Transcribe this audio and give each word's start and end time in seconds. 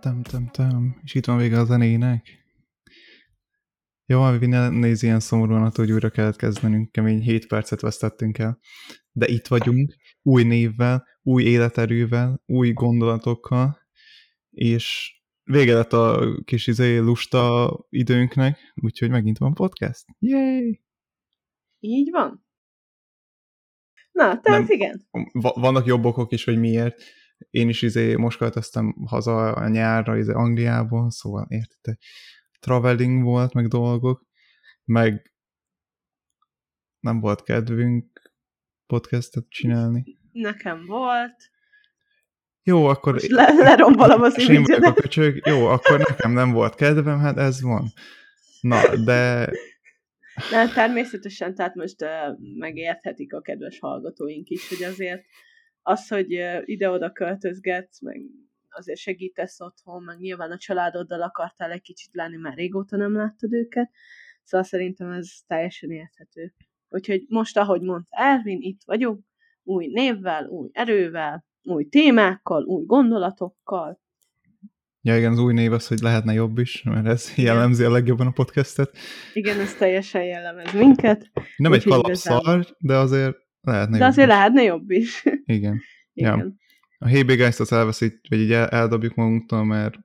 Tam, 0.00 0.22
tam, 0.22 0.48
tam. 0.48 1.00
És 1.02 1.14
itt 1.14 1.24
van 1.24 1.36
vége 1.36 1.58
a 1.58 1.64
zenének. 1.64 2.38
Jó, 4.06 4.20
Avi, 4.20 4.46
ne 4.46 4.68
néz 4.68 5.02
ilyen 5.02 5.20
szomorúan, 5.20 5.70
hogy 5.74 5.92
újra 5.92 6.10
kellett 6.10 6.36
kezdenünk, 6.36 6.92
kemény 6.92 7.20
7 7.20 7.46
percet 7.46 7.80
vesztettünk 7.80 8.38
el. 8.38 8.58
De 9.12 9.26
itt 9.28 9.46
vagyunk, 9.46 9.94
új 10.22 10.42
névvel, 10.42 11.06
új 11.22 11.42
életerővel, 11.42 12.42
új 12.46 12.72
gondolatokkal, 12.72 13.78
és 14.50 15.14
vége 15.42 15.74
lett 15.74 15.92
a 15.92 16.34
kis 16.44 16.66
izé 16.66 16.96
lusta 16.96 17.76
időnknek, 17.88 18.58
úgyhogy 18.74 19.10
megint 19.10 19.38
van 19.38 19.54
podcast. 19.54 20.04
Yay! 20.18 20.80
Így 21.78 22.10
van. 22.10 22.46
Na, 24.12 24.40
tehát 24.40 24.60
Nem, 24.60 24.66
igen. 24.70 25.08
Vannak 25.40 25.86
jobb 25.86 26.04
okok 26.04 26.32
is, 26.32 26.44
hogy 26.44 26.58
miért. 26.58 27.02
Én 27.50 27.68
is 27.68 27.82
izé 27.82 28.14
most 28.14 28.38
költöztem 28.38 28.94
haza 29.06 29.52
a 29.52 29.68
nyárra 29.68 30.16
izé 30.16 30.32
Angliából, 30.32 31.10
szóval 31.10 31.46
érted, 31.48 31.96
traveling 32.60 33.22
volt, 33.22 33.52
meg 33.52 33.66
dolgok, 33.66 34.26
meg 34.84 35.32
nem 37.00 37.20
volt 37.20 37.42
kedvünk 37.42 38.32
podcastet 38.86 39.44
csinálni. 39.48 40.18
Nekem 40.32 40.86
volt. 40.86 41.36
Jó, 42.62 42.86
akkor... 42.86 43.12
Most 43.12 43.30
le, 43.30 43.52
lerombolom 43.52 44.22
az 44.22 44.48
én 44.48 44.64
a 44.64 44.92
köcsög. 44.92 45.46
Jó, 45.46 45.66
akkor 45.66 45.98
nekem 45.98 46.32
nem 46.32 46.52
volt 46.52 46.74
kedvem, 46.74 47.18
hát 47.18 47.36
ez 47.36 47.62
van. 47.62 47.92
Na, 48.60 48.96
de... 48.96 49.50
De 50.50 50.68
természetesen, 50.74 51.54
tehát 51.54 51.74
most 51.74 52.02
uh, 52.02 52.08
megérthetik 52.58 53.34
a 53.34 53.40
kedves 53.40 53.78
hallgatóink 53.78 54.48
is, 54.48 54.68
hogy 54.68 54.82
azért 54.82 55.24
az, 55.82 56.08
hogy 56.08 56.26
ide-oda 56.64 57.12
költözgetsz, 57.12 58.00
meg 58.00 58.20
azért 58.68 58.98
segítesz 58.98 59.60
otthon, 59.60 60.02
meg 60.02 60.18
nyilván 60.18 60.50
a 60.50 60.58
családoddal 60.58 61.22
akartál 61.22 61.70
egy 61.70 61.82
kicsit 61.82 62.10
lenni, 62.12 62.36
mert 62.36 62.56
régóta 62.56 62.96
nem 62.96 63.16
láttad 63.16 63.52
őket, 63.52 63.90
szóval 64.42 64.66
szerintem 64.66 65.10
ez 65.10 65.28
teljesen 65.46 65.90
érthető. 65.90 66.54
Úgyhogy 66.88 67.24
most, 67.28 67.56
ahogy 67.56 67.80
mondta 67.80 68.16
Ervin, 68.16 68.58
itt 68.60 68.80
vagyunk, 68.84 69.24
új 69.62 69.86
névvel, 69.86 70.46
új 70.46 70.68
erővel, 70.72 71.44
új 71.62 71.88
témákkal, 71.88 72.64
új 72.64 72.84
gondolatokkal. 72.84 74.00
Ja, 75.02 75.16
igen, 75.16 75.32
az 75.32 75.38
új 75.38 75.52
név 75.52 75.72
az, 75.72 75.86
hogy 75.86 75.98
lehetne 76.00 76.32
jobb 76.32 76.58
is, 76.58 76.82
mert 76.82 77.06
ez 77.06 77.34
jellemzi 77.36 77.84
a 77.84 77.90
legjobban 77.90 78.26
a 78.26 78.30
podcastet. 78.30 78.96
Igen, 79.34 79.60
ez 79.60 79.74
teljesen 79.74 80.24
jellemez 80.24 80.72
minket. 80.72 81.30
Nem 81.56 81.72
egy 81.72 81.84
kalapszar, 81.84 82.66
de 82.78 82.96
azért 82.96 83.36
lehetne 83.60 83.98
De 83.98 84.04
azért 84.04 84.28
is. 84.28 84.34
lehetne 84.34 84.62
jobb 84.62 84.90
is. 84.90 85.24
Igen. 85.44 85.80
igen. 86.12 86.38
Ja. 86.38 86.52
A 86.98 87.08
azt 87.60 87.72
elveszít, 87.72 88.20
vagy 88.28 88.38
így 88.38 88.52
eldobjuk 88.52 89.14
magunktól, 89.14 89.64
mert 89.64 89.98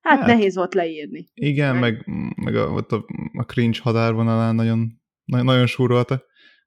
Hát, 0.00 0.18
hát 0.18 0.26
nehéz 0.26 0.54
volt 0.54 0.74
leírni. 0.74 1.28
Igen, 1.34 1.76
meg, 1.76 2.06
meg, 2.06 2.36
meg 2.36 2.54
a, 2.56 2.70
ott 2.70 2.92
a, 2.92 3.04
a 3.32 3.42
cringe 3.44 3.78
hadárvonalán 3.82 4.54
nagyon, 4.54 5.02
nagyon, 5.24 5.46
nagyon 5.46 5.66
súrolta, 5.66 6.24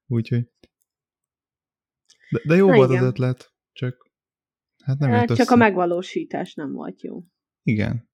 úgyhogy 0.07 0.49
de, 2.29 2.41
de 2.47 2.55
jó 2.55 2.69
Na 2.69 2.75
volt 2.75 2.89
igen. 2.89 3.01
az 3.01 3.07
ötlet, 3.07 3.53
csak 3.71 4.11
hát 4.83 4.97
nem 4.99 5.09
hát 5.09 5.27
Csak 5.27 5.39
össze. 5.39 5.53
a 5.53 5.55
megvalósítás 5.55 6.53
nem 6.53 6.71
volt 6.71 7.01
jó. 7.01 7.23
Igen. 7.63 8.09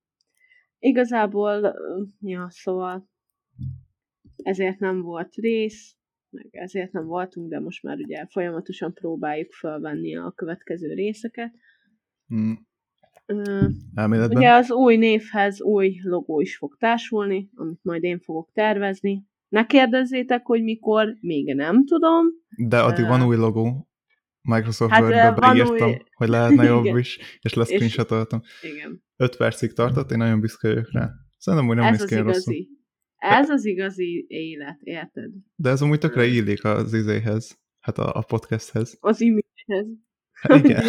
Igazából, 0.79 1.75
ja, 2.19 2.47
szóval 2.49 3.09
ezért 4.35 4.79
nem 4.79 5.01
volt 5.01 5.33
rész, 5.35 5.97
meg 6.33 6.47
ezért 6.51 6.91
nem 6.91 7.05
voltunk, 7.05 7.49
de 7.49 7.59
most 7.59 7.83
már 7.83 7.97
ugye 7.97 8.25
folyamatosan 8.29 8.93
próbáljuk 8.93 9.51
felvenni 9.51 10.17
a 10.17 10.31
következő 10.35 10.93
részeket. 10.93 11.53
Hmm. 12.27 12.67
Uh, 13.27 14.29
ugye 14.29 14.51
az 14.51 14.71
új 14.71 14.97
névhez 14.97 15.61
új 15.61 15.99
logó 16.03 16.41
is 16.41 16.57
fog 16.57 16.77
társulni, 16.79 17.49
amit 17.55 17.79
majd 17.83 18.03
én 18.03 18.19
fogok 18.19 18.49
tervezni. 18.53 19.25
Ne 19.49 19.65
kérdezzétek, 19.65 20.45
hogy 20.45 20.63
mikor, 20.63 21.17
még 21.19 21.55
nem 21.55 21.85
tudom. 21.85 22.25
De 22.67 22.79
addig 22.79 23.03
uh, 23.03 23.09
van 23.09 23.25
új 23.25 23.35
logó. 23.35 23.87
Microsoft 24.41 24.91
hát, 24.91 25.01
Word-be 25.01 25.31
beírtam, 25.31 25.89
új... 25.89 25.97
hogy 26.13 26.27
lehetne 26.27 26.63
jobb 26.73 26.85
igen. 26.85 26.97
is, 26.97 27.19
és 27.41 27.53
leszcreenshotoltam. 27.53 28.41
Igen. 28.61 29.03
5 29.15 29.37
percig 29.37 29.73
tartott, 29.73 30.11
én 30.11 30.17
nagyon 30.17 30.39
büszke 30.39 30.67
vagyok 30.67 30.91
rá. 30.91 31.09
Szerintem 31.37 31.69
úgy 31.69 31.75
nem 31.75 31.93
ez 31.93 31.99
néz 31.99 32.09
ki 32.09 32.15
igazi. 32.15 32.69
Ez 33.23 33.49
az 33.49 33.65
igazi 33.65 34.25
élet, 34.27 34.79
érted? 34.81 35.31
De 35.55 35.69
ez 35.69 35.81
amúgy 35.81 35.99
tökre 35.99 36.25
illik 36.25 36.63
az 36.63 36.93
izéhez, 36.93 37.59
hát 37.79 37.97
a, 37.97 38.13
a 38.15 38.21
podcasthez. 38.21 38.97
Az 38.99 39.21
image-hez. 39.21 39.87
Hát 40.31 40.63
igen. 40.63 40.83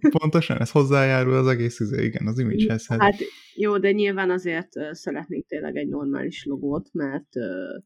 Pontosan, 0.18 0.60
ez 0.60 0.70
hozzájárul 0.70 1.34
az 1.34 1.46
egész 1.46 1.80
izé, 1.80 2.04
igen, 2.04 2.26
az 2.26 2.38
image-hez. 2.38 2.86
Hát 2.86 3.16
jó, 3.54 3.78
de 3.78 3.92
nyilván 3.92 4.30
azért 4.30 4.76
uh, 4.76 4.92
szeretnék 4.92 5.46
tényleg 5.46 5.76
egy 5.76 5.88
normális 5.88 6.44
logót, 6.44 6.88
mert 6.92 7.36
uh, 7.36 7.82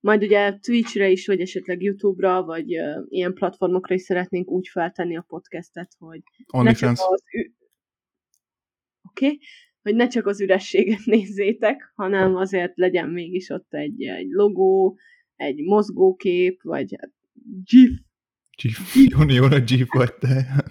majd 0.00 0.22
ugye 0.22 0.58
Twitch-re 0.58 1.10
is, 1.10 1.26
vagy 1.26 1.40
esetleg 1.40 1.82
YouTube-ra, 1.82 2.42
vagy 2.42 2.78
uh, 2.78 3.04
ilyen 3.08 3.34
platformokra 3.34 3.94
is 3.94 4.02
szeretnénk 4.02 4.50
úgy 4.50 4.68
feltenni 4.68 5.16
a 5.16 5.24
podcastet, 5.28 5.92
hogy 5.98 6.20
ne 6.52 6.72
csak 6.72 6.90
az 6.90 7.22
ü- 7.32 7.54
okay? 9.02 9.40
Hogy 9.86 9.94
ne 9.94 10.06
csak 10.06 10.26
az 10.26 10.40
ürességet 10.40 11.04
nézzétek, 11.14 11.92
hanem 11.94 12.36
azért 12.36 12.72
legyen 12.76 13.08
mégis 13.08 13.48
ott 13.48 13.74
egy, 13.74 14.02
egy 14.02 14.28
logó, 14.30 14.98
egy 15.36 15.62
mozgókép, 15.62 16.62
vagy 16.62 16.94
hát 16.98 17.12
GIF. 17.64 17.90
GIF. 18.62 18.94
Jó, 18.94 19.18
jó 19.28 19.44
a 19.44 19.60
GIF 19.60 19.88
vagy 19.88 20.14
te. 20.14 20.64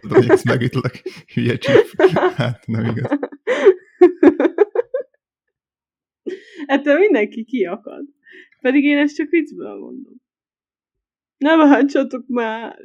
Tudom, 0.00 0.26
hogy 0.26 0.40
megütlök. 0.44 0.92
Hülye 1.34 1.54
GIF. 1.54 1.94
Hát 2.36 2.66
nem 2.66 2.84
igaz. 2.84 3.10
Ettől 6.66 6.98
mindenki 6.98 7.44
kiakad. 7.44 8.04
Pedig 8.60 8.84
én 8.84 8.98
ezt 8.98 9.16
csak 9.16 9.30
viccből 9.30 9.78
mondom. 9.78 10.14
Ne 11.36 11.56
váltsatok 11.56 12.26
már! 12.26 12.78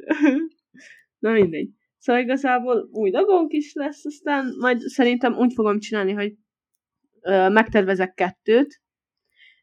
Na 1.18 1.30
mindegy. 1.30 1.70
Szóval 2.00 2.22
igazából 2.22 2.88
új 2.92 3.10
dagónk 3.10 3.52
is 3.52 3.72
lesz, 3.74 4.04
aztán 4.04 4.54
majd 4.58 4.80
szerintem 4.80 5.34
úgy 5.36 5.52
fogom 5.52 5.78
csinálni, 5.78 6.12
hogy 6.12 6.34
ö, 7.20 7.48
megtervezek 7.48 8.14
kettőt, 8.14 8.80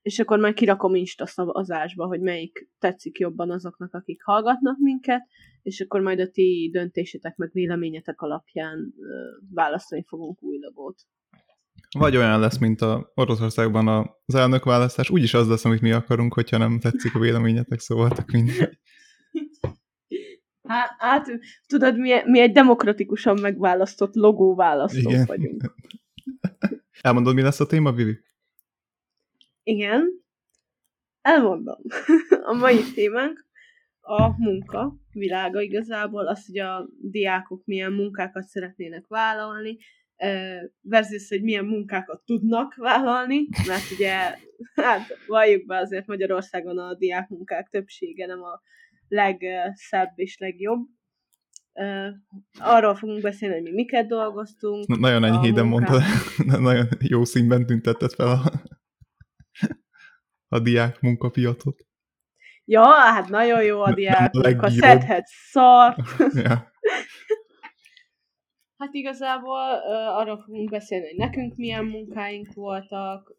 és 0.01 0.19
akkor 0.19 0.39
majd 0.39 0.53
kirakom 0.53 0.95
Insta 0.95 1.25
szavazásba, 1.25 2.05
hogy 2.05 2.21
melyik 2.21 2.69
tetszik 2.79 3.17
jobban 3.19 3.51
azoknak, 3.51 3.93
akik 3.93 4.23
hallgatnak 4.23 4.77
minket, 4.77 5.21
és 5.61 5.79
akkor 5.79 6.01
majd 6.01 6.19
a 6.19 6.29
ti 6.29 6.69
döntésetek 6.71 7.35
meg 7.35 7.49
véleményetek 7.53 8.21
alapján 8.21 8.93
ö, 8.99 9.05
választani 9.53 10.03
fogunk 10.07 10.43
új 10.43 10.59
dagót. 10.59 11.01
Vagy 11.97 12.17
olyan 12.17 12.39
lesz, 12.39 12.57
mint 12.57 12.81
a 12.81 13.11
Oroszországban 13.15 13.87
az 14.25 14.35
elnökválasztás, 14.35 15.09
úgyis 15.09 15.33
az 15.33 15.47
lesz, 15.47 15.65
amit 15.65 15.81
mi 15.81 15.91
akarunk, 15.91 16.33
hogyha 16.33 16.57
nem 16.57 16.79
tetszik 16.79 17.15
a 17.15 17.19
véleményetek, 17.19 17.79
szóval 17.79 18.09
tök 18.09 18.31
mindegy. 18.31 18.79
Hát, 20.67 20.95
hát 20.97 21.29
tudod, 21.67 21.97
mi, 21.97 22.13
mi 22.25 22.39
egy 22.39 22.51
demokratikusan 22.51 23.39
megválasztott 23.41 24.15
logó 24.15 24.55
választók 24.55 25.11
Igen. 25.11 25.25
vagyunk. 25.25 25.75
Elmondod, 27.01 27.33
mi 27.33 27.41
lesz 27.41 27.59
a 27.59 27.65
téma, 27.65 27.91
Vivi? 27.91 28.19
Igen. 29.63 30.25
Elmondom. 31.21 31.79
a 32.51 32.53
mai 32.53 32.79
témánk 32.93 33.45
a 33.99 34.37
munka 34.37 34.95
világa 35.11 35.61
igazából, 35.61 36.27
az, 36.27 36.45
hogy 36.45 36.59
a 36.59 36.89
diákok 37.01 37.65
milyen 37.65 37.91
munkákat 37.91 38.43
szeretnének 38.43 39.07
vállalni, 39.07 39.77
versus, 40.81 41.29
hogy 41.29 41.41
milyen 41.41 41.65
munkákat 41.65 42.21
tudnak 42.25 42.75
vállalni, 42.75 43.47
mert 43.67 43.91
ugye, 43.91 44.37
hát 44.75 45.01
valljuk 45.27 45.65
be 45.65 45.77
azért 45.77 46.07
Magyarországon 46.07 46.77
a 46.77 46.95
diákmunkák 46.95 47.69
többsége 47.69 48.25
nem 48.25 48.43
a 48.43 48.61
legszebb 49.07 50.11
és 50.15 50.37
legjobb. 50.37 50.87
Arról 52.59 52.95
fogunk 52.95 53.21
beszélni, 53.21 53.55
hogy 53.55 53.63
mi 53.63 53.71
miket 53.71 54.07
dolgoztunk. 54.07 54.87
Na, 54.87 54.95
nagyon 54.97 55.23
enyhéden 55.23 55.65
mondta, 55.65 55.99
nagyon 56.59 56.87
jó 56.99 57.23
színben 57.23 57.65
tüntetted 57.65 58.11
fel 58.11 58.27
a, 58.27 58.51
a 60.47 60.59
diák 60.59 60.99
munkapiacot. 60.99 61.85
Ja, 62.65 62.85
hát 62.85 63.29
nagyon 63.29 63.63
jó 63.63 63.81
a 63.81 63.93
diák 63.93 64.33
munka, 64.33 64.69
szedhet 64.69 65.25
szart. 65.25 65.97
ja. 66.45 66.71
Hát 68.77 68.93
igazából 68.93 69.59
uh, 69.59 70.17
arról 70.17 70.41
fogunk 70.41 70.69
beszélni, 70.69 71.05
hogy 71.05 71.17
nekünk 71.17 71.55
milyen 71.55 71.85
munkáink 71.85 72.53
voltak, 72.53 73.35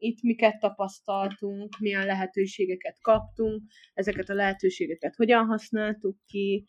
itt 0.00 0.22
miket 0.22 0.58
tapasztaltunk, 0.58 1.78
milyen 1.78 2.06
lehetőségeket 2.06 2.98
kaptunk, 3.00 3.62
ezeket 3.94 4.28
a 4.28 4.34
lehetőségeket 4.34 5.14
hogyan 5.14 5.46
használtuk 5.46 6.16
ki. 6.26 6.68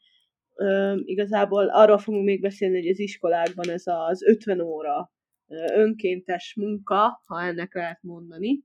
Uh, 0.55 0.99
igazából 1.03 1.67
arról 1.67 1.97
fogunk 1.97 2.25
még 2.25 2.41
beszélni, 2.41 2.77
hogy 2.77 2.87
az 2.87 2.99
iskolákban 2.99 3.69
ez 3.69 3.83
az 3.85 4.23
50 4.23 4.61
óra 4.61 5.11
önkéntes 5.73 6.53
munka, 6.55 7.23
ha 7.25 7.41
ennek 7.41 7.73
lehet 7.73 8.01
mondani, 8.01 8.63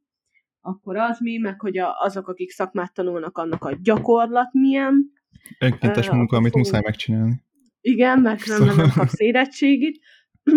akkor 0.60 0.96
az 0.96 1.20
mi, 1.20 1.36
meg 1.36 1.60
hogy 1.60 1.78
a, 1.78 2.00
azok, 2.00 2.28
akik 2.28 2.50
szakmát 2.50 2.94
tanulnak, 2.94 3.38
annak 3.38 3.64
a 3.64 3.78
gyakorlat 3.82 4.52
milyen. 4.52 5.12
Önkéntes 5.58 6.08
uh, 6.08 6.14
munka, 6.14 6.36
amit 6.36 6.50
fogunk... 6.50 6.66
muszáj 6.66 6.82
megcsinálni 6.84 7.44
Igen, 7.80 8.20
mert 8.20 8.40
Szóval- 8.40 8.74
nem 8.74 8.90
kapsz 8.96 9.20
érettségit. 9.20 10.04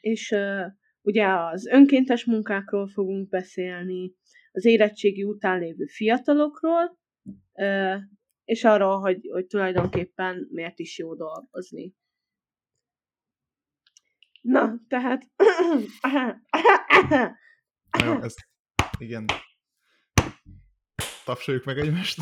És 0.00 0.30
uh, 0.30 0.64
ugye 1.04 1.26
az 1.26 1.66
önkéntes 1.66 2.24
munkákról 2.24 2.88
fogunk 2.88 3.28
beszélni, 3.28 4.14
az 4.52 4.64
érettségi 4.64 5.24
után 5.24 5.58
lévő 5.58 5.86
fiatalokról, 5.86 6.98
és 8.44 8.64
arról, 8.64 8.98
hogy, 8.98 9.28
hogy 9.32 9.46
tulajdonképpen 9.46 10.48
miért 10.50 10.78
is 10.78 10.98
jó 10.98 11.14
dolgozni. 11.14 11.94
Na, 14.40 14.80
tehát... 14.88 15.22
Na 17.90 18.04
Jó, 18.04 18.20
ez, 18.22 18.34
igen. 18.98 19.24
Tapsoljuk 21.24 21.64
meg 21.64 21.78
egymást. 21.78 22.18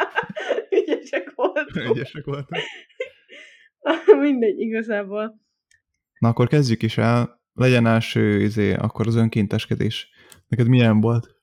Ügyesek 0.80 1.32
voltunk. 1.34 1.96
Ügyesek 1.96 2.24
voltak. 2.24 2.58
Mindegy, 4.20 4.58
igazából. 4.58 5.40
Na 6.18 6.28
akkor 6.28 6.48
kezdjük 6.48 6.82
is 6.82 6.98
el. 6.98 7.41
Legyen 7.52 7.86
első, 7.86 8.40
izé, 8.40 8.74
akkor 8.74 9.06
az 9.06 9.14
önkénteskedés. 9.14 10.10
Neked 10.48 10.68
milyen 10.68 11.00
volt? 11.00 11.40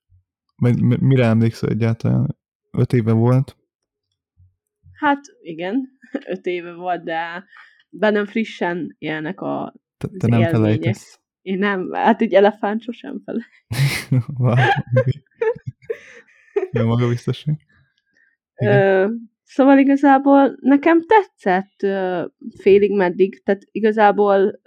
Vagy 0.56 0.81
mi- 0.81 0.97
mire 1.00 1.25
emlékszel 1.25 1.69
egyáltalán? 1.69 2.38
Öt 2.71 2.94
éve 2.94 3.11
volt. 3.11 3.57
Hát 4.94 5.19
igen, 5.41 6.00
öt 6.33 6.45
éve 6.45 6.73
volt, 6.73 7.03
de 7.03 7.44
bennem 7.89 8.25
frissen 8.25 8.95
élnek 8.97 9.41
a... 9.41 9.73
Te, 9.97 10.07
te 10.07 10.27
nem 10.27 10.39
élmények. 10.39 10.51
felejtesz. 10.51 11.19
Én 11.41 11.57
nem, 11.57 11.91
hát 11.91 12.21
egy 12.21 12.33
elefánt 12.33 12.81
sosem 12.81 13.21
fele. 13.25 13.45
Wow. 14.38 14.55
Jó 16.71 16.85
magabiztosság. 16.85 17.65
Igen. 18.55 18.77
Ö, 18.77 19.07
szóval 19.50 19.78
igazából 19.78 20.57
nekem 20.60 21.01
tetszett 21.06 21.88
félig 22.60 22.96
meddig, 22.96 23.44
tehát 23.44 23.62
igazából 23.72 24.62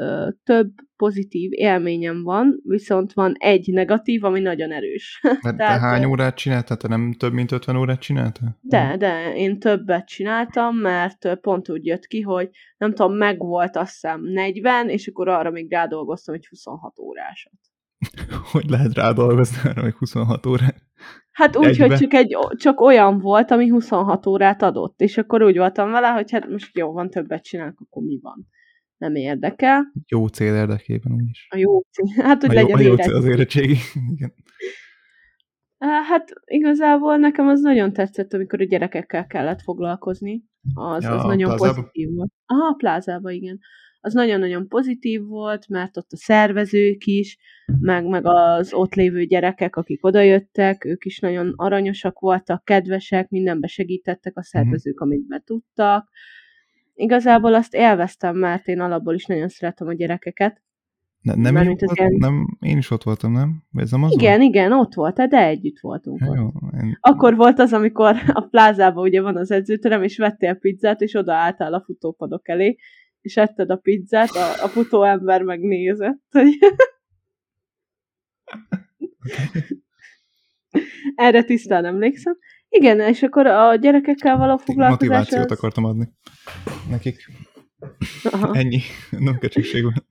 több 0.45 0.71
pozitív 0.97 1.51
élményem 1.53 2.23
van, 2.23 2.61
viszont 2.65 3.13
van 3.13 3.35
egy 3.39 3.69
negatív, 3.73 4.25
ami 4.25 4.41
nagyon 4.41 4.73
erős. 4.73 5.21
Mert 5.23 5.41
te 5.43 5.55
tehát, 5.57 5.81
hány 5.81 6.03
ö, 6.03 6.07
órát 6.07 6.37
csináltál? 6.37 6.77
Te 6.77 6.89
nem 6.89 7.13
több 7.13 7.33
mint 7.33 7.53
50 7.53 7.77
órát 7.77 8.01
csináltál? 8.01 8.59
De, 8.61 8.97
de, 8.99 9.35
én 9.35 9.59
többet 9.59 10.07
csináltam, 10.07 10.77
mert 10.77 11.39
pont 11.41 11.69
úgy 11.69 11.87
jött 11.87 12.07
ki, 12.07 12.21
hogy 12.21 12.51
nem 12.77 12.95
tudom, 12.95 13.17
megvolt 13.17 13.77
azt 13.77 13.93
hiszem 13.93 14.21
40, 14.23 14.89
és 14.89 15.07
akkor 15.07 15.29
arra 15.29 15.51
még 15.51 15.71
rádolgoztam 15.71 16.35
egy 16.35 16.47
26 16.47 16.99
órásat. 16.99 17.53
Hogy 18.53 18.69
lehet 18.69 18.95
rá 18.95 19.13
dolgozni 19.13 19.71
arra, 19.71 19.83
hogy 19.83 19.95
26 19.95 20.47
órát? 20.47 20.83
Hát 21.33 21.57
úgy, 21.57 21.65
Egybe? 21.65 21.87
hogy 21.87 21.99
csak, 21.99 22.13
egy, 22.13 22.37
csak 22.57 22.81
olyan 22.81 23.19
volt, 23.19 23.51
ami 23.51 23.69
26 23.69 24.27
órát 24.27 24.63
adott, 24.63 25.01
és 25.01 25.19
akkor 25.19 25.43
úgy 25.43 25.57
voltam 25.57 25.91
vele, 25.91 26.09
hogy 26.09 26.31
hát 26.31 26.49
most 26.49 26.77
jó, 26.77 26.93
van, 26.93 27.11
többet 27.11 27.45
csinálok, 27.45 27.81
akkor 27.81 28.03
mi 28.03 28.19
van? 28.23 28.47
Nem 28.97 29.15
érdekel. 29.15 29.93
Jó 30.07 30.27
cél 30.27 30.55
érdekében 30.55 31.13
úgyis. 31.13 31.47
A 31.51 31.57
jó 31.57 31.81
cél, 31.81 32.25
hát 32.25 32.41
hogy 32.41 32.57
A 32.57 32.61
jó, 32.61 32.67
legyen 32.67 32.79
a 32.79 32.81
jó 32.81 32.97
cél 32.97 33.15
az 33.15 33.25
érettségi. 33.25 33.77
Igen. 34.13 34.35
Hát 36.09 36.33
igazából 36.45 37.17
nekem 37.17 37.49
az 37.49 37.61
nagyon 37.61 37.93
tetszett, 37.93 38.33
amikor 38.33 38.61
a 38.61 38.65
gyerekekkel 38.65 39.27
kellett 39.27 39.63
foglalkozni. 39.63 40.45
Az, 40.75 41.03
Ja, 41.03 41.11
az 41.11 41.25
nagyon 41.25 41.57
pozitív 41.57 42.09
volt. 42.15 42.33
Aha, 42.47 42.67
a 42.67 42.75
plázába, 42.75 43.31
igen. 43.31 43.59
Az 44.05 44.15
nagyon-nagyon 44.15 44.69
pozitív 44.69 45.27
volt, 45.27 45.69
mert 45.69 45.97
ott 45.97 46.13
a 46.13 46.17
szervezők 46.17 47.05
is, 47.05 47.39
meg, 47.81 48.07
meg 48.07 48.23
az 48.27 48.73
ott 48.73 48.95
lévő 48.95 49.25
gyerekek, 49.25 49.77
akik 49.77 50.05
odajöttek, 50.05 50.85
ők 50.85 51.05
is 51.05 51.19
nagyon 51.19 51.53
aranyosak 51.57 52.19
voltak, 52.19 52.65
kedvesek, 52.65 53.29
mindenbe 53.29 53.67
segítettek 53.67 54.37
a 54.37 54.43
szervezők, 54.43 55.01
amit 55.01 55.27
be 55.27 55.43
tudtak. 55.45 56.09
Igazából 56.95 57.55
azt 57.55 57.75
élveztem, 57.75 58.37
mert 58.37 58.69
én 58.69 58.81
alapból 58.81 59.15
is 59.15 59.27
nagyon 59.27 59.49
szeretem 59.49 59.87
a 59.87 59.95
gyerekeket. 59.95 60.63
Ne, 61.21 61.35
nem, 61.35 61.57
én 61.57 61.65
volt, 61.65 61.99
ilyen- 61.99 62.17
nem, 62.19 62.59
én 62.61 62.77
is 62.77 62.91
ott 62.91 63.03
voltam, 63.03 63.33
nem? 63.33 63.63
Ez 63.75 63.91
nem 63.91 64.03
az 64.03 64.13
Igen, 64.13 64.41
igen, 64.43 64.73
ott 64.73 64.95
volt, 64.95 65.29
de 65.29 65.47
együtt 65.47 65.81
voltunk. 65.81 66.25
volt? 66.25 66.39
Ja, 66.39 66.43
jó, 66.43 66.81
én, 66.83 66.99
Akkor 67.01 67.37
volt 67.37 67.59
az, 67.59 67.73
amikor 67.73 68.17
a 68.33 68.41
plázában 68.41 69.05
ugye 69.05 69.23
van 69.23 69.37
az 69.37 69.51
edzőterem, 69.51 70.03
és 70.03 70.19
vettél 70.19 70.55
pizzát, 70.55 71.01
és 71.01 71.15
odaálltál 71.15 71.75
a 71.75 71.83
futópadok 71.83 72.49
elé, 72.49 72.77
és 73.23 73.37
etted 73.37 73.71
a 73.71 73.77
pizzát, 73.77 74.31
a, 74.31 74.65
a 74.65 74.69
futó 74.69 75.03
ember 75.03 75.43
megnézett, 75.43 76.23
hogy 76.31 76.59
erre 81.15 81.43
tisztán 81.43 81.85
emlékszem. 81.85 82.37
Igen, 82.69 83.01
és 83.01 83.23
akkor 83.23 83.47
a 83.47 83.75
gyerekekkel 83.75 84.37
való 84.37 84.57
foglalkozás 84.57 85.09
motivációt 85.09 85.51
az... 85.51 85.57
akartam 85.57 85.85
adni 85.85 86.09
nekik. 86.91 87.31
Aha. 88.23 88.55
Ennyi. 88.55 88.81
Nem 89.11 89.39
kecsegség 89.39 89.83
van. 89.83 89.95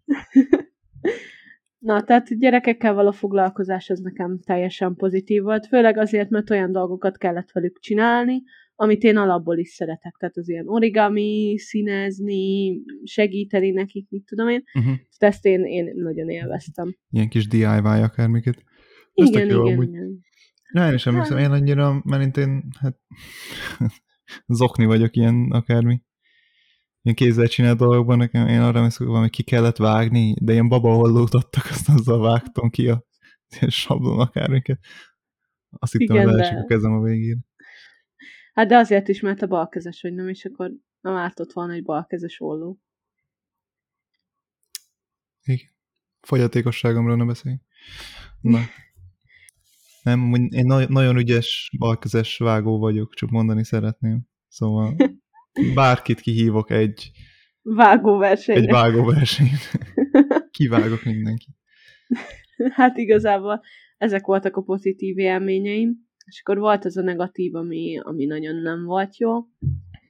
Na, 1.77 2.03
tehát 2.03 2.39
gyerekekkel 2.39 2.93
való 2.93 3.11
foglalkozás 3.11 3.89
az 3.89 3.99
nekem 3.99 4.39
teljesen 4.39 4.95
pozitív 4.95 5.41
volt, 5.41 5.67
főleg 5.67 5.97
azért, 5.97 6.29
mert 6.29 6.49
olyan 6.49 6.71
dolgokat 6.71 7.17
kellett 7.17 7.51
velük 7.51 7.79
csinálni, 7.79 8.43
amit 8.81 9.03
én 9.03 9.17
alapból 9.17 9.57
is 9.57 9.69
szeretek. 9.69 10.15
Tehát 10.19 10.37
az 10.37 10.49
ilyen 10.49 10.67
origami, 10.67 11.57
színezni, 11.57 12.77
segíteni 13.03 13.71
nekik, 13.71 14.09
mit 14.09 14.25
tudom 14.25 14.47
én. 14.47 14.63
Uh-huh. 14.73 14.93
Ezt 15.17 15.45
én, 15.45 15.65
én 15.65 15.91
nagyon 15.95 16.29
élveztem. 16.29 16.95
Ilyen 17.09 17.29
kis 17.29 17.47
DIY 17.47 17.63
akármiket. 17.63 18.63
Igen, 19.13 19.49
jó 19.49 19.63
igen, 19.63 19.73
amúgy. 19.73 19.87
igen. 19.87 20.19
Ja, 20.73 20.87
én 20.87 20.93
is 20.93 21.05
emlékszem, 21.05 21.37
én 21.37 21.51
annyira, 21.51 22.01
mert 22.05 22.37
én, 22.37 22.63
hát, 22.79 22.99
zokni 24.59 24.85
vagyok 24.85 25.15
ilyen 25.15 25.51
akármi. 25.51 26.01
Ilyen 27.01 27.15
kézzel 27.15 27.47
csinált 27.47 27.77
dolgokban, 27.77 28.17
nekem 28.17 28.47
én 28.47 28.59
arra 28.59 28.77
emlékszem, 28.77 29.05
hogy 29.05 29.13
valami 29.15 29.29
ki 29.29 29.43
kellett 29.43 29.77
vágni, 29.77 30.35
de 30.39 30.51
ilyen 30.51 30.69
babahollót 30.69 31.33
adtak, 31.33 31.63
azt 31.69 31.89
azzal 31.89 32.19
vágtam 32.19 32.69
ki 32.69 32.89
a 32.89 33.05
ilyen 33.49 33.69
sablon 33.69 34.19
akármiket. 34.19 34.79
Azt 35.69 35.97
hittem, 35.97 36.17
hogy 36.17 36.25
leesik 36.25 36.57
a 36.57 36.65
kezem 36.65 36.91
a 36.91 37.01
végén. 37.01 37.49
Hát 38.53 38.67
de 38.67 38.77
azért 38.77 39.07
is, 39.07 39.19
mert 39.19 39.41
a 39.41 39.47
balkezes 39.47 40.01
vagy 40.01 40.13
nem, 40.13 40.27
és 40.27 40.45
akkor 40.45 40.71
nem 41.01 41.15
ártott 41.15 41.51
volna 41.53 41.73
egy 41.73 41.83
balkezes 41.83 42.39
olló. 42.39 42.79
Igen. 45.43 45.69
Fogyatékosságomról 46.21 47.15
ne 47.15 47.25
beszélj. 47.25 47.55
Na. 48.41 48.59
Nem, 50.03 50.33
én 50.33 50.65
na- 50.65 50.87
nagyon 50.89 51.17
ügyes 51.17 51.71
balkezes 51.77 52.37
vágó 52.37 52.79
vagyok, 52.79 53.13
csak 53.13 53.29
mondani 53.29 53.63
szeretném. 53.65 54.21
Szóval 54.47 54.95
bárkit 55.75 56.19
kihívok 56.19 56.69
egy, 56.69 57.11
Vágóversenyre. 57.61 58.61
egy 58.61 58.69
vágóversenyt. 58.69 59.59
Kivágok 60.57 61.03
mindenki. 61.03 61.55
Hát 62.73 62.97
igazából 62.97 63.61
ezek 63.97 64.25
voltak 64.25 64.55
a 64.55 64.61
pozitív 64.61 65.17
élményeim, 65.17 66.09
és 66.25 66.41
akkor 66.43 66.57
volt 66.57 66.85
az 66.85 66.97
a 66.97 67.01
negatív, 67.01 67.55
ami, 67.55 67.99
ami 67.99 68.25
nagyon 68.25 68.55
nem 68.55 68.83
volt 68.83 69.17
jó. 69.17 69.39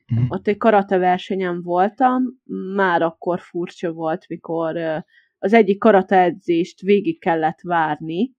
Mhm. 0.06 0.26
Ott 0.28 0.48
egy 0.48 0.58
karate 0.58 0.98
versenyen 0.98 1.62
voltam, 1.62 2.24
már 2.76 3.02
akkor 3.02 3.40
furcsa 3.40 3.92
volt, 3.92 4.28
mikor 4.28 4.78
az 5.38 5.54
egyik 5.54 5.80
karate 5.80 6.18
edzést 6.22 6.82
végig 6.82 7.20
kellett 7.20 7.60
várni, 7.62 8.34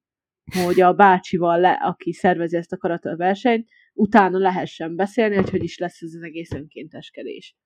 hogy 0.64 0.80
a 0.80 0.92
bácsival, 0.92 1.60
le, 1.60 1.72
aki 1.72 2.12
szervezi 2.12 2.56
ezt 2.56 2.72
a 2.72 2.76
karate 2.76 3.16
versenyt, 3.16 3.68
utána 3.92 4.38
lehessen 4.38 4.96
beszélni, 4.96 5.34
hogy 5.34 5.50
hogy 5.50 5.62
is 5.62 5.78
lesz 5.78 6.02
ez 6.02 6.14
az 6.14 6.22
egész 6.22 6.52
önkénteskedés. 6.52 7.56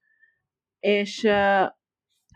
És 0.78 1.24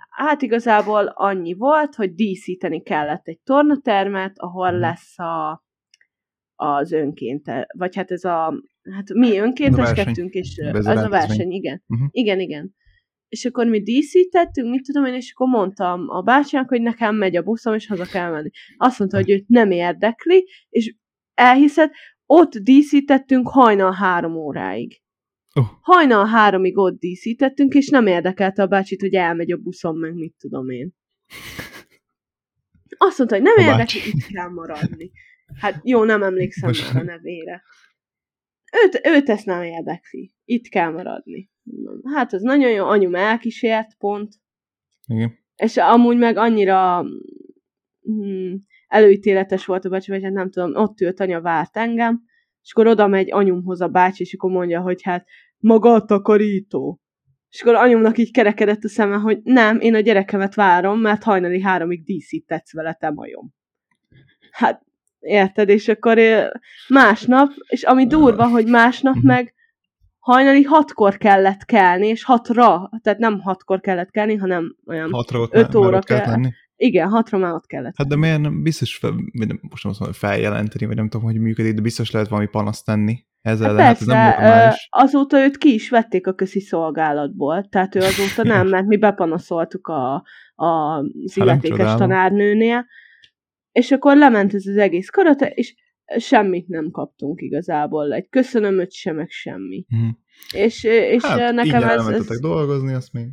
hát 0.08 0.42
igazából 0.42 1.06
annyi 1.06 1.54
volt, 1.54 1.94
hogy 1.94 2.14
díszíteni 2.14 2.82
kellett 2.82 3.26
egy 3.26 3.40
tornatermet, 3.40 4.38
ahol 4.38 4.70
Mhm. 4.70 4.80
lesz 4.80 5.18
a, 5.18 5.64
az 6.60 6.92
önkénte, 6.92 7.66
vagy 7.78 7.96
hát 7.96 8.10
ez 8.10 8.24
a, 8.24 8.62
hát 8.90 9.12
mi 9.12 9.38
önkénteskedtünk, 9.38 10.32
és 10.32 10.56
Ez 10.56 10.86
az 10.86 11.02
a 11.02 11.08
verseny, 11.08 11.50
igen. 11.50 11.82
Mhm. 11.86 12.04
Igen, 12.10 12.40
igen. 12.40 12.74
És 13.28 13.44
akkor 13.44 13.66
mi 13.66 13.82
díszítettünk, 13.82 14.70
mit 14.70 14.82
tudom 14.82 15.04
én, 15.04 15.14
és 15.14 15.32
akkor 15.32 15.48
mondtam 15.48 16.08
a 16.08 16.22
bácsinak, 16.22 16.68
hogy 16.68 16.82
nekem 16.82 17.16
megy 17.16 17.36
a 17.36 17.42
buszom, 17.42 17.74
és 17.74 17.86
haza 17.86 18.04
kell 18.04 18.30
menni. 18.30 18.50
Azt 18.76 18.98
mondta, 18.98 19.16
hogy 19.16 19.30
őt 19.30 19.48
nem 19.48 19.70
érdekli, 19.70 20.46
és 20.68 20.94
elhiszed, 21.34 21.90
ott 22.26 22.56
díszítettünk 22.56 23.48
hajnal 23.48 23.92
három 23.92 24.36
óráig. 24.36 25.00
Oh. 25.54 25.66
Hajnal 25.80 26.26
háromig 26.26 26.78
ott 26.78 26.98
díszítettünk, 26.98 27.74
és 27.74 27.88
nem 27.88 28.06
érdekelte 28.06 28.62
a 28.62 28.66
bácsit, 28.66 29.00
hogy 29.00 29.14
elmegy 29.14 29.52
a 29.52 29.56
buszom, 29.56 29.98
meg 29.98 30.14
mit 30.14 30.34
tudom 30.38 30.70
én. 30.70 30.92
Azt 32.96 33.18
mondta, 33.18 33.36
hogy 33.36 33.44
nem 33.44 33.66
érdekli, 33.66 34.00
itt 34.04 34.26
kell 34.26 34.48
maradni. 34.48 35.10
Hát 35.54 35.80
jó, 35.82 36.04
nem 36.04 36.22
emlékszem 36.22 36.68
Most- 36.68 36.94
a 36.94 37.02
nevére. 37.02 37.62
Őt, 38.84 39.00
őt 39.06 39.28
ezt 39.28 39.46
nem 39.46 39.62
érdekli. 39.62 40.32
Itt 40.44 40.68
kell 40.68 40.90
maradni. 40.90 41.50
Hát 42.14 42.32
az 42.32 42.42
nagyon 42.42 42.70
jó, 42.70 42.86
anyum 42.86 43.14
elkísért, 43.14 43.96
pont. 43.98 44.34
Igen. 45.06 45.38
És 45.56 45.76
amúgy 45.76 46.16
meg 46.16 46.36
annyira 46.36 47.04
hmm, 48.00 48.64
előítéletes 48.86 49.64
volt 49.64 49.84
a 49.84 49.88
bácsi, 49.88 50.10
vagy 50.10 50.22
hát 50.22 50.32
nem 50.32 50.50
tudom, 50.50 50.74
ott 50.74 51.00
ült 51.00 51.20
anya, 51.20 51.40
várt 51.40 51.76
engem, 51.76 52.22
és 52.62 52.72
akkor 52.72 52.86
oda 52.86 53.06
megy 53.06 53.32
anyumhoz 53.32 53.80
a 53.80 53.88
bácsi, 53.88 54.22
és 54.22 54.34
akkor 54.34 54.50
mondja, 54.50 54.80
hogy 54.80 55.02
hát 55.02 55.26
maga 55.58 55.92
a 55.92 56.04
takarító. 56.04 57.00
És 57.50 57.62
akkor 57.62 57.74
anyumnak 57.74 58.18
így 58.18 58.32
kerekedett 58.32 58.84
a 58.84 58.88
szeme, 58.88 59.16
hogy 59.16 59.40
nem, 59.42 59.80
én 59.80 59.94
a 59.94 60.00
gyerekemet 60.00 60.54
várom, 60.54 61.00
mert 61.00 61.22
hajnali 61.22 61.60
háromig 61.60 62.04
díszítetsz 62.04 62.72
vele, 62.72 62.94
te 62.94 63.10
majom. 63.10 63.54
Hát, 64.50 64.82
érted? 65.20 65.68
És 65.68 65.88
akkor 65.88 66.18
másnap, 66.88 67.50
és 67.66 67.82
ami 67.82 68.06
durva, 68.06 68.48
hogy 68.48 68.66
másnap 68.66 69.14
Mhm. 69.14 69.26
meg 69.26 69.54
hajnali 70.18 70.62
hatkor 70.62 71.16
kellett 71.16 71.64
kelni, 71.64 72.06
és 72.06 72.24
hatra, 72.24 72.90
tehát 73.02 73.18
nem 73.18 73.40
hatkor 73.40 73.80
kellett 73.80 74.10
kelni, 74.10 74.36
hanem 74.36 74.76
olyan, 74.86 75.10
Hatra 75.12 75.38
ott 75.40 75.54
öt 75.54 75.72
már, 75.72 75.76
óra 75.86 75.98
kellett 75.98 76.22
kell. 76.22 76.32
lenni. 76.32 76.50
igen, 76.76 77.08
hatra 77.08 77.38
már 77.38 77.52
ott 77.52 77.66
kellett. 77.66 77.94
Hát 77.96 78.06
de 78.08 78.16
miért 78.16 78.40
nem, 78.40 78.62
biztos, 78.62 78.96
fel, 78.96 79.10
most 79.10 79.46
nem 79.48 79.60
azt 79.70 79.82
mondom, 80.00 80.12
feljelenteni, 80.12 80.86
vagy 80.86 80.96
nem 80.96 81.08
tudom, 81.08 81.26
hogy 81.26 81.40
működik, 81.40 81.74
de 81.74 81.80
biztos 81.80 82.10
lehet 82.10 82.28
valami 82.28 82.48
panaszt 82.48 82.84
tenni. 82.84 83.24
Ezzel 83.42 83.68
Hát 83.68 83.76
hát, 83.78 83.86
hát 83.86 84.00
ez 84.00 84.06
nem 84.06 84.16
persze, 84.16 84.42
normális. 84.48 84.88
azóta 84.90 85.38
őt 85.38 85.56
ki 85.58 85.74
is 85.74 85.90
vették 85.90 86.26
a 86.26 86.32
közi 86.32 86.60
szolgálatból, 86.60 87.66
tehát 87.70 87.94
ő 87.94 87.98
azóta 88.00 88.42
nem, 88.54 88.68
mert 88.68 88.86
mi 88.86 88.96
bepanaszoltuk 88.96 89.86
a, 89.88 90.14
a, 90.54 90.66
az 91.24 91.36
illetékes 91.36 91.76
csodálom. 91.78 91.98
tanárnőnél, 91.98 92.86
és 93.72 93.90
akkor 93.90 94.16
lement 94.16 94.54
ez 94.54 94.66
az 94.66 94.76
egész 94.76 95.08
karate, 95.08 95.46
és 95.46 95.74
semmit 96.16 96.68
nem 96.68 96.90
kaptunk 96.90 97.40
igazából, 97.40 98.12
egy 98.12 98.28
köszönömöt 98.28 98.92
sem, 98.92 99.16
meg 99.16 99.28
semmi. 99.28 99.84
Mhm. 99.88 100.08
És, 100.54 100.84
és 100.84 101.24
Hát, 101.24 101.52
nekem 101.52 101.82
ez, 101.82 102.06
ez, 102.06 102.40
dolgozni, 102.40 102.92
azt 102.92 103.12
még... 103.12 103.28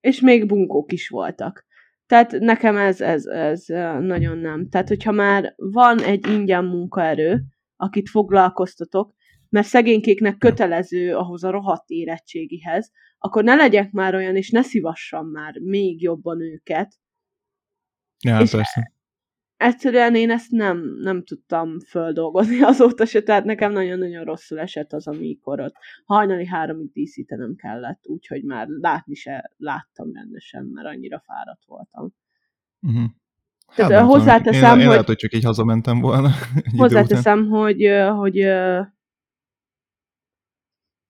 és 0.00 0.20
még 0.20 0.46
bunkók 0.46 0.92
is 0.92 1.08
voltak. 1.08 1.66
Tehát 2.06 2.32
nekem 2.32 2.76
ez, 2.76 3.00
ez, 3.00 3.24
ez 3.26 3.64
nagyon 4.00 4.38
nem. 4.38 4.68
Tehát, 4.68 4.88
hogyha 4.88 5.12
már 5.12 5.54
van 5.56 6.02
egy 6.02 6.26
ingyen 6.26 6.64
munkaerő, 6.64 7.44
akit 7.76 8.08
foglalkoztatok, 8.08 9.14
mert 9.48 9.66
szegénykéknek 9.66 10.38
kötelező 10.38 11.16
ahhoz 11.16 11.44
a 11.44 11.50
rohadt 11.50 11.88
érettségihez, 11.88 12.90
akkor 13.18 13.44
ne 13.44 13.54
legyek 13.54 13.90
már 13.90 14.14
olyan, 14.14 14.36
és 14.36 14.50
ne 14.50 14.62
szivassam 14.62 15.26
már 15.30 15.58
még 15.58 16.02
jobban 16.02 16.42
őket. 16.42 16.94
Ja, 18.24 18.40
És- 18.40 18.50
persze. 18.50 18.92
Egyszerűen 19.58 20.14
én 20.14 20.30
ezt 20.30 20.50
nem, 20.50 20.82
nem 21.00 21.24
tudtam 21.24 21.80
földolgozni 21.80 22.62
azóta 22.72 23.04
se, 23.04 23.22
tehát 23.22 23.44
nekem 23.44 23.72
nagyon-nagyon 23.72 24.24
rosszul 24.24 24.58
esett 24.58 24.92
az, 24.92 25.06
amikor 25.06 25.60
ott 25.60 25.74
hajnali 26.04 26.46
háromig 26.46 26.92
díszítenem 26.92 27.54
kellett, 27.54 28.00
úgyhogy 28.02 28.44
már 28.44 28.66
látni 28.68 29.14
se 29.14 29.52
láttam 29.56 30.12
rendesen, 30.12 30.64
mert 30.64 30.86
annyira 30.86 31.22
fáradt 31.26 31.64
voltam. 31.66 32.14
Uh-huh. 32.80 33.04
Tudom, 33.74 34.06
hozzáteszem, 34.06 34.62
én, 34.62 34.78
én 34.78 34.84
hogy- 34.84 34.86
lehet, 34.86 35.06
hogy 35.06 35.16
csak 35.16 35.34
így 35.34 35.44
hazamentem 35.44 36.00
volna. 36.00 36.30
Hozzáteszem, 36.76 37.48
hogy, 37.48 37.88
hogy, 38.16 38.36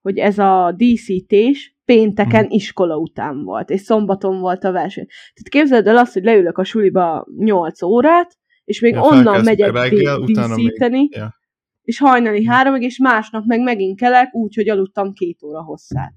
hogy 0.02 0.18
ez 0.18 0.38
a 0.38 0.72
díszítés 0.76 1.76
pénteken 1.84 2.44
Mhm. 2.44 2.52
iskola 2.52 2.96
után 2.96 3.42
volt, 3.44 3.70
és 3.70 3.80
szombaton 3.80 4.40
volt 4.40 4.64
a 4.64 4.72
verseny. 4.72 5.06
Tehát 5.06 5.48
képzeld 5.48 5.86
el 5.86 5.96
azt, 5.96 6.12
hogy 6.12 6.22
leülök 6.24 6.58
a 6.58 6.64
suliba 6.64 7.26
8 7.38 7.82
órát, 7.82 8.36
és 8.64 8.80
még 8.80 8.92
Ja, 8.94 9.00
onnan 9.02 9.44
megyek 9.44 9.72
reggel, 9.72 10.18
dí- 10.18 10.28
utána 10.30 10.54
még- 10.54 10.64
díszíteni, 10.64 11.08
ja. 11.10 11.34
és 11.82 11.98
hajnali 11.98 12.44
háromig, 12.44 12.82
és 12.82 12.98
másnap 12.98 13.44
meg 13.44 13.60
megint 13.60 13.98
kelek, 13.98 14.34
úgy, 14.34 14.54
hogy 14.54 14.68
aludtam 14.68 15.12
két 15.12 15.42
óra 15.42 15.62
hosszát. 15.62 16.12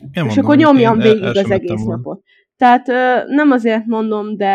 Én 0.00 0.08
és 0.12 0.20
mondom, 0.22 0.44
akkor 0.44 0.56
nyomjam 0.56 1.00
el- 1.00 1.06
végig 1.06 1.22
el 1.22 1.36
az 1.36 1.50
egész 1.50 1.70
volna. 1.80 1.96
napot. 1.96 2.22
Tehát 2.56 2.86
nem 3.28 3.50
azért 3.50 3.86
mondom, 3.86 4.36
de 4.36 4.46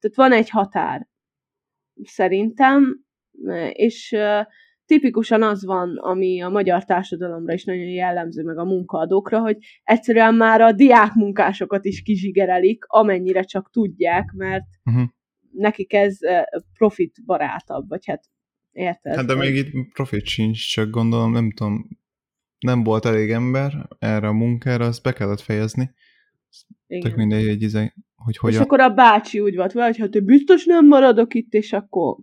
tehát 0.00 0.16
van 0.16 0.32
egy 0.32 0.50
határ 0.50 1.06
szerintem, 2.02 3.04
és 3.72 4.16
tipikusan 4.86 5.42
az 5.42 5.64
van, 5.64 5.96
ami 5.98 6.40
a 6.42 6.48
magyar 6.48 6.84
társadalomra 6.84 7.52
is 7.52 7.64
nagyon 7.64 7.84
jellemző, 7.86 8.42
meg 8.42 8.58
a 8.58 8.64
munkaadókra, 8.64 9.40
hogy 9.40 9.56
egyszerűen 9.82 10.34
már 10.34 10.60
a 10.60 10.72
diákmunkásokat 10.72 11.84
is 11.84 12.02
kizsigerelik, 12.02 12.84
amennyire 12.86 13.42
csak 13.42 13.70
tudják, 13.70 14.32
mert 14.32 14.64
Uh-huh. 14.84 15.08
nekik 15.50 15.92
ez 15.92 16.22
ö, 16.22 16.40
profit 16.78 17.24
barátabb, 17.24 17.88
vagy 17.88 18.06
hát 18.06 18.24
érted? 18.72 19.14
Hát 19.14 19.26
de 19.26 19.34
Vagy- 19.34 19.48
még 19.52 19.56
itt 19.56 19.92
profit 19.92 20.26
sincs, 20.26 20.72
csak 20.72 20.90
gondolom, 20.90 21.32
nem 21.32 21.52
tudom, 21.52 21.88
nem 22.58 22.82
volt 22.82 23.04
elég 23.04 23.30
ember 23.30 23.72
erre 23.98 24.26
a 24.28 24.32
munkára, 24.32 24.84
azt 24.84 25.02
be 25.02 25.12
kellett 25.12 25.40
fejezni. 25.40 25.90
Igen. 26.86 27.02
Tök 27.10 27.16
mindegy, 27.18 27.46
egy 27.46 27.62
izé, 27.62 27.92
hogy 28.14 28.32
És 28.32 28.38
hogyan. 28.38 28.62
akkor 28.62 28.80
a 28.80 28.88
bácsi 28.94 29.40
úgy 29.40 29.54
volt 29.56 29.72
vele, 29.72 29.86
hogy 29.86 29.98
hát 29.98 30.16
ő 30.16 30.20
biztos 30.20 30.64
nem 30.64 30.86
maradok 30.86 31.34
itt, 31.34 31.52
és 31.52 31.72
akkor 31.72 32.16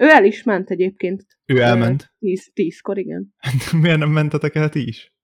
ő 0.00 0.08
el 0.08 0.24
is 0.24 0.42
ment 0.42 0.70
egyébként. 0.70 1.26
Ő 1.46 1.60
elment. 1.60 2.12
Tíz, 2.18 2.50
tízkor, 2.52 2.98
igen. 2.98 3.34
Miért 3.82 3.98
nem 3.98 4.10
mentetek 4.10 4.54
el 4.54 4.68
ti 4.68 4.86
is? 4.86 5.14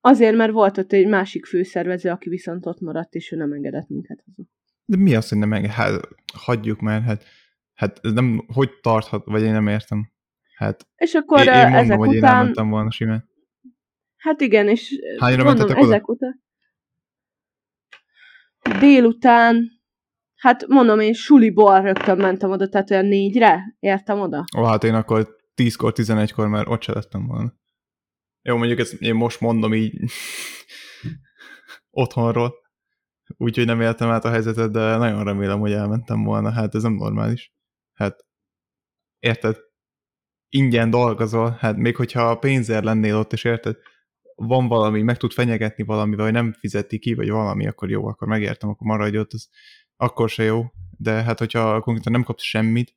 Azért, 0.00 0.36
mert 0.36 0.52
volt 0.52 0.78
ott 0.78 0.92
egy 0.92 1.06
másik 1.06 1.46
főszervező, 1.46 2.10
aki 2.10 2.28
viszont 2.28 2.66
ott 2.66 2.80
maradt, 2.80 3.14
és 3.14 3.32
ő 3.32 3.36
nem 3.36 3.52
engedett 3.52 3.88
minket 3.88 4.22
haza. 4.26 4.48
De 4.84 4.96
mi 4.96 5.14
az, 5.14 5.28
hogy 5.28 5.38
nem 5.38 5.52
enged? 5.52 5.70
Hát, 5.70 6.08
hagyjuk 6.34 6.80
már, 6.80 7.02
hát, 7.02 7.24
hát 7.74 7.98
ez 8.02 8.12
nem, 8.12 8.44
hogy 8.46 8.70
tarthat, 8.80 9.24
vagy 9.24 9.42
én 9.42 9.52
nem 9.52 9.68
értem. 9.68 10.10
Hát 10.56 10.86
És 10.96 11.14
akkor 11.14 11.40
én, 11.40 11.46
én 11.46 11.60
mondom, 11.60 11.74
ezek 11.78 11.98
hogy 11.98 12.12
én 12.12 12.18
után, 12.18 12.36
elmentem 12.36 12.68
volna 12.68 12.90
simán. 12.90 13.28
hát 14.16 14.40
igen, 14.40 14.68
és 14.68 15.00
Hányra 15.18 15.44
mondom, 15.44 15.56
mentetek 15.66 15.82
oda? 15.82 15.94
ezek 15.94 16.08
után, 16.08 16.42
délután, 18.80 19.70
hát 20.42 20.66
mondom, 20.66 21.00
én 21.00 21.12
suliból 21.12 21.80
rögtön 21.80 22.16
mentem 22.16 22.50
oda, 22.50 22.68
tehát 22.68 22.90
olyan 22.90 23.06
négyre 23.06 23.76
értem 23.78 24.20
oda. 24.20 24.44
Ó, 24.56 24.62
hát 24.64 24.84
én 24.84 24.94
akkor 24.94 25.36
10-kor, 25.56 25.92
11-kor 25.96 26.48
már 26.48 26.68
ott 26.68 26.82
se 26.82 26.92
lettem 26.92 27.26
volna. 27.26 27.54
Jó, 28.42 28.56
mondjuk 28.56 28.78
ezt 28.78 28.92
én 28.92 29.14
most 29.14 29.40
mondom 29.40 29.74
így 29.74 30.00
otthonról, 32.02 32.54
úgyhogy 33.36 33.66
nem 33.66 33.80
éltem 33.80 34.10
át 34.10 34.24
a 34.24 34.30
helyzetet, 34.30 34.70
de 34.70 34.96
nagyon 34.96 35.24
remélem, 35.24 35.60
hogy 35.60 35.72
elmentem 35.72 36.22
volna. 36.22 36.50
Hát 36.50 36.74
ez 36.74 36.82
nem 36.82 36.92
normális. 36.92 37.52
Hát, 37.92 38.26
érted? 39.18 39.56
Ingyen 40.48 40.90
dolgozol, 40.90 41.56
hát 41.58 41.76
még 41.76 41.96
hogyha 41.96 42.38
pénzért 42.38 42.84
lennél 42.84 43.16
ott, 43.16 43.32
és 43.32 43.44
érted? 43.44 43.76
Van 44.34 44.68
valami, 44.68 45.02
meg 45.02 45.16
tud 45.16 45.32
fenyegetni 45.32 45.84
valamivel, 45.84 46.24
vagy 46.24 46.34
nem 46.34 46.52
fizeti 46.52 46.98
ki, 46.98 47.14
vagy 47.14 47.30
valami, 47.30 47.66
akkor 47.66 47.90
jó, 47.90 48.06
akkor 48.06 48.28
megértem, 48.28 48.68
akkor 48.68 48.86
maradj 48.86 49.18
ott, 49.18 49.32
az 49.32 49.48
akkor 50.02 50.28
se 50.28 50.42
jó. 50.42 50.64
De 50.98 51.22
hát, 51.22 51.38
hogyha 51.38 51.80
konkrétan 51.80 52.12
nem 52.12 52.22
kapsz 52.22 52.42
semmit, 52.42 52.94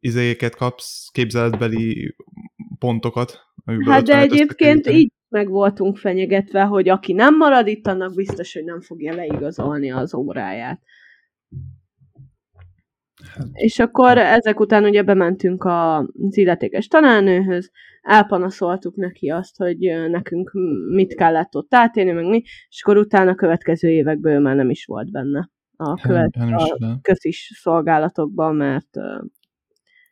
izéket 0.00 0.56
kapsz, 0.56 1.08
képzeletbeli 1.12 2.14
pontokat, 2.78 3.40
Hát 3.84 4.04
de 4.04 4.16
50-et 4.16 4.22
egyébként 4.22 4.86
így 4.86 5.12
meg 5.28 5.48
voltunk 5.48 5.96
fenyegetve, 5.96 6.62
hogy 6.62 6.88
aki 6.88 7.12
nem 7.12 7.36
marad 7.36 7.66
itt, 7.66 7.86
annak 7.86 8.14
biztos, 8.14 8.52
hogy 8.52 8.64
nem 8.64 8.80
fogja 8.80 9.14
leigazolni 9.14 9.90
az 9.90 10.14
óráját. 10.14 10.82
Hát- 13.34 13.48
És 13.52 13.78
akkor 13.78 14.18
ezek 14.18 14.60
után 14.60 14.84
ugye 14.84 15.02
bementünk 15.02 15.64
az 15.64 16.36
illetékes 16.36 16.86
tanárnőhöz, 16.86 17.70
elpanaszoltuk 18.02 18.96
neki 18.96 19.28
azt, 19.28 19.56
hogy 19.56 19.78
nekünk 20.08 20.50
mit 20.94 21.14
kellett 21.14 21.56
ott 21.56 21.74
átélni, 21.74 22.12
meg 22.12 22.24
mi, 22.24 22.42
és 22.68 22.82
akkor 22.82 22.96
utána 22.96 23.30
a 23.30 23.34
következő 23.34 23.88
évekből 23.90 24.32
ő 24.32 24.38
már 24.38 24.56
nem 24.56 24.70
is 24.70 24.84
volt 24.84 25.10
benne 25.10 25.50
a, 25.82 25.98
követ, 26.02 26.36
Hát 26.36 26.48
nem 26.48 26.54
a 26.90 26.98
közis 27.02 27.52
szolgálatokban, 27.60 28.54
mert 28.54 28.96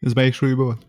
Ez 0.01 0.13
melyik 0.13 0.33
súlyban 0.33 0.65
volt? 0.65 0.87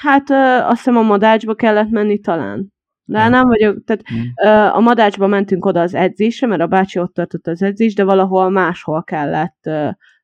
hát 0.00 0.30
azt 0.70 0.76
hiszem 0.76 0.96
a 0.96 1.02
madácsba 1.02 1.54
kellett 1.54 1.90
menni 1.90 2.18
talán. 2.20 2.72
De 3.04 3.18
Ja. 3.18 3.28
nem 3.28 3.46
vagyok, 3.46 3.84
tehát 3.84 4.02
Hm. 4.08 4.46
Ö, 4.46 4.48
a 4.48 4.80
madácsba 4.80 5.26
mentünk 5.26 5.64
oda 5.64 5.80
az 5.80 5.94
edzésre, 5.94 6.46
mert 6.46 6.60
a 6.60 6.66
bácsi 6.66 6.98
ott 6.98 7.14
tartott 7.14 7.46
az 7.46 7.62
edzés, 7.62 7.94
de 7.94 8.04
valahol 8.04 8.50
máshol 8.50 9.04
kellett 9.04 9.64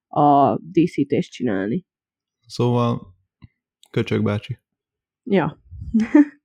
a 0.08 0.58
díszítést 0.62 1.32
csinálni. 1.32 1.86
Szóval 2.46 3.14
Köcsög 3.90 4.22
bácsi. 4.22 4.58
Ja, 5.24 5.58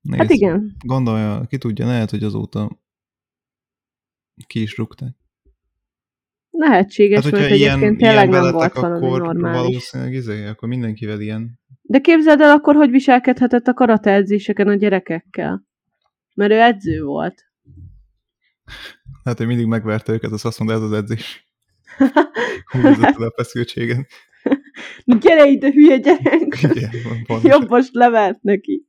Nézd, 0.00 0.20
hát 0.22 0.30
igen. 0.30 0.76
Gondolja, 0.84 1.46
ki 1.48 1.58
tudja, 1.58 1.86
lehet, 1.86 2.10
hogy 2.10 2.22
azóta 2.22 2.78
ki 4.46 4.62
is 4.62 4.76
rúgták. 4.76 5.14
Lehetséges, 6.50 7.22
Hát, 7.24 7.32
mert 7.32 7.50
ilyen, 7.50 7.52
egyébként 7.52 8.00
ilyen 8.00 8.12
tényleg 8.14 8.28
nem 8.28 8.40
veletek, 8.42 8.74
volt 8.74 8.74
valami 8.74 9.06
akkor 9.06 9.20
normális. 9.20 9.60
valószínűleg 9.60 10.12
izé, 10.12 10.46
akkor 10.46 10.68
mindenkivel 10.68 11.20
ilyen. 11.20 11.60
De 11.82 11.98
képzeld 12.00 12.40
el 12.40 12.50
akkor, 12.50 12.74
hogy 12.74 12.90
viselkedhetett 12.90 13.66
a 13.66 13.74
karate 13.74 14.12
edzéseken 14.12 14.68
a 14.68 14.74
gyerekekkel. 14.74 15.66
Mert 16.34 16.52
ő 16.52 16.60
edző 16.60 17.02
volt. 17.02 17.42
Hát, 19.24 19.38
hogy 19.38 19.46
mindig 19.46 19.66
megverte 19.66 20.12
őket, 20.12 20.30
az 20.30 20.44
azt 20.44 20.58
mondta, 20.58 20.76
ez 20.76 20.82
az 20.82 20.92
edzés. 20.92 21.46
Hú, 22.72 22.80
vezetted 22.80 23.22
a 23.22 23.32
feszültségen. 23.36 24.06
Na 25.04 25.16
gyere 25.22 25.46
ide, 25.46 25.70
hülye 25.70 25.96
gyerek! 25.96 26.62
Igen. 26.62 26.90
Jobb 27.42 27.68
most 27.68 27.94
levert 27.94 28.42
neki. 28.42 28.86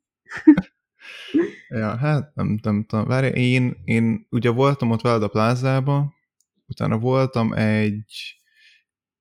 Ja, 1.69 1.97
hát 1.97 2.35
nem, 2.35 2.59
nem 2.61 2.83
tudom. 2.85 3.05
Várj, 3.05 3.27
én, 3.27 3.77
én 3.83 4.27
ugye 4.29 4.49
voltam 4.49 4.91
ott 4.91 5.01
veled 5.01 5.23
a 5.23 5.27
plázába, 5.27 6.13
utána 6.67 6.97
voltam 6.97 7.53
egy 7.53 8.39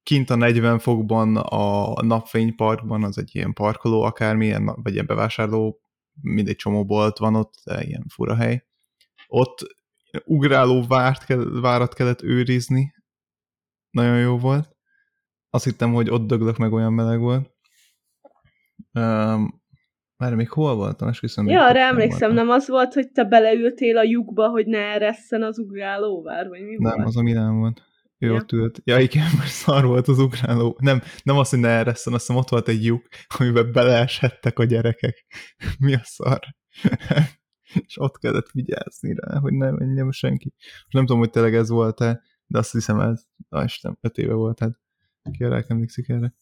kint 0.03 0.31
a 0.31 0.35
40 0.35 0.79
fokban 0.79 1.37
a 1.37 2.03
napfényparkban, 2.03 3.05
az 3.05 3.19
egy 3.19 3.31
ilyen 3.35 3.53
parkoló 3.53 4.03
akármilyen, 4.03 4.65
vagy 4.65 4.93
ilyen 4.93 5.07
bevásárló 5.07 5.81
mindegy 6.21 6.57
csomó 6.57 6.85
bolt 6.85 7.19
van 7.19 7.35
ott, 7.35 7.55
ilyen 7.65 8.05
fura 8.09 8.35
hely. 8.35 8.65
Ott 9.27 9.77
ugráló 10.25 10.87
várt, 10.87 11.27
várat 11.61 11.95
kellett 11.95 12.23
őrizni, 12.23 12.95
nagyon 13.91 14.19
jó 14.19 14.38
volt. 14.38 14.77
Azt 15.50 15.65
hittem, 15.65 15.93
hogy 15.93 16.11
ott 16.11 16.27
döglök 16.27 16.57
meg, 16.57 16.73
olyan 16.73 16.93
meleg 16.93 17.19
volt. 17.19 17.50
Már 20.18 20.34
még 20.34 20.48
hol 20.48 20.75
voltam? 20.75 21.08
Esküszöm, 21.08 21.48
ja, 21.48 21.64
arra 21.64 21.78
emlékszem, 21.78 22.32
nem 22.32 22.48
az 22.48 22.68
volt, 22.68 22.94
hogy 22.94 23.10
te 23.12 23.25
beleültél 23.25 23.96
a 23.96 24.02
lyukba, 24.02 24.48
hogy 24.48 24.66
ne 24.66 24.78
eresszen 24.78 25.42
az 25.42 25.58
ugrálóvár, 25.58 26.48
vagy 26.48 26.60
mi 26.62 26.76
Nem, 26.78 26.94
volt? 26.94 27.06
az 27.06 27.16
a 27.16 27.22
nem 27.22 27.58
volt. 27.58 27.82
Ő 28.18 28.26
Ja. 28.26 28.34
ott 28.34 28.52
ült. 28.52 28.80
Ja, 28.84 28.98
igen, 28.98 29.26
mert 29.38 29.50
szar 29.50 29.84
volt 29.84 30.08
az 30.08 30.18
ugráló. 30.18 30.76
Nem, 30.80 31.02
nem 31.22 31.37
az, 31.37 31.48
hogy 31.50 31.58
ne 31.58 31.68
eresszen, 31.68 32.12
azt 32.12 32.26
hiszem 32.26 32.40
ott 32.40 32.48
volt 32.48 32.68
egy 32.68 32.84
lyuk, 32.84 33.06
amiben 33.38 33.72
beleeshettek 33.72 34.58
a 34.58 34.64
gyerekek. 34.64 35.26
Mi 35.84 35.94
a 35.94 36.00
szar? 36.02 36.40
És 37.87 38.00
ott 38.00 38.18
kellett 38.18 38.50
vigyázni 38.50 39.14
rá, 39.14 39.38
hogy 39.38 39.52
ne 39.52 39.70
menjen 39.70 40.10
senki. 40.10 40.54
Most 40.58 40.92
nem 40.92 41.06
tudom, 41.06 41.20
hogy 41.20 41.30
tényleg 41.30 41.54
ez 41.54 41.68
volt-e, 41.68 42.22
de 42.46 42.58
azt 42.58 42.72
hiszem 42.72 43.00
ez, 43.00 43.25
ah, 43.48 43.64
Isten, 43.64 43.98
öt 44.00 44.18
éve 44.18 44.32
volt, 44.34 44.58
hát 44.58 44.80
ki 45.30 45.44
emlékszik 45.68 46.08
erre. 46.08 46.34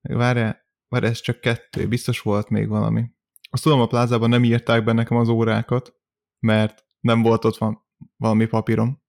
Várjál, 0.00 0.65
várjál, 0.88 1.10
ez 1.10 1.20
csak 1.20 1.40
kettő, 1.40 1.88
biztos 1.88 2.20
volt 2.20 2.48
még 2.48 2.68
valami. 2.68 3.10
Azt 3.50 3.62
tudom, 3.62 3.80
a 3.80 3.86
plázában 3.86 4.28
nem 4.28 4.44
írták 4.44 4.84
be 4.84 4.92
nekem 4.92 5.16
az 5.16 5.28
órákat, 5.28 5.94
mert 6.38 6.86
nem 7.00 7.22
volt 7.22 7.44
ott 7.44 7.56
van 7.56 7.86
valami 8.16 8.46
papírom. 8.46 9.02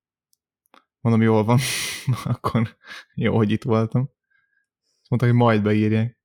Mondom, 0.99 1.21
jól 1.21 1.43
van, 1.43 1.59
akkor 2.33 2.77
jó, 3.13 3.35
hogy 3.35 3.51
itt 3.51 3.63
voltam. 3.63 4.01
Azt 5.01 5.09
mondták, 5.09 5.29
hogy 5.29 5.39
majd 5.39 5.61
beírják. 5.61 6.19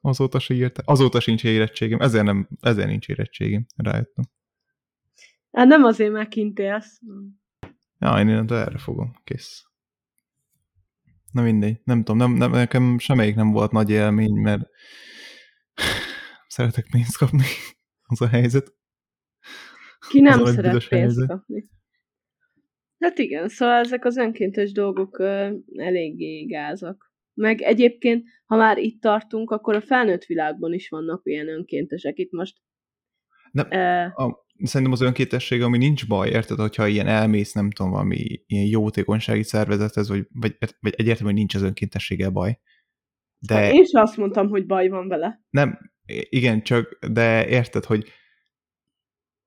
Azóta 0.00 0.38
se 0.38 0.54
írták. 0.54 0.88
Azóta 0.88 1.20
sincs 1.20 1.44
érettségem, 1.44 2.00
ezért, 2.00 2.24
nem, 2.24 2.48
ezért 2.60 2.88
nincs 2.88 3.08
érettségem, 3.08 3.66
rájöttem. 3.76 4.24
Hát 5.50 5.66
nem 5.66 5.84
azért 5.84 6.12
megkintélsz. 6.12 7.00
Ja, 7.98 8.18
én 8.18 8.28
innentől 8.28 8.58
erre 8.58 8.78
fogom, 8.78 9.20
kész. 9.24 9.71
Na 11.32 11.42
mindegy, 11.42 11.80
nem 11.84 11.98
tudom, 11.98 12.16
nem, 12.16 12.32
nem, 12.32 12.50
nekem 12.50 12.98
semmelyik 12.98 13.34
nem 13.34 13.50
volt 13.50 13.72
nagy 13.72 13.90
élmény, 13.90 14.32
mert 14.32 14.68
szeretek 16.46 16.86
pénzt 16.90 17.16
kapni, 17.16 17.44
az 18.12 18.20
a 18.20 18.28
helyzet. 18.28 18.74
Ki 20.08 20.20
nem 20.20 20.42
Az 20.42 20.54
szeret 20.54 20.70
pénzt 20.72 20.88
helyzet. 20.88 21.28
kapni. 21.28 21.70
Hát 22.98 23.18
igen, 23.18 23.48
szóval 23.48 23.74
ezek 23.74 24.04
az 24.04 24.16
önkéntes 24.16 24.72
dolgok 24.72 25.18
ö, 25.18 25.56
eléggé 25.76 26.44
gázak. 26.44 27.12
Meg 27.34 27.60
egyébként, 27.60 28.28
ha 28.44 28.56
már 28.56 28.78
itt 28.78 29.00
tartunk, 29.00 29.50
akkor 29.50 29.74
a 29.74 29.80
felnőtt 29.80 30.24
világban 30.24 30.72
is 30.72 30.88
vannak 30.88 31.20
ilyen 31.24 31.48
önkéntesek. 31.48 32.18
Itt 32.18 32.32
most 32.32 32.56
Nem, 33.50 33.66
a, 34.14 34.41
szerintem 34.62 34.92
az 34.92 35.00
önkéntesség, 35.00 35.62
ami 35.62 35.78
nincs 35.78 36.06
baj, 36.06 36.28
érted, 36.28 36.58
hogyha 36.58 36.86
ilyen 36.86 37.06
elmész, 37.06 37.52
nem 37.52 37.70
tudom, 37.70 37.90
valami 37.92 38.42
ilyen 38.46 38.66
jótékonysági 38.66 39.42
szervezethez, 39.42 40.08
vagy, 40.08 40.26
vagy, 40.32 40.56
vagy 40.58 40.94
egyértelműen 40.96 41.24
hogy 41.24 41.34
nincs 41.34 41.54
az 41.54 41.62
önkéntességgel 41.62 42.30
baj. 42.30 42.58
De 43.38 43.54
hát 43.54 43.72
én 43.72 43.84
sem 43.84 44.02
azt 44.02 44.16
mondtam, 44.16 44.48
hogy 44.48 44.66
baj 44.66 44.88
van 44.88 45.08
vele. 45.08 45.40
nem, 45.50 45.78
igen, 46.28 46.62
csak, 46.62 46.98
de 47.10 47.48
érted, 47.48 47.84
hogy 47.84 48.08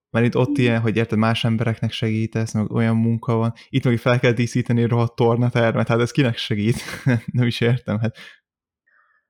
mert 0.10 0.26
itt 0.28 0.38
ott 0.38 0.58
ilyen, 0.58 0.82
hogy 0.82 0.98
érted, 0.98 1.18
más 1.18 1.44
embereknek 1.44 1.92
segítesz, 1.92 2.54
meg 2.54 2.72
olyan 2.72 2.96
munka 2.96 3.36
van. 3.36 3.54
Itt 3.70 3.84
meg 3.84 3.98
fel 3.98 4.20
kell 4.20 4.32
díszíteni 4.32 4.84
a 4.84 4.88
rohadt 4.88 5.16
tornatermet, 5.16 5.88
hát 5.88 6.00
ez 6.00 6.12
kinek 6.12 6.38
segít? 6.38 6.76
nem 7.32 7.48
is 7.48 7.62
értem, 7.62 8.00
hát 8.00 8.18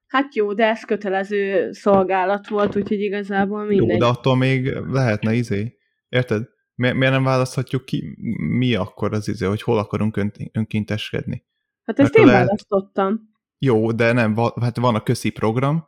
Hát 0.07 0.35
jó, 0.35 0.53
de 0.53 0.65
ez 0.65 0.83
kötelező 0.83 1.71
szolgálat 1.71 2.47
volt, 2.47 2.75
úgyhogy 2.75 2.99
igazából 2.99 3.61
jó, 3.61 3.67
mindegy. 3.67 3.97
de 3.97 4.05
attól 4.05 4.35
még 4.35 4.73
lehetne 4.91 5.33
izé. 5.33 5.74
Érted? 6.15 6.49
Mi, 6.75 6.91
miért 6.91 7.13
nem 7.13 7.23
választhatjuk 7.23 7.85
ki, 7.85 8.15
mi 8.37 8.75
akkor 8.75 9.13
az 9.13 9.27
izé, 9.27 9.45
hogy 9.45 9.61
hol 9.61 9.77
akarunk 9.77 10.17
ön, 10.17 10.31
önkénteskedni? 10.51 11.45
Hát 11.83 11.99
ezt 11.99 12.13
mert 12.13 12.25
én 12.25 12.31
lehet- 12.31 12.45
választottam. 12.45 13.33
Jó, 13.57 13.91
de 13.91 14.11
nem, 14.11 14.35
hát 14.61 14.77
van 14.77 14.95
a 14.95 15.03
köszi 15.03 15.29
program, 15.29 15.87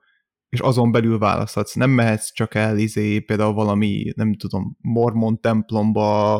és 0.50 0.60
azon 0.60 0.92
belül 0.92 1.18
választhatsz. 1.18 1.74
Nem 1.74 1.90
mehetsz 1.90 2.32
csak 2.32 2.56
el 2.56 2.78
izé, 2.78 3.20
például 3.20 3.54
valami, 3.54 4.13
nem 4.16 4.36
tudom, 4.36 4.78
mormon 4.82 5.40
templomba 5.40 6.38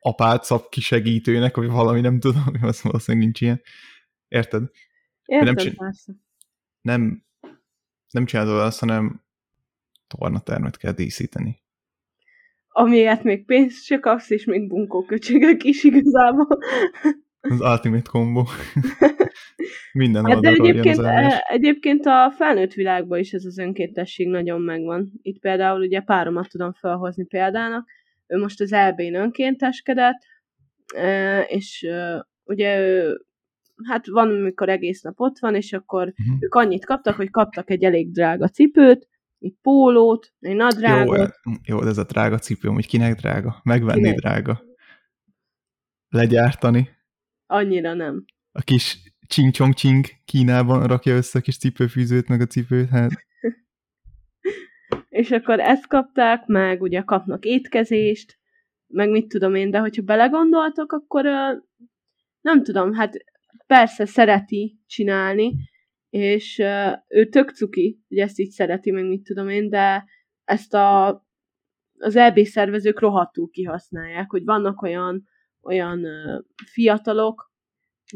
apát 0.00 0.44
szab 0.44 0.68
kisegítőnek, 0.68 1.56
vagy 1.56 1.68
valami, 1.68 2.00
nem 2.00 2.20
tudom, 2.20 2.44
azt 2.60 2.80
valószínűleg 2.80 3.24
nincs 3.26 3.40
ilyen. 3.40 3.62
Érted? 4.28 4.70
Értem, 5.24 5.56
csin- 5.56 5.76
persze. 5.76 6.12
Nem, 6.80 7.24
nem 8.10 8.24
csinálod 8.24 8.60
azt, 8.60 8.80
hanem 8.80 9.24
tornatermet 10.06 10.76
kell 10.76 10.92
díszíteni. 10.92 11.66
Amiért 12.68 13.22
még 13.22 13.44
pénzt 13.44 13.84
se 13.84 13.98
kapsz, 13.98 14.30
és 14.30 14.44
még 14.44 14.68
bunkóköcsögök 14.68 15.62
is 15.64 15.84
igazából. 15.84 16.58
Az 17.40 17.60
ultimate 17.60 18.10
combo. 18.10 18.44
Minden 19.92 20.24
Hát 20.26 20.40
de 20.40 20.48
egyébként, 20.48 20.98
az 20.98 21.04
állás. 21.04 21.32
e- 21.34 21.44
egyébként 21.48 22.06
a 22.06 22.32
felnőtt 22.36 22.72
világban 22.72 23.18
is 23.18 23.32
ez 23.32 23.44
az 23.44 23.58
önkéntesség 23.58 24.28
nagyon 24.28 24.60
megvan. 24.60 25.12
Itt 25.22 25.38
például 25.40 25.80
ugye 25.80 26.00
páromat 26.00 26.48
tudom 26.48 26.72
felhozni 26.72 27.24
példának. 27.24 27.88
Ő 28.26 28.38
most 28.38 28.60
az 28.60 28.72
EB-n 28.72 29.14
önkénteskedett, 29.14 30.18
e, 30.94 31.40
és 31.40 31.82
e, 31.82 32.26
ugye 32.44 32.78
ő, 32.80 33.20
hát 33.88 34.06
van, 34.06 34.28
amikor 34.30 34.68
egész 34.68 35.02
nap 35.02 35.20
ott 35.20 35.38
van, 35.38 35.54
és 35.54 35.72
akkor 35.72 36.02
Mhm. 36.16 36.36
ők 36.40 36.54
annyit 36.54 36.84
kaptak, 36.86 37.14
hogy 37.14 37.30
kaptak 37.30 37.70
egy 37.70 37.84
elég 37.84 38.12
drága 38.12 38.48
cipőt, 38.48 39.08
egy 39.38 39.54
pólót, 39.62 40.32
egy 40.38 40.50
Jó, 40.50 40.56
nadrágot, 40.56 41.18
e- 41.18 41.40
jó, 41.64 41.80
de 41.80 41.88
ez 41.88 41.98
a 41.98 42.04
drága 42.04 42.38
cipő, 42.38 42.68
hogy 42.68 42.86
kinek 42.86 43.14
drága? 43.14 43.60
Megvenni 43.64 44.00
Kinek? 44.00 44.18
drága. 44.18 44.62
Legyártani. 46.08 46.88
annyira 47.46 47.94
nem. 47.94 48.24
A 48.52 48.60
kis 48.60 48.98
csing 49.26 49.52
csong 49.52 49.74
csing 49.74 50.06
Kínában 50.24 50.86
rakja 50.86 51.14
össze 51.14 51.38
a 51.38 51.42
kis 51.42 51.58
cipőfűzőt, 51.58 52.28
meg 52.28 52.40
a 52.40 52.46
cipőt, 52.46 52.88
hát 52.88 53.10
És 55.08 55.30
akkor 55.30 55.60
ezt 55.60 55.86
kapták, 55.86 56.46
meg 56.46 56.82
ugye 56.82 57.02
kapnak 57.02 57.44
étkezést, 57.44 58.38
meg 58.86 59.10
mit 59.10 59.28
tudom 59.28 59.54
én, 59.54 59.70
de 59.70 59.78
hogyha 59.78 60.02
belegondoltok, 60.02 60.92
akkor 60.92 61.24
nem 62.40 62.62
tudom, 62.62 62.92
hát 62.92 63.16
persze 63.66 64.06
szereti 64.06 64.78
csinálni, 64.86 65.54
és 66.10 66.58
ő 67.08 67.28
tök 67.28 67.50
cuki, 67.50 68.00
hogy 68.08 68.18
ezt 68.18 68.38
így 68.38 68.50
szereti, 68.50 68.90
meg 68.90 69.04
mit 69.04 69.22
tudom 69.22 69.48
én, 69.48 69.68
de 69.68 70.04
ezt 70.44 70.74
a, 70.74 71.08
az 71.98 72.16
EB 72.16 72.38
szervezők 72.38 73.00
rohadtul 73.00 73.50
kihasználják, 73.50 74.30
hogy 74.30 74.44
vannak 74.44 74.82
olyan, 74.82 75.24
olyan 75.62 76.06
fiatalok, 76.64 77.47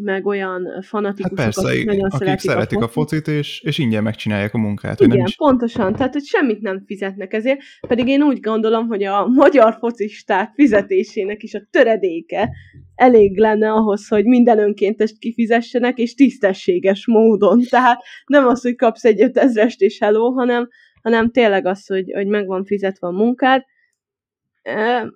meg 0.00 0.26
olyan 0.26 0.66
Hát 0.74 0.87
fanatikusok, 0.87 1.37
persze, 1.37 1.68
akik 1.68 1.85
nagyon 1.85 2.05
akik 2.05 2.18
szeretik, 2.18 2.50
szeretik 2.50 2.78
a 2.78 2.88
focit. 2.88 3.24
focit, 3.24 3.38
és, 3.38 3.61
és 3.61 3.78
ingyen 3.78 4.02
megcsinálják 4.02 4.55
a 4.55 4.59
munkát. 4.59 5.00
Igen, 5.00 5.16
nem 5.16 5.26
is, 5.26 5.37
pontosan. 5.37 5.94
Tehát, 5.94 6.12
hogy 6.12 6.24
semmit 6.24 6.61
nem 6.61 6.85
fizetnek 6.87 7.33
ezért, 7.33 7.61
pedig 7.88 8.09
én 8.09 8.22
úgy 8.22 8.40
gondolom, 8.40 8.87
hogy 8.87 9.02
a 9.02 9.26
magyar 9.26 9.76
focisták 9.78 10.52
fizetésének 10.55 11.42
is 11.42 11.55
a 11.55 11.66
töredéke 11.70 12.50
elég 12.94 13.38
lenne 13.38 13.72
ahhoz, 13.72 14.09
hogy 14.09 14.24
minden 14.24 14.59
önkéntest 14.59 15.18
kifizessenek, 15.18 15.98
és 15.98 16.14
tisztességes 16.14 17.07
módon. 17.07 17.62
Tehát 17.70 18.02
nem 18.26 18.46
az, 18.46 18.62
hogy 18.62 18.76
kapsz 18.76 19.05
egy 19.05 19.31
5000-est 19.33 19.78
és 19.78 19.98
hello, 19.98 20.31
hanem, 20.31 20.68
hanem 21.02 21.31
tényleg 21.31 21.66
az, 21.66 21.87
hogy, 21.87 22.12
hogy 22.14 22.26
meg 22.26 22.46
van 22.46 22.64
fizetve 22.64 23.07
a 23.07 23.11
munkád. 23.11 23.62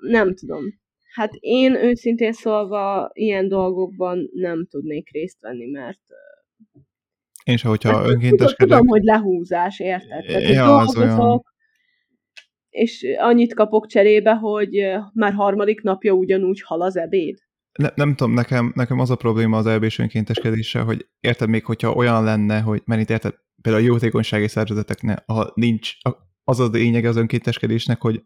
Nem 0.00 0.34
tudom. 0.34 0.64
Hát 1.16 1.32
én 1.40 1.74
őszintén 1.74 2.32
szólva 2.32 3.10
ilyen 3.12 3.48
dolgokban 3.48 4.30
nem 4.32 4.66
tudnék 4.66 5.10
részt 5.10 5.40
venni, 5.40 5.66
mert 5.66 6.00
én 7.44 7.56
se, 7.56 7.68
hogyha 7.68 7.96
Hát, 7.96 8.06
önkénteskedek, 8.08 8.56
Tudom, 8.68 8.86
hogy 8.86 9.02
lehúzás, 9.02 9.80
érted? 9.80 10.24
Tehát, 10.26 10.42
Ja, 10.42 10.76
az 10.76 10.96
olyan. 10.96 11.16
dolgozok, 11.16 11.54
és 12.68 13.06
annyit 13.18 13.54
kapok 13.54 13.86
cserébe, 13.86 14.34
hogy 14.34 14.70
már 15.12 15.32
harmadik 15.32 15.82
napja 15.82 16.12
ugyanúgy 16.12 16.60
hal 16.62 16.82
az 16.82 16.96
ebéd. 16.96 17.38
ne, 17.78 17.88
nem 17.94 18.14
tudom, 18.14 18.32
nekem, 18.32 18.72
nekem 18.74 18.98
az 18.98 19.10
a 19.10 19.16
probléma 19.16 19.56
az 19.56 19.66
elbés 19.66 19.98
önkénteskedéssel, 19.98 20.84
hogy 20.84 21.06
érted 21.20 21.48
még, 21.48 21.64
hogyha 21.64 21.92
olyan 21.92 22.24
lenne, 22.24 22.60
hogy, 22.60 22.82
mert 22.84 23.00
itt 23.00 23.10
érted, 23.10 23.34
például 23.62 23.84
a 23.84 23.86
jótékonysági 23.86 24.48
szervezeteknek, 24.48 25.22
ha 25.26 25.50
nincs, 25.54 25.92
az 26.44 26.60
az 26.60 26.70
lényege 26.70 27.08
az 27.08 27.16
önkénteskedésnek, 27.16 28.00
hogy 28.00 28.22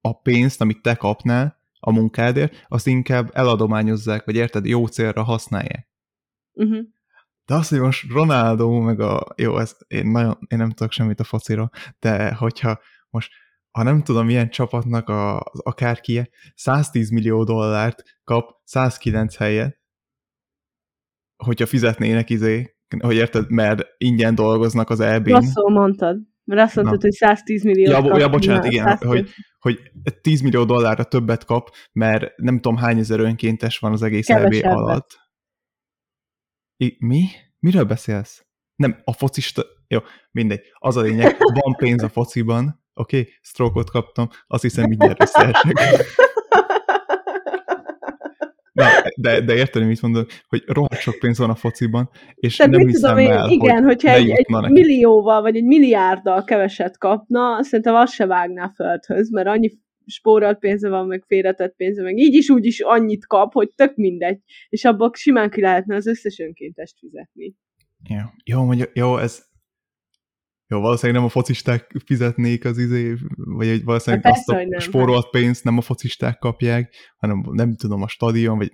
a 0.00 0.20
pénzt, 0.20 0.60
amit 0.60 0.82
te 0.82 0.94
kapnál 0.94 1.60
a 1.84 1.92
munkádért, 1.92 2.64
azt 2.68 2.86
inkább 2.86 3.30
eladományozzák, 3.32 4.24
vagy 4.24 4.34
érted, 4.34 4.66
jó 4.66 4.86
célra 4.86 5.22
használják. 5.22 5.88
Uh-huh. 6.52 6.84
De 7.44 7.54
azt, 7.54 7.70
hogy 7.70 7.80
most 7.80 8.10
Ronaldo, 8.10 8.80
meg 8.80 9.00
a... 9.00 9.26
Jó, 9.36 9.58
ez, 9.58 9.76
én, 9.86 10.06
nagyon, 10.06 10.38
én 10.48 10.58
nem 10.58 10.70
tudok 10.70 10.92
semmit 10.92 11.20
a 11.20 11.24
fociról, 11.24 11.70
de 11.98 12.34
hogyha 12.34 12.80
most, 13.10 13.32
ha 13.70 13.82
nem 13.82 14.02
tudom, 14.02 14.26
milyen 14.26 14.50
csapatnak 14.50 15.08
a, 15.08 15.40
az 15.40 15.60
akárkie 15.60 16.28
110 16.54 17.10
millió 17.10 17.44
dollárt 17.44 18.02
kap 18.24 18.50
109 18.64 19.36
helyet, 19.36 19.80
hogyha 21.44 21.66
fizetnének 21.66 22.30
izé, 22.30 22.76
hogy 23.00 23.14
érted, 23.14 23.50
mert 23.50 23.82
ingyen 23.98 24.34
dolgoznak 24.34 24.90
az 24.90 25.00
EB-n. 25.00 25.30
Rosszul 25.30 25.70
mondtad. 25.70 26.16
Mert 26.52 26.66
azt 26.66 26.74
mondtad, 26.74 26.96
Na. 26.96 27.02
hogy 27.02 27.12
110 27.12 27.64
millió. 27.64 27.90
Ja, 27.90 28.02
bo- 28.02 28.18
ja, 28.18 28.28
bocsánat, 28.28 28.64
igen, 28.64 28.96
hogy, 28.96 29.28
hogy 29.58 29.92
10 30.20 30.40
millió 30.40 30.64
dollárra 30.64 31.04
többet 31.04 31.44
kap, 31.44 31.70
mert 31.92 32.36
nem 32.36 32.60
tudom 32.60 32.76
hány 32.76 32.98
ezer 32.98 33.20
önkéntes 33.20 33.78
van 33.78 33.92
az 33.92 34.02
egész 34.02 34.28
EB 34.28 34.54
alatt. 34.62 35.20
I- 36.76 36.96
mi? 36.98 37.24
Miről 37.58 37.84
beszélsz? 37.84 38.46
Nem, 38.76 39.00
a 39.04 39.12
focista... 39.12 39.64
Jó, 39.88 39.98
mindegy. 40.30 40.60
Az 40.78 40.96
a 40.96 41.00
lényeg, 41.00 41.36
van 41.38 41.74
pénz 41.76 42.02
a 42.02 42.08
fociban, 42.08 42.84
oké? 42.94 43.18
Okay? 43.18 43.32
Stroke-ot 43.40 43.90
kaptam, 43.90 44.28
azt 44.46 44.62
hiszem 44.62 44.88
mindjárt 44.88 45.22
összeesek. 45.22 45.72
Na, 48.72 48.86
de, 49.16 49.40
de 49.40 49.54
érted, 49.54 49.86
mit 49.86 50.02
mondok, 50.02 50.30
hogy 50.48 50.62
rohadt 50.66 51.00
sok 51.00 51.18
pénz 51.18 51.38
van 51.38 51.50
a 51.50 51.54
fociban, 51.54 52.10
és 52.34 52.56
Tehát 52.56 52.72
nem 52.72 52.86
hiszem 52.86 53.10
tudom 53.10 53.18
én, 53.18 53.32
el, 53.32 53.50
igen, 53.50 53.84
hogy 53.84 53.84
hogyha 53.84 54.10
egy, 54.10 54.30
egy 54.30 54.46
neki. 54.48 54.72
millióval, 54.72 55.42
vagy 55.42 55.56
egy 55.56 55.64
milliárddal 55.64 56.44
keveset 56.44 56.98
kapna, 56.98 57.62
szerintem 57.62 57.94
azt 57.94 58.12
se 58.12 58.26
vágná 58.26 58.72
földhöz, 58.74 59.30
mert 59.30 59.46
annyi 59.46 59.70
spórolt 60.06 60.58
pénze 60.58 60.88
van, 60.88 61.06
meg 61.06 61.24
félretett 61.26 61.76
pénze, 61.76 62.02
meg 62.02 62.18
így 62.18 62.34
is 62.34 62.50
úgy 62.50 62.66
is 62.66 62.80
annyit 62.80 63.26
kap, 63.26 63.52
hogy 63.52 63.70
tök 63.74 63.96
mindegy, 63.96 64.38
és 64.68 64.84
abból 64.84 65.10
simán 65.14 65.50
ki 65.50 65.60
lehetne 65.60 65.94
az 65.94 66.06
összes 66.06 66.38
önkéntest 66.38 66.98
fizetni. 66.98 67.54
Jó, 68.08 68.24
jó, 68.44 68.64
mondja, 68.64 68.86
jó, 68.92 69.16
ez 69.18 69.50
jó, 70.72 70.80
valószínűleg 70.80 71.20
nem 71.20 71.30
a 71.30 71.32
focisták 71.32 71.94
fizetnék 72.04 72.64
az 72.64 72.78
izé, 72.78 73.14
vagy 73.36 73.66
egy 73.66 73.84
valószínűleg 73.84 74.24
Hát 74.24 74.34
azt 74.34 74.48
a 74.48 74.54
nem, 74.54 74.78
spórolt 74.78 75.30
pénzt 75.30 75.64
nem 75.64 75.78
a 75.78 75.80
focisták 75.80 76.38
kapják, 76.38 76.94
hanem 77.16 77.44
nem 77.50 77.76
tudom, 77.76 78.02
a 78.02 78.08
stadion, 78.08 78.58
vagy 78.58 78.70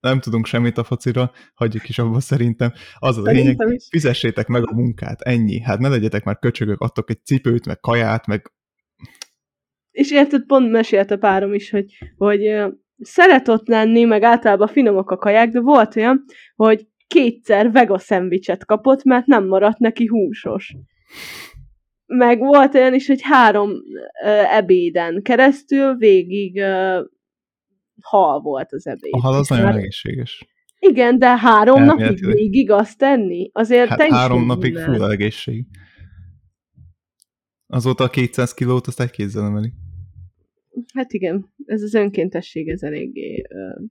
nem 0.00 0.20
tudunk 0.20 0.46
semmit 0.46 0.78
a 0.78 0.84
focira, 0.84 1.32
hagyjuk 1.54 1.88
is 1.88 1.98
abba 1.98 2.20
szerintem. 2.20 2.72
Az 2.98 3.18
a 3.18 3.22
lényeg, 3.22 3.56
fizessétek 3.90 4.46
meg 4.46 4.68
a 4.68 4.74
munkát, 4.74 5.20
ennyi. 5.20 5.60
Hát 5.60 5.78
ne 5.78 5.88
legyetek 5.88 6.24
már 6.24 6.38
köcsögök, 6.38 6.80
adtok 6.80 7.10
egy 7.10 7.24
cipőt, 7.24 7.66
meg 7.66 7.80
kaját, 7.80 8.26
meg 8.26 8.52
És 9.90 10.10
érted, 10.10 10.46
pont 10.46 10.70
mesélte 10.70 11.16
párom 11.16 11.54
is, 11.54 11.70
hogy, 11.70 11.98
hogy 12.16 12.46
ö, 12.46 12.68
szeret 12.98 13.48
ott 13.48 13.68
lenni, 13.68 14.04
meg 14.04 14.22
általában 14.22 14.68
finomok 14.68 15.10
a 15.10 15.16
kaják, 15.16 15.48
de 15.48 15.60
volt 15.60 15.96
olyan, 15.96 16.24
hogy 16.54 16.86
kétszer 17.06 17.70
vega 17.70 17.98
szendvicset 17.98 18.64
kapott, 18.64 19.04
mert 19.04 19.26
nem 19.26 19.46
maradt 19.46 19.78
neki 19.78 20.06
húsos. 20.06 20.74
Meg 22.06 22.38
volt 22.38 22.74
olyan 22.74 22.94
is, 22.94 23.06
hogy 23.06 23.22
három 23.22 23.70
ebéden 24.50 25.22
keresztül 25.22 25.94
végig 25.96 26.62
hal 28.02 28.40
volt 28.40 28.72
az 28.72 28.86
ebéd. 28.86 29.12
a 29.14 29.20
hal 29.20 29.34
az 29.34 29.48
nagyon 29.48 29.76
egészséges. 29.76 30.44
Igen, 30.78 31.18
de 31.18 31.36
három 31.36 31.84
napig 31.84 32.00
Elméletileg. 32.00 32.34
végig 32.36 32.70
azt 32.70 32.98
tenni, 32.98 33.50
azért 33.52 33.88
Hát 33.88 34.02
három 34.02 34.46
napig 34.46 34.76
full 34.78 35.10
egészség. 35.10 35.66
Azóta 37.66 38.04
a 38.04 38.10
200 38.10 38.54
kilót 38.54 38.86
azt 38.86 39.00
egy 39.00 39.10
kézzel 39.10 39.44
emeli. 39.44 39.72
Hát 40.94 41.12
igen, 41.12 41.52
ez 41.64 41.82
az 41.82 41.94
önkéntesség, 41.94 42.68
ez 42.68 42.82
eléggé 42.82 43.42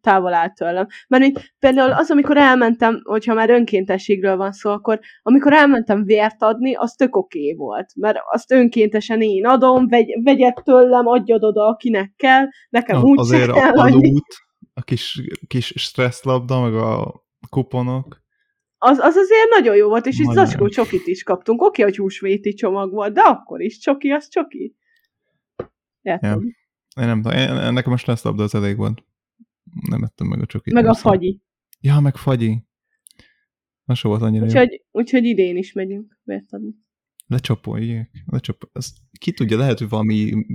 távol 0.01 0.33
áll 0.33 0.53
tőlem. 0.53 0.87
Mert 1.07 1.23
így, 1.23 1.53
például 1.59 1.91
az, 1.91 2.11
amikor 2.11 2.37
elmentem, 2.37 3.01
hogyha 3.03 3.33
már 3.33 3.49
önkéntességről 3.49 4.35
van 4.35 4.51
szó, 4.51 4.71
akkor 4.71 4.99
amikor 5.21 5.53
elmentem 5.53 6.03
vért 6.03 6.41
adni, 6.41 6.75
az 6.75 6.93
tök 6.93 7.15
oké 7.15 7.39
okay 7.39 7.55
volt. 7.55 7.95
Mert 7.95 8.17
azt 8.31 8.51
önkéntesen 8.51 9.21
én 9.21 9.45
adom, 9.45 9.87
vegy, 9.87 10.23
vegyed 10.23 10.53
tőlem, 10.63 11.07
adjad 11.07 11.43
oda, 11.43 11.67
akinek 11.67 12.13
kell, 12.15 12.45
nekem 12.69 12.99
Na, 12.99 13.03
úgy 13.03 13.19
azért 13.19 13.51
kell 13.51 13.73
a, 13.73 13.83
a 13.83 13.89
loot, 13.89 14.35
a 14.73 14.81
kis, 14.81 15.21
kis 15.47 15.73
stresszlabda, 15.75 16.61
meg 16.61 16.73
a 16.73 17.23
kuponok, 17.49 18.21
Az, 18.77 18.97
az 18.97 19.15
azért 19.15 19.49
nagyon 19.49 19.75
jó 19.75 19.87
volt, 19.87 20.05
és 20.05 20.17
Nagyon. 20.17 20.33
zacskó 20.33 20.67
csokit 20.67 21.07
is 21.07 21.23
kaptunk. 21.23 21.61
Oké, 21.61 21.81
hogy 21.81 21.97
húsvéti 21.97 22.53
csomag 22.53 22.91
volt, 22.91 23.13
de 23.13 23.21
akkor 23.21 23.61
is 23.61 23.77
csoki, 23.77 24.09
az 24.09 24.29
csoki. 24.29 24.75
Érted? 26.01 26.39
Én 26.99 27.05
nem 27.05 27.21
tudom, 27.21 27.37
én, 27.37 27.73
nekem 27.73 27.93
a 27.93 27.97
stresszlabda 27.97 28.43
az 28.43 28.55
elég 28.55 28.77
volt. 28.77 29.03
Nem 29.89 30.03
ettem 30.03 30.27
meg 30.27 30.41
a 30.41 30.45
csokit. 30.45 30.73
Meg 30.73 30.83
a 30.83 30.87
persze. 30.87 31.01
fagyi. 31.01 31.41
Ja, 31.79 31.99
meg 31.99 32.15
fagyi. 32.15 32.67
Az 33.85 33.97
se 33.97 34.07
volt 34.07 34.21
annyira 34.21 34.45
jó. 34.45 34.49
Úgyhogy, 34.51 34.83
úgyhogy 34.91 35.23
idén 35.25 35.57
is 35.57 35.73
megyünk 35.73 36.19
vért 36.23 36.53
adni. 36.53 36.75
Lecsapolják. 37.27 38.09
Lecsap... 38.25 38.69
Ez, 38.73 38.91
ki 39.19 39.31
tudja, 39.31 39.57
lehet, 39.57 39.79
hogy 39.79 39.89
valami 39.89 40.45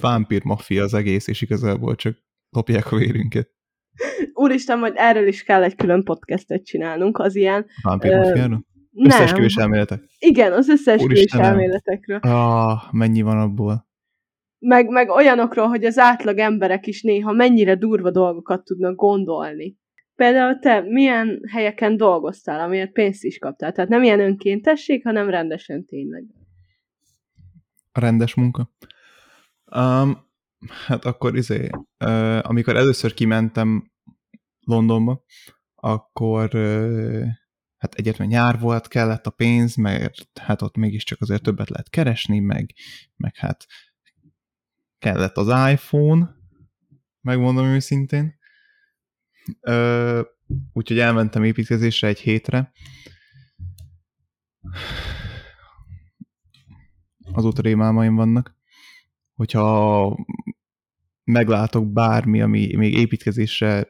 vámpír 0.00 0.44
maffia 0.44 0.82
az 0.82 0.94
egész, 0.94 1.26
és 1.26 1.42
igazából 1.42 1.94
csak 1.94 2.24
lopják 2.50 2.92
a 2.92 2.96
vérünket. 2.96 3.50
Úristen, 4.32 4.78
majd 4.78 4.92
erről 4.96 5.28
is 5.28 5.42
kell 5.42 5.62
egy 5.62 5.74
külön 5.74 6.04
podcastet 6.04 6.64
csinálnunk, 6.64 7.18
az 7.18 7.36
ilyen... 7.36 7.66
Vámpír 7.82 8.12
Ö, 8.12 8.16
maffiára? 8.16 8.64
Nem. 8.90 9.06
Összeesküvés 9.06 9.54
elméletek. 9.54 10.02
Igen, 10.18 10.52
az 10.52 10.68
összeesküvés 10.68 11.32
elméletekről. 11.32 12.18
Ah, 12.18 12.92
mennyi 12.92 13.22
van 13.22 13.38
abból. 13.38 13.88
Meg, 14.58 14.88
meg 14.88 15.08
olyanokról, 15.08 15.66
hogy 15.66 15.84
az 15.84 15.98
átlag 15.98 16.38
emberek 16.38 16.86
is 16.86 17.02
néha 17.02 17.32
mennyire 17.32 17.74
durva 17.74 18.10
dolgokat 18.10 18.64
tudnak 18.64 18.94
gondolni. 18.96 19.76
Például 20.14 20.58
te 20.58 20.80
milyen 20.80 21.40
helyeken 21.50 21.96
dolgoztál, 21.96 22.60
amiért 22.60 22.92
pénzt 22.92 23.24
is 23.24 23.38
kaptál? 23.38 23.72
Tehát 23.72 23.90
nem 23.90 24.02
ilyen 24.02 24.20
önkéntesség, 24.20 25.02
hanem 25.04 25.30
rendesen 25.30 25.84
tényleg. 25.84 26.24
Rendes 27.92 28.34
munka. 28.34 28.70
Um, 29.76 30.24
hát 30.86 31.04
akkor 31.04 31.36
izé, 31.36 31.68
uh, 32.04 32.48
amikor 32.48 32.76
először 32.76 33.14
kimentem 33.14 33.90
Londonba, 34.60 35.24
akkor 35.74 36.54
uh, 36.54 37.24
hát 37.76 37.94
egyetlen 37.94 38.28
nyár 38.28 38.58
volt, 38.58 38.88
kellett 38.88 39.26
a 39.26 39.30
pénz, 39.30 39.76
mert 39.76 40.28
hát 40.40 40.62
ott 40.62 40.76
mégiscsak 40.76 41.20
azért 41.20 41.42
többet 41.42 41.68
lehet 41.68 41.90
keresni, 41.90 42.38
meg, 42.38 42.70
meg 43.16 43.36
hát 43.36 43.66
kellett 44.98 45.36
az 45.36 45.70
iPhone, 45.72 46.34
megmondom 47.20 47.64
őszintén. 47.64 48.34
Úgyhogy 50.72 50.98
elmentem 50.98 51.44
építkezésre 51.44 52.08
egy 52.08 52.20
hétre. 52.20 52.72
Azóta 57.32 57.62
rémálmaim 57.62 58.14
vannak. 58.14 58.56
Hogyha 59.34 60.16
meglátok 61.24 61.92
bármi, 61.92 62.40
ami 62.40 62.76
még 62.76 62.94
építkezésre 62.94 63.86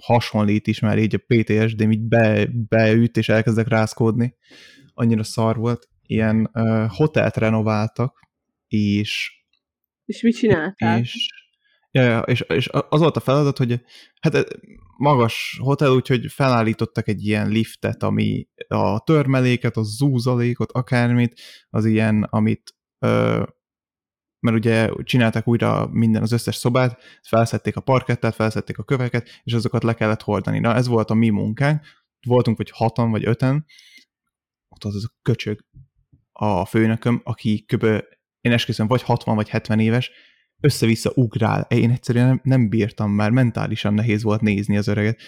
hasonlít 0.00 0.66
is 0.66 0.80
már 0.80 0.98
így 0.98 1.14
a 1.14 1.18
PTSD, 1.26 1.80
így 1.80 2.02
be, 2.02 2.48
beüt 2.52 3.16
és 3.16 3.28
elkezdek 3.28 3.68
rázkódni. 3.68 4.36
Annyira 4.94 5.22
szar 5.22 5.56
volt. 5.56 5.88
Ilyen 6.02 6.50
uh, 6.52 6.86
hotelt 6.88 7.36
renováltak, 7.36 8.28
és 8.66 9.39
És 10.10 10.22
mit 10.22 10.36
csináltál? 10.36 10.98
és, 10.98 11.28
ja, 11.90 12.02
ja, 12.02 12.20
és, 12.20 12.40
és 12.40 12.68
az 12.88 13.00
volt 13.00 13.16
a 13.16 13.20
feladat, 13.20 13.58
hogy 13.58 13.80
hát 14.20 14.34
eh, 14.34 14.42
magas 14.96 15.58
hotel, 15.62 15.90
úgyhogy 15.90 16.32
felállítottak 16.32 17.08
egy 17.08 17.26
ilyen 17.26 17.48
liftet, 17.48 18.02
ami 18.02 18.48
a 18.68 19.00
törmeléket, 19.00 19.76
a 19.76 19.82
zúzalékot, 19.82 20.72
akármit, 20.72 21.40
az 21.68 21.84
ilyen, 21.84 22.22
amit 22.22 22.74
ö, 22.98 23.42
mert 24.40 24.56
ugye 24.56 24.90
csinálták 25.02 25.48
újra 25.48 25.88
minden, 25.92 26.22
az 26.22 26.32
összes 26.32 26.56
szobát, 26.56 27.02
felszették 27.22 27.76
a 27.76 27.80
parkettát, 27.80 28.34
felszették 28.34 28.78
a 28.78 28.82
köveket, 28.82 29.28
és 29.42 29.52
azokat 29.52 29.82
le 29.82 29.94
kellett 29.94 30.22
hordani. 30.22 30.58
Na, 30.58 30.74
ez 30.74 30.86
volt 30.86 31.10
a 31.10 31.14
mi 31.14 31.28
munkánk. 31.28 31.84
Voltunk 32.26 32.56
vagy 32.56 32.70
hatan, 32.70 33.10
vagy 33.10 33.26
öten. 33.26 33.66
Ott 34.68 34.84
az 34.84 35.04
a 35.04 35.14
köcsög 35.22 35.64
a 36.32 36.64
főnököm, 36.64 37.20
aki 37.24 37.64
kb. 37.64 37.86
Én 38.40 38.52
esküszöm, 38.52 38.86
vagy 38.86 39.02
60, 39.02 39.34
vagy 39.34 39.48
70 39.48 39.80
éves, 39.80 40.10
össze-vissza 40.60 41.12
ugrál. 41.14 41.66
Én 41.68 41.90
egyszerűen 41.90 42.26
nem, 42.26 42.40
nem 42.42 42.68
bírtam 42.68 43.10
már, 43.10 43.30
mentálisan 43.30 43.94
nehéz 43.94 44.22
volt 44.22 44.40
nézni 44.40 44.76
az 44.76 44.86
öreget, 44.86 45.20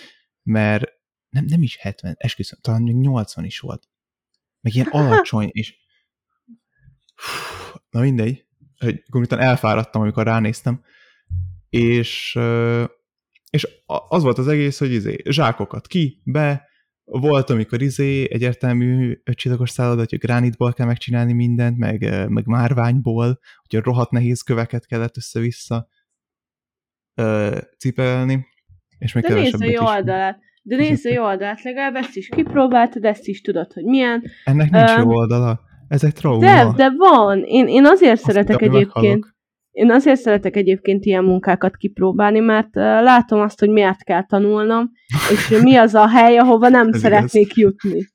mert 0.42 0.84
nem, 1.28 1.44
nem 1.44 1.62
is 1.62 1.76
70, 1.76 2.14
esküszöm, 2.18 2.58
talán 2.62 2.82
még 2.82 2.94
80 2.94 3.44
is 3.44 3.58
volt. 3.58 3.88
Meg 4.60 4.74
ilyen 4.74 4.86
alacsony, 4.90 5.48
és 5.52 5.74
na 7.90 8.00
mindegy, 8.00 8.46
hogy 8.78 9.02
konkrétan 9.10 9.44
elfáradtam, 9.44 10.02
amikor 10.02 10.24
ránéztem, 10.24 10.84
és, 11.68 12.38
és 13.50 13.68
az 14.08 14.22
volt 14.22 14.38
az 14.38 14.48
egész, 14.48 14.78
hogy 14.78 14.92
izé, 14.92 15.16
zsákokat 15.24 15.86
ki, 15.86 16.20
be, 16.24 16.68
volt, 17.20 17.50
amikor 17.50 17.82
izé 17.82 18.32
egyértelmű 18.32 19.20
ötcsillagos 19.24 19.70
szállodat, 19.70 20.10
hogy 20.10 20.18
gránitból 20.18 20.72
kell 20.72 20.86
megcsinálni 20.86 21.32
mindent, 21.32 21.78
meg, 21.78 22.28
meg 22.28 22.46
márványból, 22.46 23.38
hogy 23.68 23.78
rohadt 23.78 24.10
nehéz 24.10 24.42
köveket 24.42 24.86
kellett 24.86 25.16
össze-vissza 25.16 25.88
ö, 27.14 27.58
cipelni, 27.78 28.46
és 28.98 29.12
még 29.12 29.24
De 29.24 29.34
nézd 29.34 29.62
a 29.62 29.66
jó 29.66 29.84
oldalát. 29.84 30.38
De 30.62 30.76
nézd 30.76 31.06
a 31.06 31.12
jó 31.12 31.24
oldalát, 31.24 31.62
legalább 31.62 31.94
ezt 31.94 32.16
is 32.16 32.28
kipróbáltad, 32.28 33.04
ezt 33.04 33.26
is 33.26 33.40
tudod, 33.40 33.72
hogy 33.72 33.84
milyen. 33.84 34.22
Ennek 34.44 34.70
nincs 34.70 34.90
Öm, 34.90 35.02
jó 35.02 35.16
oldala. 35.16 35.60
Ez 35.88 36.04
egy 36.04 36.14
trauma. 36.14 36.40
De, 36.40 36.72
de 36.76 36.90
van. 36.96 37.42
Én, 37.44 37.68
én 37.68 37.86
azért 37.86 38.12
Azt 38.12 38.24
szeretek 38.24 38.60
hittem, 38.60 38.74
egyébként, 38.74 38.94
meghalok. 38.94 39.36
Én 39.72 39.90
azért 39.90 40.20
szeretek 40.20 40.56
egyébként 40.56 41.04
ilyen 41.04 41.24
munkákat 41.24 41.76
kipróbálni, 41.76 42.38
mert 42.38 42.74
látom 42.74 43.40
azt, 43.40 43.60
hogy 43.60 43.68
miért 43.68 44.04
kell 44.04 44.26
tanulnom, 44.26 44.90
és 45.30 45.60
mi 45.62 45.74
az 45.74 45.94
a 45.94 46.08
hely, 46.08 46.38
ahova 46.38 46.68
nem 46.68 46.92
szeretnék 47.02 47.54
jutni. 47.54 48.10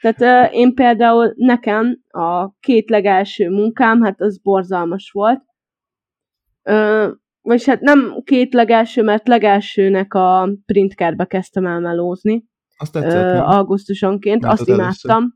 Tehát 0.00 0.52
én 0.52 0.74
például 0.74 1.32
nekem 1.36 1.98
a 2.08 2.50
két 2.60 2.90
legelső 2.90 3.48
munkám, 3.48 4.02
hát 4.02 4.20
az 4.20 4.38
borzalmas 4.38 5.10
volt. 5.10 5.42
Uh, 6.62 7.10
vagy 7.40 7.64
hát 7.64 7.80
nem 7.80 8.22
két 8.24 8.54
legelső, 8.54 9.02
mert 9.02 9.28
legelsőnek 9.28 10.14
a 10.14 10.48
printkerbe 10.66 11.24
kezdtem 11.24 11.66
el 11.66 11.80
melózni. 11.80 12.44
Azt 12.76 12.92
tetszett, 12.92 13.40
augusztusonként, 13.40 14.44
azt 14.44 14.68
imádtam. 14.68 15.34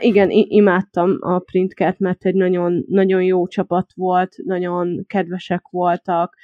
Igen, 0.00 0.30
imádtam 0.30 1.16
a 1.20 1.38
printkert, 1.38 1.98
mert 1.98 2.24
egy 2.24 2.34
nagyon, 2.34 2.84
nagyon 2.88 3.22
jó 3.22 3.46
csapat 3.46 3.86
volt, 3.94 4.36
nagyon 4.44 5.04
kedvesek 5.06 5.62
voltak, 5.70 6.34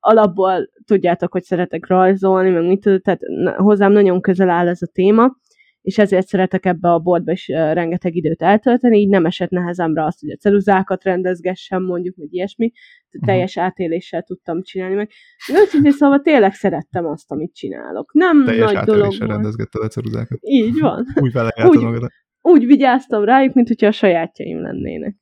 alapból 0.00 0.70
tudjátok, 0.84 1.32
hogy 1.32 1.42
szeretek 1.42 1.86
rajzolni, 1.86 2.50
meg 2.50 2.66
mit 2.66 3.02
tehát 3.02 3.20
hozzám 3.56 3.92
nagyon 3.92 4.20
közel 4.20 4.50
áll 4.50 4.68
ez 4.68 4.82
a 4.82 4.90
téma, 4.92 5.40
és 5.82 5.98
ezért 5.98 6.26
szeretek 6.26 6.66
ebbe 6.66 6.88
a 6.92 6.98
boltba 6.98 7.32
is 7.32 7.48
rengeteg 7.48 8.14
időt 8.14 8.42
eltölteni, 8.42 8.98
így 8.98 9.08
nem 9.08 9.26
esett 9.26 9.50
nehezemre 9.50 10.04
azt, 10.04 10.20
hogy 10.20 10.30
a 10.30 10.36
ceruzákat 10.36 11.04
rendezgessem, 11.04 11.82
mondjuk, 11.82 12.16
vagy 12.16 12.34
ilyesmi, 12.34 12.72
uh-huh. 12.74 13.28
teljes 13.28 13.56
átéléssel 13.56 14.22
tudtam 14.22 14.62
csinálni 14.62 14.94
meg. 14.94 15.10
Őszintén 15.54 15.92
szóval 15.92 16.20
tényleg 16.20 16.52
szerettem 16.52 17.06
azt, 17.06 17.30
amit 17.30 17.54
csinálok. 17.54 18.12
Nem 18.12 18.44
teljes 18.44 18.72
nagy 18.72 18.84
dolog 18.84 19.14
volt. 19.18 19.30
rendezgetted 19.30 19.82
a 19.82 19.88
ceruzákat. 19.88 20.38
Így 20.40 20.80
van. 20.80 21.06
Úgy 21.20 21.32
úgy, 21.64 21.82
magad. 21.82 22.10
Úgy 22.42 22.66
vigyáztam 22.66 23.24
rájuk, 23.24 23.54
mint 23.54 23.68
hogyha 23.68 23.86
a 23.86 23.92
sajátjaim 23.92 24.62
lennének. 24.62 25.16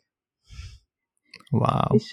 Wow. 1.51 1.95
És, 1.95 2.13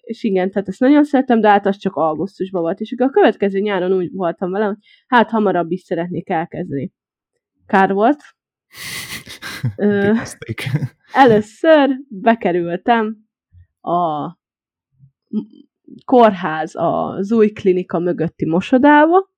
és 0.00 0.22
igen, 0.22 0.50
tehát 0.50 0.68
ezt 0.68 0.80
nagyon 0.80 1.04
szeretem, 1.04 1.40
de 1.40 1.48
hát 1.48 1.66
az 1.66 1.76
csak 1.76 1.94
augusztusban 1.94 2.62
volt. 2.62 2.80
És 2.80 2.92
akkor 2.92 3.06
a 3.06 3.10
következő 3.10 3.58
nyáron 3.58 3.92
úgy 3.92 4.10
voltam 4.12 4.50
vele, 4.50 4.64
hogy 4.64 4.76
hát 5.06 5.30
hamarabb 5.30 5.70
is 5.70 5.80
szeretnék 5.80 6.28
elkezdeni 6.28 6.92
kár 7.66 7.92
volt. 7.92 8.22
Ö, 9.76 10.12
először 11.12 11.90
bekerültem 12.08 13.16
a 13.80 14.32
kórház, 16.04 16.72
az 16.74 17.32
új 17.32 17.50
klinika 17.50 17.98
mögötti 17.98 18.46
mosodába, 18.46 19.32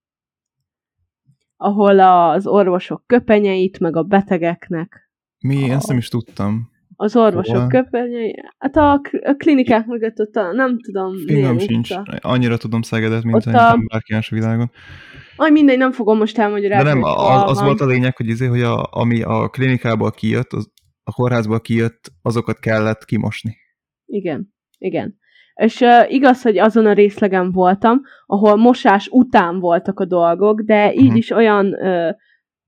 ahol 1.57 2.01
az 2.01 2.47
orvosok 2.47 3.03
köpenyeit, 3.07 3.79
meg 3.79 3.97
a 3.97 4.03
betegeknek. 4.03 5.11
Mi? 5.39 5.71
A, 5.71 5.75
ezt 5.75 5.89
nem 5.89 5.97
is 5.97 6.09
tudtam. 6.09 6.75
Az 6.97 7.17
orvosok 7.17 7.57
Hol? 7.57 7.67
köpenyei. 7.67 8.35
Hát 8.59 8.77
a, 8.77 8.93
a 9.23 9.35
klinikák 9.37 9.87
mögött 9.87 10.21
ott 10.21 10.35
a, 10.35 10.53
nem 10.53 10.81
tudom, 10.81 11.17
Fingam 11.27 11.59
sincs. 11.59 11.91
Utca. 11.91 12.03
Annyira 12.21 12.57
tudom 12.57 12.83
Szegedet, 12.83 13.23
mint 13.23 13.47
a... 13.47 13.79
bárki 13.87 14.13
más 14.13 14.29
világon. 14.29 14.71
Aj, 15.37 15.51
mindegy, 15.51 15.79
nem 15.79 15.93
fogom 15.93 16.19
most 16.19 16.39
elmagyarázni. 16.39 16.85
De 16.89 16.95
nem, 16.95 17.03
az, 17.03 17.51
az 17.51 17.61
volt 17.63 17.81
a 17.81 17.87
lényeg, 17.87 18.17
hogy, 18.17 18.27
izé, 18.27 18.47
hogy 18.47 18.63
a, 18.63 18.89
ami 18.91 19.23
a 19.23 19.49
klinikából 19.49 20.11
kijött, 20.11 20.53
az, 20.53 20.71
a 21.05 21.13
kórházból 21.13 21.61
kijött, 21.61 22.13
azokat 22.23 22.59
kellett 22.59 23.05
kimosni. 23.05 23.57
Igen, 24.05 24.55
igen. 24.79 25.19
És 25.57 25.81
uh, 25.81 26.13
igaz, 26.13 26.43
hogy 26.43 26.59
azon 26.59 26.87
a 26.87 26.93
részlegen 26.93 27.53
voltam, 27.53 28.01
ahol 28.27 28.57
mosás 28.57 29.09
után 29.09 29.59
voltak 29.59 30.01
a 30.01 30.05
dolgok, 30.05 30.61
de 30.61 30.93
így 30.93 31.01
uh-huh. 31.01 31.17
is 31.17 31.31
olyan, 31.31 31.67
uh, 31.67 32.11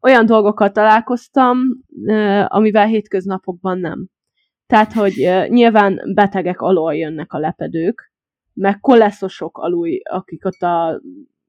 olyan 0.01 0.27
dolgokkal 0.27 0.71
találkoztam, 0.71 1.59
uh, 1.89 2.45
amivel 2.47 2.87
hétköznapokban 2.87 3.79
nem. 3.79 4.09
Tehát, 4.67 4.93
hogy 4.93 5.27
uh, 5.27 5.49
nyilván 5.49 6.01
betegek 6.15 6.61
alól 6.61 6.95
jönnek 6.95 7.33
a 7.33 7.39
lepedők, 7.39 8.13
meg 8.53 8.81
koleszosok 8.81 9.59
alul, 9.59 9.89
akik 10.11 10.45
ott 10.45 10.63
a 10.63 11.01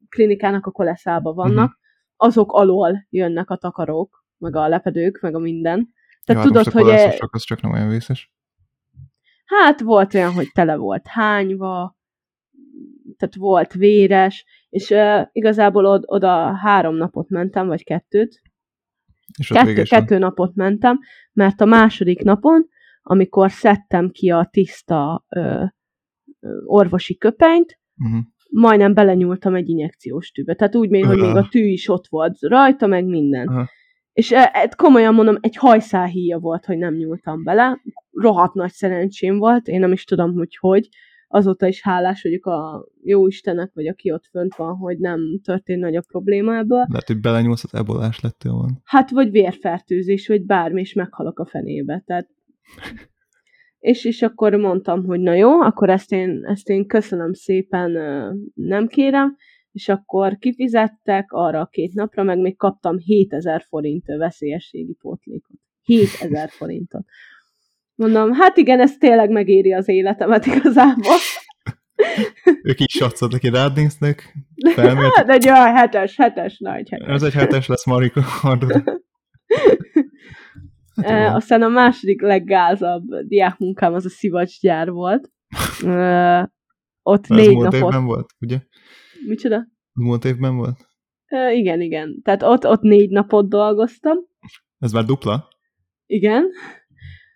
klinikának 0.09 0.65
a 0.65 0.71
koleszába 0.71 1.33
vannak, 1.33 1.69
uh-huh. 1.69 1.79
azok 2.15 2.51
alól 2.51 3.05
jönnek 3.09 3.49
a 3.49 3.55
takarók, 3.55 4.25
meg 4.37 4.55
a 4.55 4.67
lepedők, 4.67 5.19
meg 5.21 5.35
a 5.35 5.39
minden. 5.39 5.93
Tehát 6.23 6.43
ja, 6.43 6.49
tudod, 6.49 6.73
hogy... 6.73 6.89
A 6.89 7.27
az 7.31 7.43
csak 7.43 7.61
nem 7.61 7.71
olyan 7.71 7.89
vészes. 7.89 8.31
Hát 9.49 9.81
volt 9.81 10.13
olyan, 10.13 10.31
hogy 10.31 10.51
tele 10.51 10.75
volt 10.75 11.07
hányva, 11.07 11.97
tehát 13.17 13.35
volt 13.35 13.73
véres, 13.73 14.45
és 14.69 14.89
uh, 14.89 15.21
igazából 15.31 15.85
od- 15.85 16.03
oda 16.05 16.55
három 16.55 16.95
napot 16.95 17.29
mentem, 17.29 17.67
vagy 17.67 17.83
kettőt. 17.83 18.41
És 19.37 19.47
kettő, 19.47 19.83
kettő 19.83 20.17
napot 20.17 20.55
mentem, 20.55 20.99
mert 21.33 21.61
a 21.61 21.65
második 21.65 22.21
napon, 22.21 22.67
amikor 23.01 23.51
szedtem 23.51 24.09
ki 24.09 24.29
a 24.29 24.47
tiszta 24.51 25.25
uh, 25.29 25.69
orvosi 26.65 27.17
köpenyt, 27.17 27.79
uh-huh 27.97 28.23
majdnem 28.49 28.93
belenyúltam 28.93 29.55
egy 29.55 29.69
injekciós 29.69 30.31
tűbe. 30.31 30.53
Tehát 30.53 30.75
úgy 30.75 30.89
még, 30.89 31.05
hogy 31.05 31.17
még 31.17 31.35
a 31.35 31.47
tű 31.49 31.65
is 31.65 31.89
ott 31.89 32.07
volt 32.07 32.37
rajta, 32.41 32.87
meg 32.87 33.05
minden. 33.05 33.47
Uh-huh. 33.47 33.67
És 34.13 34.31
e, 34.31 34.51
e, 34.53 34.73
komolyan 34.75 35.13
mondom, 35.13 35.37
egy 35.41 35.55
hajszálhíja 35.55 36.37
volt, 36.37 36.65
hogy 36.65 36.77
nem 36.77 36.93
nyúltam 36.93 37.43
bele. 37.43 37.81
Rohadt 38.21 38.53
nagy 38.53 38.71
szerencsém 38.71 39.37
volt, 39.37 39.67
én 39.67 39.79
nem 39.79 39.91
is 39.91 40.03
tudom, 40.03 40.33
hogy 40.33 40.55
hogy. 40.55 40.89
Azóta 41.31 41.67
is 41.67 41.81
hálás 41.81 42.21
vagyok 42.21 42.45
a 42.45 42.87
jó 43.03 43.27
Istenek, 43.27 43.71
vagy 43.73 43.87
aki 43.87 44.11
ott 44.11 44.25
fönt 44.31 44.55
van, 44.55 44.75
hogy 44.75 44.97
nem 44.97 45.19
történt 45.43 45.81
nagy 45.81 45.95
a 45.95 46.03
probléma 46.07 46.57
ebből. 46.57 46.85
Lehet, 46.87 47.07
hogy 47.07 47.19
belenyúlsz, 47.19 47.73
ebolás 47.73 48.19
lettél 48.19 48.51
van. 48.51 48.81
Hát, 48.83 49.09
vagy 49.09 49.31
vérfertőzés, 49.31 50.27
vagy 50.27 50.45
bármi, 50.45 50.79
és 50.79 50.93
meghalok 50.93 51.39
a 51.39 51.45
fenébe. 51.45 52.03
Tehát 52.05 52.29
és, 53.79 54.05
és 54.05 54.21
akkor 54.21 54.53
mondtam, 54.53 55.05
hogy 55.05 55.19
na 55.19 55.33
jó, 55.33 55.59
akkor 55.59 55.89
ezt 55.89 56.11
én, 56.11 56.45
ezt 56.45 56.69
én 56.69 56.87
köszönöm 56.87 57.33
szépen, 57.33 57.91
nem 58.53 58.87
kérem, 58.87 59.35
és 59.71 59.89
akkor 59.89 60.37
kifizettek 60.37 61.31
arra 61.31 61.59
a 61.59 61.65
két 61.65 61.93
napra, 61.93 62.23
meg 62.23 62.39
még 62.39 62.57
kaptam 62.57 62.97
7000 62.97 63.65
forint 63.69 64.05
veszélyességi 64.05 64.93
pótlékot. 64.93 65.57
7000 65.83 66.49
forintot. 66.49 67.05
Mondom, 67.99 68.33
hát 68.33 68.57
igen, 68.57 68.79
ez 68.79 68.97
tényleg 68.97 69.29
megéri 69.29 69.73
az 69.73 69.89
életemet 69.89 70.45
igazából. 70.45 71.15
ők 72.69 72.79
is 72.79 72.91
satszod, 72.91 73.33
aki 73.33 73.49
rád 73.49 73.75
néznek, 73.75 74.35
Hát 74.75 75.29
egy 75.29 75.49
olyan 75.49 75.75
hetes, 75.75 76.15
hetes, 76.15 76.57
nagy 76.57 76.89
hetes. 76.89 77.07
Ez 77.07 77.23
egy 77.23 77.33
hetes 77.33 77.67
lesz, 77.67 77.85
Marika. 77.85 78.21
Hát, 81.01 81.35
aztán 81.35 81.61
a 81.61 81.67
második 81.67 82.21
leggázabb 82.21 83.03
diákmunkám 83.27 83.93
az 83.93 84.05
a 84.05 84.09
szivacsgyár 84.09 84.89
volt. 84.89 85.29
Uh, 85.83 86.43
ott 87.01 87.23
Ez 87.23 87.37
négy 87.37 87.55
múlt 87.55 87.71
napot. 87.71 87.87
évben 87.89 88.05
volt, 88.05 88.29
ugye? 88.39 88.59
Micsoda? 89.27 89.67
Múlt 89.93 90.25
évben 90.25 90.55
volt? 90.55 90.87
Uh, 91.29 91.57
igen, 91.57 91.81
igen. 91.81 92.21
Tehát 92.23 92.43
ott, 92.43 92.65
ott 92.65 92.81
négy 92.81 93.09
napot 93.09 93.49
dolgoztam. 93.49 94.17
Ez 94.79 94.91
már 94.91 95.05
dupla? 95.05 95.47
Igen. 96.05 96.43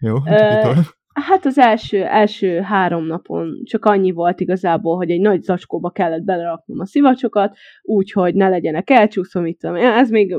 Jó, 0.04 0.16
uh, 0.16 0.78
Hát 1.14 1.46
az 1.46 1.58
első, 1.58 2.04
első 2.04 2.60
három 2.60 3.06
napon 3.06 3.62
csak 3.64 3.86
annyi 3.86 4.12
volt 4.12 4.40
igazából, 4.40 4.96
hogy 4.96 5.12
egy 5.12 5.22
nagy 5.22 5.42
zacskóba 5.42 5.90
kellett 5.90 6.24
beleraknom 6.24 6.80
a 6.80 6.86
szivacsokat, 6.86 7.58
úgyhogy 7.82 8.36
ne 8.36 8.50
legyenek 8.50 8.90
elcsúszva, 8.90 9.42
mit 9.42 9.58
tudom. 9.58 9.76
Ez 9.76 10.10
még 10.10 10.36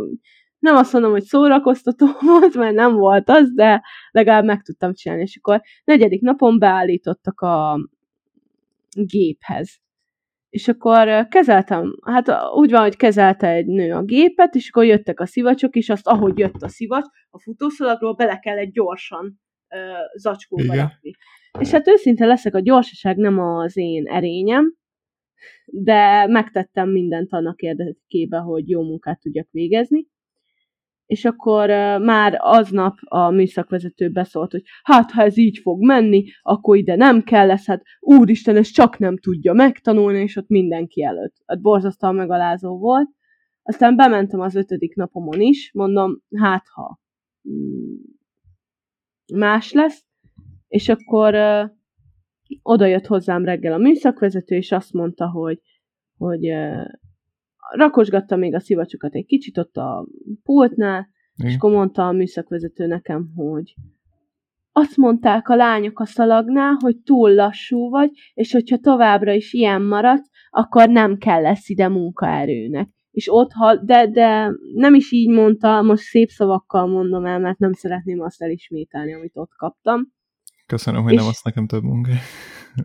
nem 0.58 0.76
azt 0.76 0.92
mondom, 0.92 1.10
hogy 1.10 1.22
szórakoztató 1.22 2.06
volt, 2.32 2.54
mert 2.54 2.74
nem 2.74 2.94
volt 2.94 3.28
az, 3.28 3.52
de 3.52 3.82
legalább 4.10 4.44
meg 4.44 4.62
tudtam 4.62 4.94
csinálni, 4.94 5.22
és 5.22 5.36
akkor 5.36 5.60
negyedik 5.84 6.20
napon 6.20 6.58
beállítottak 6.58 7.40
a 7.40 7.78
géphez. 8.90 9.82
És 10.48 10.68
akkor 10.68 11.26
kezeltem, 11.28 11.96
hát 12.04 12.32
úgy 12.54 12.70
van, 12.70 12.80
hogy 12.80 12.96
kezelte 12.96 13.48
egy 13.48 13.66
nő 13.66 13.92
a 13.92 14.02
gépet, 14.02 14.54
és 14.54 14.68
akkor 14.68 14.84
jöttek 14.84 15.20
a 15.20 15.26
szivacsok, 15.26 15.74
és 15.76 15.90
azt, 15.90 16.06
ahogy 16.06 16.38
jött 16.38 16.62
a 16.62 16.68
szivacs, 16.68 17.06
a 17.30 17.40
futószalagról 17.40 18.14
bele 18.14 18.38
kellett 18.38 18.72
gyorsan 18.72 19.42
zacskóba 20.14 20.62
Igen. 20.62 20.76
rakni. 20.76 21.10
És 21.58 21.70
hát 21.70 21.88
őszinte 21.88 22.26
leszek, 22.26 22.54
a 22.54 22.60
gyorsaság 22.60 23.16
nem 23.16 23.38
az 23.38 23.76
én 23.76 24.06
erényem, 24.06 24.74
de 25.66 26.26
megtettem 26.26 26.90
mindent 26.90 27.32
annak 27.32 27.60
érdekében, 27.60 28.42
hogy 28.42 28.68
jó 28.68 28.82
munkát 28.82 29.20
tudjak 29.20 29.48
végezni 29.50 30.06
és 31.06 31.24
akkor 31.24 31.68
már 32.00 32.36
aznap 32.38 32.96
a 33.04 33.30
műszakvezető 33.30 34.10
beszólt, 34.10 34.50
hogy 34.50 34.62
hát 34.82 35.10
ha 35.10 35.22
ez 35.22 35.36
így 35.36 35.58
fog 35.58 35.84
menni, 35.84 36.24
akkor 36.42 36.76
ide 36.76 36.96
nem 36.96 37.22
kell 37.22 37.46
lesz, 37.46 37.66
hát 37.66 37.82
úristen, 38.00 38.56
ez 38.56 38.68
csak 38.68 38.98
nem 38.98 39.18
tudja 39.18 39.52
megtanulni, 39.52 40.20
és 40.20 40.36
ott 40.36 40.48
mindenki 40.48 41.04
előtt. 41.04 41.34
Hát 41.46 41.60
borzasztóan 41.60 42.14
megalázó 42.14 42.78
volt. 42.78 43.08
Aztán 43.62 43.96
bementem 43.96 44.40
az 44.40 44.54
ötödik 44.54 44.94
napomon 44.94 45.40
is, 45.40 45.70
mondom, 45.72 46.22
hát 46.36 46.64
ha 46.74 47.00
mm, 47.48 47.94
más 49.32 49.72
lesz, 49.72 50.04
és 50.68 50.88
akkor 50.88 51.34
uh, 51.34 51.70
oda 52.62 52.86
jött 52.86 53.06
hozzám 53.06 53.44
reggel 53.44 53.72
a 53.72 53.78
műszakvezető, 53.78 54.56
és 54.56 54.72
azt 54.72 54.92
mondta, 54.92 55.30
hogy, 55.30 55.60
hogy 56.16 56.52
rakosgatta 57.70 58.36
még 58.36 58.54
a 58.54 58.60
szivacsokat 58.60 59.14
egy 59.14 59.26
kicsit 59.26 59.58
ott 59.58 59.76
a 59.76 60.06
pultnál, 60.42 61.08
Igen. 61.34 61.50
és 61.50 61.56
akkor 61.56 61.72
mondta 61.72 62.06
a 62.06 62.12
műszakvezető 62.12 62.86
nekem, 62.86 63.32
hogy 63.36 63.74
azt 64.72 64.96
mondták 64.96 65.48
a 65.48 65.56
lányok 65.56 66.00
a 66.00 66.06
szalagnál, 66.06 66.76
hogy 66.78 66.96
túl 66.96 67.34
lassú 67.34 67.90
vagy, 67.90 68.10
és 68.34 68.52
hogyha 68.52 68.78
továbbra 68.78 69.32
is 69.32 69.52
ilyen 69.52 69.82
maradsz, 69.82 70.30
akkor 70.50 70.88
nem 70.88 71.18
kell 71.18 71.42
lesz 71.42 71.68
ide 71.68 71.88
munkaerőnek. 71.88 72.88
És 73.14 73.32
ott 73.32 73.52
hal, 73.52 73.80
de, 73.84 74.10
de 74.10 74.50
nem 74.74 74.94
is 74.94 75.12
így 75.12 75.28
mondta, 75.28 75.82
most 75.82 76.02
szép 76.02 76.28
szavakkal 76.28 76.86
mondom 76.86 77.24
el, 77.24 77.38
mert 77.38 77.58
nem 77.58 77.72
szeretném 77.72 78.20
azt 78.20 78.42
elismételni, 78.42 79.14
amit 79.14 79.36
ott 79.36 79.52
kaptam. 79.56 80.12
Köszönöm, 80.66 81.02
hogy 81.02 81.12
és, 81.12 81.18
nem 81.18 81.28
azt 81.28 81.44
nekem 81.44 81.66
több 81.66 81.82
munka. 81.82 82.10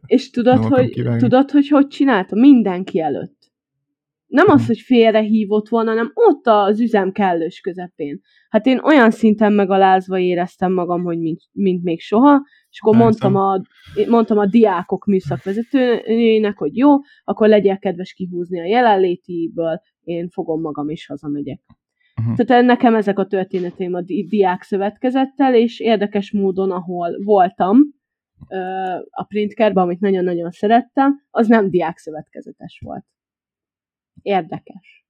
És 0.05 0.29
tudod, 0.29 0.63
hogy, 0.63 1.01
tudod, 1.17 1.51
hogy 1.51 1.67
hogy 1.67 1.87
csinálta? 1.87 2.35
Mindenki 2.35 2.99
előtt. 2.99 3.51
Nem 4.25 4.45
az, 4.49 4.67
hogy 4.67 4.79
félrehívott 4.79 5.69
volna, 5.69 5.89
hanem 5.89 6.11
ott 6.13 6.47
az 6.47 6.79
üzem 6.79 7.11
kellős 7.11 7.59
közepén. 7.59 8.21
Hát 8.49 8.65
én 8.65 8.79
olyan 8.83 9.11
szinten 9.11 9.53
megalázva 9.53 10.19
éreztem 10.19 10.73
magam, 10.73 11.03
hogy 11.03 11.19
mint, 11.19 11.41
mint 11.51 11.83
még 11.83 11.99
soha, 11.99 12.41
és 12.71 12.81
akkor 12.81 12.95
mondtam 12.95 13.35
a, 13.35 13.61
mondtam 14.07 14.37
a 14.37 14.45
diákok 14.45 15.05
műszakvezetőjének, 15.05 16.57
hogy 16.57 16.77
jó, 16.77 16.95
akkor 17.23 17.47
legyél 17.47 17.77
kedves 17.77 18.13
kihúzni 18.13 18.59
a 18.59 18.65
jelenlétiből, 18.65 19.81
én 20.03 20.29
fogom 20.29 20.61
magam 20.61 20.89
is 20.89 21.05
hazamegyek. 21.05 21.61
Uh-huh. 22.21 22.45
Tehát 22.45 22.65
nekem 22.65 22.95
ezek 22.95 23.19
a 23.19 23.25
történeteim 23.25 23.93
a 23.93 24.01
di- 24.01 24.27
diák 24.27 24.61
szövetkezettel, 24.61 25.55
és 25.55 25.79
érdekes 25.79 26.31
módon, 26.31 26.71
ahol 26.71 27.23
voltam, 27.23 27.77
a 29.09 29.23
printkerben, 29.23 29.83
amit 29.83 29.99
nagyon-nagyon 29.99 30.51
szerettem, 30.51 31.21
az 31.29 31.47
nem 31.47 31.69
diák 31.69 31.97
szövetkezetes 31.97 32.79
volt 32.85 33.05
érdekes. 34.21 35.05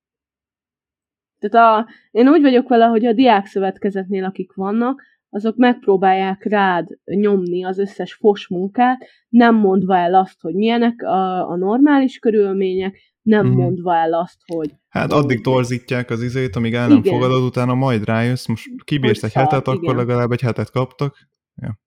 Tehát 1.40 1.86
a, 1.86 1.90
én 2.12 2.28
úgy 2.28 2.42
vagyok 2.42 2.68
vele, 2.68 2.86
hogy 2.86 3.06
a 3.06 3.14
diák 3.14 3.46
szövetkezetnél, 3.46 4.24
akik 4.24 4.54
vannak, 4.54 5.02
azok 5.30 5.56
megpróbálják 5.56 6.44
rád 6.44 6.88
nyomni 7.06 7.64
az 7.64 7.78
összes 7.78 8.14
fos 8.14 8.48
munkát, 8.48 9.06
nem 9.30 9.56
mondva 9.56 9.98
el 9.98 10.14
azt, 10.14 10.42
hogy 10.42 10.54
milyenek 10.54 11.02
a, 11.02 11.50
a 11.50 11.56
normális 11.56 12.18
körülmények, 12.18 12.98
nem 13.22 13.48
mm. 13.48 13.52
mondva 13.52 13.96
el 13.96 14.14
azt, 14.14 14.38
hogy... 14.46 14.72
Hát 14.90 15.12
addig 15.12 15.42
torzítják 15.42 16.10
az 16.10 16.22
izét, 16.22 16.56
amíg 16.56 16.74
el 16.74 16.88
nem 16.88 16.98
igen. 16.98 17.14
fogadod, 17.14 17.44
utána 17.44 17.74
majd 17.74 18.06
rájössz, 18.06 18.48
most 18.48 18.70
kibírsz 18.84 19.24
egy 19.24 19.34
hetet, 19.34 19.68
igen. 19.68 19.78
akkor 19.78 19.96
legalább 19.96 20.32
egy 20.32 20.42
hetet 20.42 20.72
kaptak. 20.72 21.18
Ja. 21.56 21.80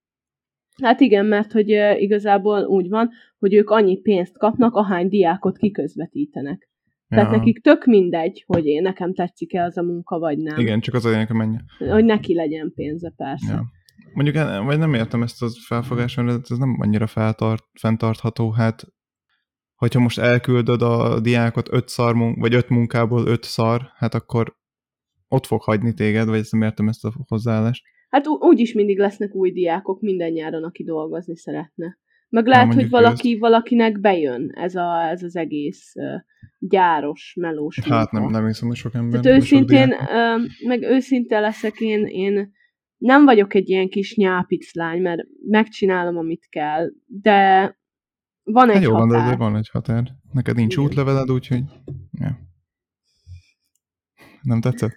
Hát 0.81 0.99
igen, 0.99 1.25
mert 1.25 1.51
hogy 1.51 1.69
igazából 1.97 2.63
úgy 2.63 2.89
van, 2.89 3.09
hogy 3.39 3.53
ők 3.53 3.69
annyi 3.69 3.97
pénzt 3.97 4.37
kapnak, 4.37 4.75
ahány 4.75 5.07
diákot 5.07 5.57
kiközvetítenek. 5.57 6.69
Tehát 7.13 7.31
ja. 7.31 7.37
nekik 7.37 7.61
tök 7.61 7.85
mindegy, 7.85 8.43
hogy 8.47 8.65
én 8.65 8.81
nekem 8.81 9.13
tetszik-e 9.13 9.63
az 9.63 9.77
a 9.77 9.83
munka, 9.83 10.19
vagy 10.19 10.37
nem. 10.37 10.59
Igen, 10.59 10.79
csak 10.79 10.93
az 10.93 11.05
a 11.05 11.09
lényeg, 11.09 11.27
hogy 11.27 11.35
menjen. 11.35 11.65
Hogy 11.77 12.05
neki 12.05 12.33
legyen 12.33 12.71
pénze, 12.75 13.13
persze. 13.15 13.53
Ja. 13.53 13.63
Mondjuk, 14.13 14.35
vagy 14.65 14.77
nem 14.77 14.93
értem 14.93 15.23
ezt 15.23 15.43
a 15.43 15.47
felfogást, 15.67 16.17
mert 16.17 16.51
ez 16.51 16.57
nem 16.57 16.77
annyira 16.79 17.07
feltart, 17.07 17.63
fenntartható. 17.79 18.51
Hát, 18.51 18.83
hogyha 19.75 19.99
most 19.99 20.19
elküldöd 20.19 20.81
a 20.81 21.19
diákot 21.19 21.73
öt 21.73 21.87
szar, 21.87 22.15
vagy 22.35 22.53
öt 22.53 22.69
munkából 22.69 23.27
öt 23.27 23.43
szar, 23.43 23.81
hát 23.95 24.13
akkor 24.13 24.55
ott 25.27 25.45
fog 25.45 25.61
hagyni 25.61 25.93
téged, 25.93 26.27
vagy 26.27 26.39
ezt 26.39 26.51
nem 26.51 26.61
értem 26.61 26.87
ezt 26.87 27.05
a 27.05 27.11
hozzáállást. 27.27 27.83
Hát 28.09 28.27
úgyis 28.27 28.73
mindig 28.73 28.99
lesznek 28.99 29.35
új 29.35 29.51
diákok 29.51 30.01
minden 30.01 30.31
nyáron, 30.31 30.63
aki 30.63 30.83
dolgozni 30.83 31.37
szeretne. 31.37 31.97
Meg 32.33 32.45
lehet, 32.45 32.73
hogy 32.73 32.89
valaki, 32.89 33.31
ezt... 33.31 33.39
valakinek 33.39 33.99
bejön 33.99 34.51
ez, 34.53 34.75
a, 34.75 35.09
ez 35.09 35.23
az 35.23 35.35
egész 35.35 35.91
uh, 35.95 36.21
gyáros, 36.59 37.33
melós 37.39 37.79
Hát 37.79 38.11
nem, 38.11 38.23
nem 38.23 38.45
hiszem, 38.45 38.67
hogy 38.67 38.77
sok 38.77 38.93
ember. 38.93 39.21
Tehát 39.21 39.37
őszintén, 39.37 39.89
uh, 39.89 40.67
meg 40.67 40.81
őszinte 40.81 41.39
leszek, 41.39 41.79
én, 41.79 42.05
én 42.05 42.51
nem 42.97 43.25
vagyok 43.25 43.53
egy 43.53 43.69
ilyen 43.69 43.87
kis 43.87 44.15
nyápiclány, 44.15 45.01
mert 45.01 45.21
megcsinálom, 45.47 46.17
amit 46.17 46.47
kell, 46.49 46.89
de 47.05 47.61
van 48.43 48.67
hát 48.67 48.75
egy 48.75 48.81
jó, 48.81 48.93
határ. 48.93 49.19
Van, 49.19 49.29
de 49.29 49.35
van 49.35 49.55
egy 49.55 49.69
határ. 49.69 50.03
Neked 50.31 50.55
nincs 50.55 50.73
Igen. 50.73 50.85
útleveled, 50.85 51.31
úgyhogy... 51.31 51.63
Ja. 52.11 52.39
Nem 54.41 54.61
tetszett? 54.61 54.95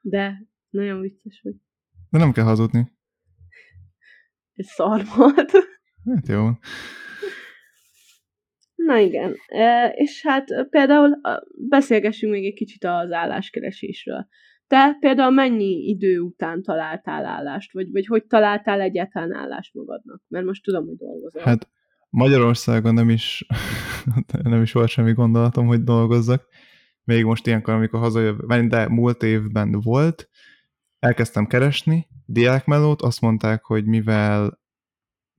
De, 0.00 0.46
nagyon 0.70 1.00
vicces 1.00 1.40
vagy. 1.42 1.54
De 2.10 2.18
nem 2.18 2.32
kell 2.32 2.44
hazudni. 2.44 2.92
Ez 4.54 4.66
szar 4.66 5.02
volt. 5.16 5.52
Hát 6.04 6.28
jó. 6.28 6.48
Na 8.74 8.98
igen, 8.98 9.34
e, 9.46 9.88
és 9.88 10.22
hát 10.26 10.66
például 10.70 11.20
beszélgessünk 11.68 12.32
még 12.32 12.44
egy 12.44 12.54
kicsit 12.54 12.84
az 12.84 13.12
álláskeresésről. 13.12 14.26
Te 14.66 14.96
például 15.00 15.30
mennyi 15.30 15.88
idő 15.88 16.18
után 16.18 16.62
találtál 16.62 17.24
állást, 17.24 17.72
vagy, 17.72 17.90
vagy 17.90 18.06
hogy 18.06 18.24
találtál 18.24 18.80
egyáltalán 18.80 19.34
állást 19.34 19.74
magadnak? 19.74 20.22
Mert 20.28 20.44
most 20.44 20.62
tudom, 20.62 20.86
hogy 20.86 20.96
dolgozol. 20.96 21.42
Hát 21.42 21.68
Magyarországon 22.10 22.94
nem 22.94 23.08
is, 23.08 23.46
nem 24.42 24.62
is 24.62 24.72
volt 24.72 24.88
semmi 24.88 25.12
gondolatom, 25.12 25.66
hogy 25.66 25.82
dolgozzak. 25.82 26.46
Még 27.04 27.24
most 27.24 27.46
ilyenkor, 27.46 27.74
amikor 27.74 28.00
hazajövök, 28.00 28.62
de 28.62 28.88
múlt 28.88 29.22
évben 29.22 29.80
volt, 29.80 30.28
elkezdtem 30.98 31.46
keresni 31.46 32.06
diákmelót, 32.26 33.02
azt 33.02 33.20
mondták, 33.20 33.64
hogy 33.64 33.84
mivel 33.84 34.60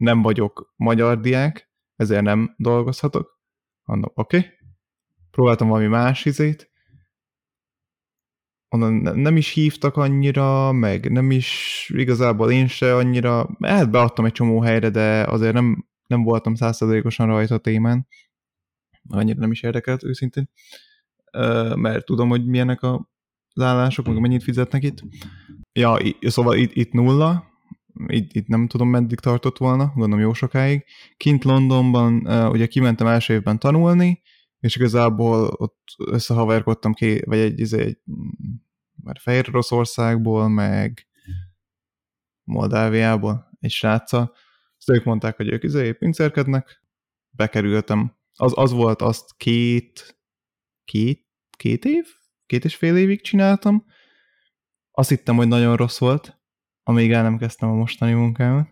nem 0.04 0.22
vagyok 0.22 0.74
magyar 0.76 1.20
diák, 1.20 1.72
ezért 1.96 2.22
nem 2.22 2.54
dolgozhatok. 2.58 3.40
Mondom, 3.84 4.12
oké. 4.14 4.38
Okay. 4.38 4.50
Próbáltam 5.32 5.68
valami 5.68 5.88
más 5.88 6.26
izét. 6.26 6.72
Onnan 8.70 9.20
nem 9.20 9.38
is 9.38 9.50
hívtak 9.50 9.98
annyira, 9.98 10.72
meg 10.72 11.12
nem 11.12 11.32
is 11.32 11.90
igazából 11.94 12.52
én 12.52 12.68
se 12.68 12.96
annyira. 12.96 13.50
Hát 13.60 13.92
beadtam 13.92 14.26
egy 14.26 14.32
csomó 14.32 14.62
helyre, 14.62 14.90
de 14.90 15.24
azért 15.24 15.54
nem, 15.54 15.88
nem 16.08 16.24
voltam 16.24 16.56
százszerzalékosan 16.56 17.28
rajta 17.28 17.56
a 17.56 17.58
témán. 17.58 18.08
Annyira 19.10 19.40
nem 19.40 19.52
is 19.52 19.62
érdekelt 19.62 20.04
őszintén. 20.04 20.50
Mert 21.76 22.06
tudom, 22.06 22.30
hogy 22.30 22.46
milyenek 22.46 22.82
a 22.82 23.10
állások, 23.56 24.06
meg 24.06 24.20
mennyit 24.20 24.44
fizetnek 24.44 24.84
itt. 24.84 25.04
Ja, 25.72 25.98
szóval 26.20 26.58
itt, 26.58 26.72
itt 26.74 26.92
nulla, 26.92 27.53
itt, 28.08 28.34
itt 28.34 28.48
nem 28.48 28.68
tudom 28.68 28.90
meddig 28.90 29.20
tartott 29.20 29.58
volna, 29.58 29.92
gondolom 29.96 30.20
jó 30.20 30.34
sokáig. 30.34 30.86
Kint 31.18 31.44
Londonban 31.44 32.28
uh, 32.28 32.50
ugye 32.50 32.68
kimentem 32.68 33.08
első 33.08 33.34
évben 33.34 33.60
tanulni, 33.60 34.22
és 34.60 34.76
igazából 34.76 35.48
ott 35.48 35.82
összehaverkodtam 36.06 36.94
ki, 36.94 37.22
vagy 37.26 37.38
egy, 37.38 37.60
izé, 37.60 37.80
egy, 37.80 37.88
egy 37.88 37.98
már 39.04 39.18
Fehér 39.20 39.50
Oroszországból, 39.50 40.50
meg 40.50 41.08
Moldáviából 42.44 43.58
egy 43.60 43.72
sráccal. 43.72 44.36
Azt 44.78 44.90
ők 44.90 45.04
mondták, 45.04 45.36
hogy 45.36 45.48
ők 45.48 45.64
izé 45.64 45.92
pincerkednek, 45.92 46.84
bekerültem. 47.30 48.16
Az, 48.34 48.52
az 48.56 48.72
volt 48.72 49.02
azt 49.02 49.34
két, 49.38 50.20
két, 50.84 51.28
két 51.58 51.86
év? 51.86 52.06
Két 52.46 52.66
és 52.66 52.76
fél 52.76 52.98
évig 52.98 53.22
csináltam. 53.22 53.86
Azt 54.92 55.10
hittem, 55.10 55.36
hogy 55.36 55.48
nagyon 55.48 55.76
rossz 55.76 55.98
volt, 55.98 56.43
amíg 56.84 57.12
el 57.12 57.24
nem 57.24 57.38
kezdtem 57.38 57.70
a 57.70 57.74
mostani 57.74 58.14
munkámat. 58.14 58.68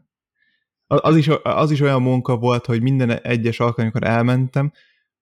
Az 0.87 1.15
is, 1.15 1.27
az 1.43 1.71
is 1.71 1.81
olyan 1.81 2.01
munka 2.01 2.37
volt, 2.37 2.65
hogy 2.65 2.81
minden 2.81 3.11
egyes 3.11 3.59
alkalommal, 3.59 4.01
elmentem, 4.01 4.71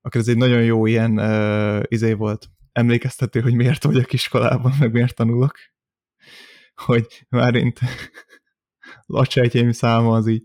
akkor 0.01 0.21
ez 0.21 0.27
egy 0.27 0.37
nagyon 0.37 0.63
jó 0.63 0.85
ilyen 0.85 1.19
uh, 1.19 1.83
izé 1.87 2.13
volt, 2.13 2.49
emlékeztető, 2.71 3.39
hogy 3.39 3.53
miért 3.53 3.83
vagyok 3.83 4.13
iskolában, 4.13 4.73
meg 4.79 4.91
miért 4.91 5.15
tanulok. 5.15 5.57
Hogy 6.75 7.25
márint 7.29 7.79
lacsejtjeim 9.05 9.71
száma 9.71 10.15
az 10.15 10.27
így 10.27 10.43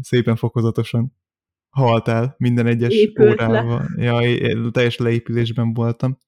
szépen 0.00 0.36
fokozatosan 0.36 1.16
halt 1.70 2.08
el 2.08 2.34
minden 2.38 2.66
egyes 2.66 2.94
Épült 2.94 3.30
órával. 3.30 3.88
Le. 3.94 4.04
Ja, 4.04 4.70
teljes 4.70 4.96
leépülésben 4.96 5.72
voltam. 5.72 6.18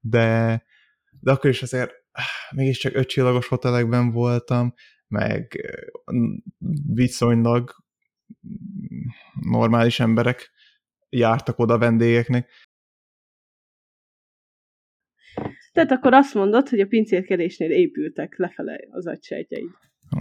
De, 0.00 0.62
de 1.20 1.30
akkor 1.30 1.50
is 1.50 1.62
azért 1.62 2.01
mégiscsak 2.54 2.94
ötcsillagos 2.94 3.48
hotelekben 3.48 4.10
voltam, 4.10 4.74
meg 5.08 5.60
viszonylag 6.94 7.70
normális 9.40 10.00
emberek 10.00 10.50
jártak 11.08 11.58
oda 11.58 11.78
vendégeknek. 11.78 12.50
Tehát 15.72 15.90
akkor 15.90 16.14
azt 16.14 16.34
mondod, 16.34 16.68
hogy 16.68 16.80
a 16.80 16.86
pincérkedésnél 16.86 17.70
épültek 17.70 18.36
lefele 18.36 18.80
az 18.90 19.06
agysejtjeid. 19.06 19.70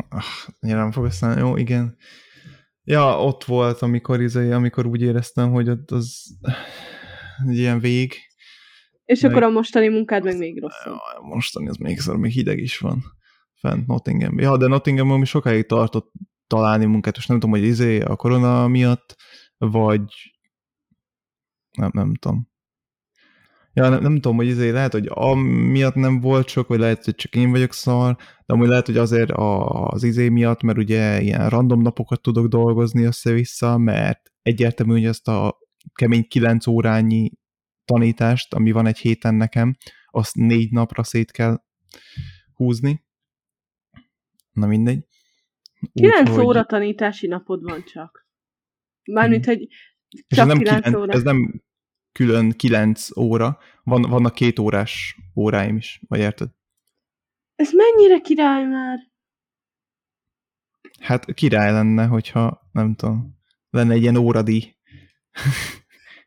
Ah, 0.09 0.23
nem 0.59 0.91
fog 0.91 1.05
aztán, 1.05 1.37
jó, 1.37 1.57
igen. 1.57 1.97
Ja, 2.83 3.23
ott 3.23 3.43
volt, 3.43 3.81
amikor, 3.81 4.21
izé, 4.21 4.51
amikor 4.51 4.85
úgy 4.85 5.01
éreztem, 5.01 5.51
hogy 5.51 5.69
ott 5.69 5.91
az 5.91 6.37
egy 7.47 7.57
ilyen 7.57 7.79
vég, 7.79 8.13
és 9.11 9.21
meg, 9.21 9.31
akkor 9.31 9.43
a 9.43 9.49
mostani 9.49 9.87
munkád 9.87 10.23
meg 10.23 10.37
még 10.37 10.61
rosszabb. 10.61 10.93
A 10.93 11.25
mostani 11.27 11.67
az 11.67 11.77
még 11.77 11.99
szar, 11.99 12.17
még 12.17 12.31
hideg 12.31 12.59
is 12.59 12.77
van 12.77 13.03
fent 13.59 13.87
Nottingham. 13.87 14.39
Ja, 14.39 14.57
de 14.57 14.67
Nottinghamban 14.67 15.19
mi 15.19 15.25
sokáig 15.25 15.65
tartott 15.65 16.11
találni 16.47 16.85
munkát, 16.85 17.17
és 17.17 17.25
nem 17.25 17.39
tudom, 17.39 17.55
hogy 17.55 17.67
izé 17.67 18.01
a 18.01 18.15
korona 18.15 18.67
miatt, 18.67 19.15
vagy 19.57 20.01
nem, 21.77 21.89
nem 21.93 22.13
tudom. 22.15 22.49
Ja, 23.73 23.89
nem, 23.89 24.01
nem 24.01 24.13
tudom, 24.15 24.35
hogy 24.35 24.47
izé 24.47 24.69
lehet, 24.69 24.91
hogy 24.91 25.09
miatt 25.45 25.95
nem 25.95 26.19
volt 26.19 26.47
sok, 26.47 26.67
vagy 26.67 26.79
lehet, 26.79 27.05
hogy 27.05 27.15
csak 27.15 27.35
én 27.35 27.51
vagyok 27.51 27.73
szar, 27.73 28.15
de 28.15 28.53
amúgy 28.53 28.67
lehet, 28.67 28.85
hogy 28.85 28.97
azért 28.97 29.31
az 29.33 30.03
izé 30.03 30.29
miatt, 30.29 30.61
mert 30.61 30.77
ugye 30.77 31.21
ilyen 31.21 31.49
random 31.49 31.81
napokat 31.81 32.21
tudok 32.21 32.47
dolgozni 32.47 33.03
össze-vissza, 33.03 33.77
mert 33.77 34.31
egyértelmű, 34.41 34.91
hogy 34.91 35.05
ezt 35.05 35.27
a 35.27 35.57
kemény 35.93 36.27
9 36.27 36.67
órányi 36.67 37.31
tanítást, 37.85 38.53
ami 38.53 38.71
van 38.71 38.85
egy 38.85 38.97
héten 38.97 39.35
nekem, 39.35 39.75
azt 40.07 40.35
négy 40.35 40.71
napra 40.71 41.03
szét 41.03 41.31
kell 41.31 41.63
húzni. 42.53 43.05
Na 44.51 44.67
mindegy. 44.67 45.05
Kilenc 45.93 46.29
Úgyhogy... 46.29 46.45
óra 46.45 46.65
tanítási 46.65 47.27
napod 47.27 47.63
van 47.63 47.83
csak. 47.83 48.27
Mármint, 49.03 49.45
hogy 49.45 49.67
csak 50.27 50.39
ez 50.39 50.45
nem, 50.47 50.57
9 50.57 50.75
kilenc, 50.77 50.97
óra. 50.97 51.13
ez 51.13 51.23
nem 51.23 51.63
külön 52.11 52.51
kilenc 52.51 53.17
óra, 53.17 53.57
van, 53.83 54.01
vannak 54.01 54.33
két 54.33 54.59
órás 54.59 55.17
óráim 55.35 55.75
is, 55.77 56.01
vagy 56.07 56.19
érted? 56.19 56.49
Ez 57.55 57.71
mennyire 57.71 58.19
király 58.19 58.65
már? 58.65 58.99
Hát 60.99 61.33
király 61.33 61.71
lenne, 61.71 62.05
hogyha 62.05 62.69
nem 62.71 62.95
tudom, 62.95 63.39
lenne 63.69 63.93
egy 63.93 64.01
ilyen 64.01 64.15
óradi, 64.15 64.77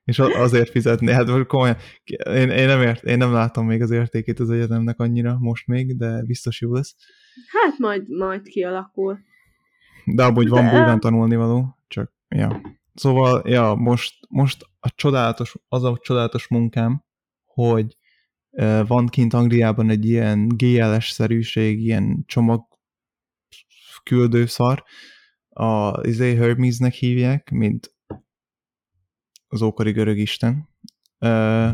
és 0.04 0.18
azért 0.18 0.70
fizetni. 0.70 1.12
Hát 1.12 1.26
most 1.26 1.46
komolyan, 1.46 1.76
én, 2.24 2.50
én, 2.50 2.66
nem 2.66 2.80
ért, 2.80 3.04
én 3.04 3.18
nem 3.18 3.32
látom 3.32 3.66
még 3.66 3.82
az 3.82 3.90
értékét 3.90 4.40
az 4.40 4.50
egyetemnek 4.50 5.00
annyira 5.00 5.36
most 5.38 5.66
még, 5.66 5.96
de 5.96 6.22
biztos 6.26 6.60
jó 6.60 6.72
lesz. 6.72 6.94
Hát 7.52 7.78
majd, 7.78 8.08
majd 8.08 8.42
kialakul. 8.42 9.18
De 10.04 10.24
amúgy 10.24 10.48
van 10.48 10.64
bőven 10.64 11.00
tanulnivaló, 11.00 11.78
csak 11.88 12.14
ja. 12.28 12.60
Szóval, 12.94 13.42
ja, 13.46 13.74
most, 13.74 14.14
most 14.28 14.66
a 14.80 14.90
csodálatos, 14.94 15.56
az 15.68 15.84
a 15.84 15.98
csodálatos 16.02 16.48
munkám, 16.48 17.04
hogy 17.44 17.96
uh, 18.50 18.86
van 18.86 19.06
kint 19.06 19.34
Angliában 19.34 19.90
egy 19.90 20.04
ilyen 20.04 20.48
GLS-szerűség, 20.48 21.80
ilyen 21.80 22.24
csomag 22.26 22.62
küldőszar, 24.02 24.84
a 25.48 26.00
izé 26.06 26.34
Hermesnek 26.34 26.92
hívják, 26.92 27.50
mint 27.50 27.93
az 29.54 29.62
ókori 29.62 29.92
görög 29.92 30.18
isten. 30.18 30.68
Uh, 31.18 31.70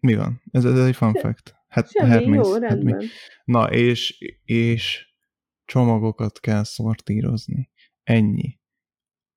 mi 0.00 0.14
van? 0.14 0.42
Ez, 0.50 0.64
ez 0.64 0.86
egy 0.86 0.96
fun 0.96 1.14
fact. 1.14 1.56
Hát 1.68 1.90
Semmi, 1.90 2.10
Hermes, 2.10 2.46
jó, 2.46 2.52
hát 2.52 2.60
mi? 2.60 2.66
rendben. 2.68 3.08
Na, 3.44 3.70
és, 3.70 4.18
és 4.44 5.12
csomagokat 5.64 6.40
kell 6.40 6.64
szortírozni. 6.64 7.70
Ennyi. 8.02 8.58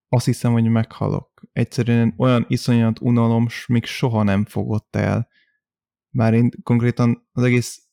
Azt 0.08 0.26
hiszem, 0.26 0.52
hogy 0.52 0.64
meghalok. 0.64 1.42
Egyszerűen 1.52 2.14
olyan 2.18 2.46
iszonyat 2.48 3.00
unalom, 3.00 3.48
még 3.68 3.86
soha 3.86 4.24
nem 4.24 4.46
fogott 4.46 4.96
el. 4.96 5.30
Már 6.10 6.34
én 6.34 6.50
konkrétan 6.64 7.30
az 7.32 7.44
egész 7.44 7.90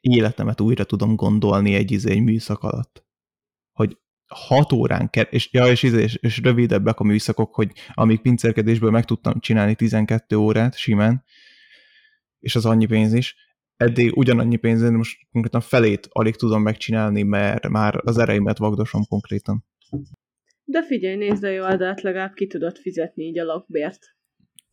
életemet 0.00 0.60
újra 0.60 0.84
tudom 0.84 1.16
gondolni 1.16 1.74
egy 1.74 1.90
izé, 1.90 2.10
egy 2.10 2.22
műszak 2.22 2.62
alatt. 2.62 3.06
Hogy 3.72 3.98
hat 4.26 4.72
órán 4.72 5.10
kell, 5.10 5.24
és, 5.30 5.52
ja, 5.52 5.66
és, 5.66 5.82
és, 5.82 6.14
és 6.14 6.40
rövidebbek 6.42 7.00
a 7.00 7.04
műszakok, 7.04 7.54
hogy 7.54 7.72
amíg 7.94 8.20
pincerkedésből 8.20 8.90
meg 8.90 9.04
tudtam 9.04 9.40
csinálni 9.40 9.74
12 9.74 10.36
órát 10.36 10.76
simán, 10.76 11.24
és 12.40 12.54
az 12.54 12.66
annyi 12.66 12.86
pénz 12.86 13.12
is, 13.12 13.36
eddig 13.76 14.16
ugyanannyi 14.16 14.56
pénzén 14.56 14.92
most 14.92 15.18
konkrétan 15.32 15.60
felét 15.60 16.08
alig 16.10 16.36
tudom 16.36 16.62
megcsinálni, 16.62 17.22
mert 17.22 17.68
már 17.68 18.00
az 18.04 18.18
ereimet 18.18 18.58
vagdosom 18.58 19.04
konkrétan. 19.08 19.64
De 20.64 20.82
figyelj, 20.82 21.16
nézd 21.16 21.44
a 21.44 21.48
jó 21.48 21.64
oldalt, 21.64 22.00
legalább 22.00 22.32
ki 22.32 22.46
tudod 22.46 22.76
fizetni 22.76 23.24
így 23.24 23.38
a 23.38 23.44
lakbért. 23.44 24.14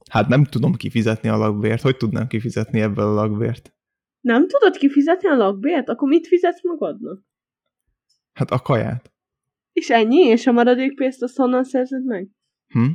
Hát 0.10 0.28
nem 0.28 0.44
tudom 0.44 0.74
kifizetni 0.74 1.30
a 1.30 1.38
lakbért. 1.38 1.82
Hogy 1.82 1.98
tudnám 1.98 2.28
kifizetni 2.28 2.82
ebből 2.82 3.06
a 3.06 3.14
lakbért? 3.14 3.74
Nem 4.20 4.48
tudod 4.48 4.78
kifizetni 4.78 5.30
a 5.30 5.36
lakbért? 5.36 5.90
Akkor 5.90 6.08
mit 6.08 6.28
fizetsz 6.28 6.64
magadnak? 6.64 7.24
Hát 8.34 8.52
a 8.52 8.60
kaját. 8.60 9.13
És 9.74 9.90
ennyi? 9.90 10.20
És 10.20 10.48
a 10.48 10.52
maradék 10.52 10.96
pénzt 10.96 11.22
azt 11.22 11.36
honnan 11.36 11.64
szerzed 11.64 12.06
meg? 12.06 12.30
Hm? 12.68 12.90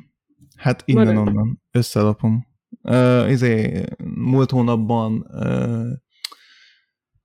Hát 0.57 0.83
innen-onnan. 0.85 1.63
Összelapom. 1.71 2.47
Uh, 2.83 3.31
izé, 3.31 3.85
múlt 4.15 4.51
hónapban 4.51 5.21
uh, 5.21 5.93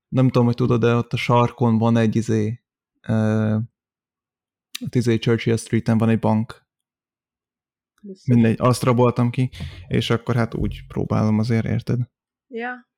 nem 0.08 0.26
tudom, 0.26 0.45
hogy 0.45 0.56
tudod, 0.56 0.80
de 0.80 0.95
ott 0.95 1.14
a 1.14 1.18
sarkon 1.18 1.78
van 1.78 1.97
egy 1.97 2.16
izé 2.16 2.64
uh, 3.08 3.56
ott 4.84 4.95
izé 4.95 5.18
Churchill 5.18 5.56
Street-en 5.56 5.97
van 5.97 6.10
egy 6.10 6.20
bank. 6.20 6.66
Biztos. 8.01 8.36
Mindegy, 8.36 8.56
azt 8.60 8.84
raboltam 8.84 9.30
ki, 9.30 9.49
és 9.88 10.10
akkor 10.10 10.36
hát 10.36 10.56
úgy 10.56 10.86
próbálom 10.88 11.39
azért, 11.39 11.66
érted? 11.66 11.99
Ja, 12.47 12.89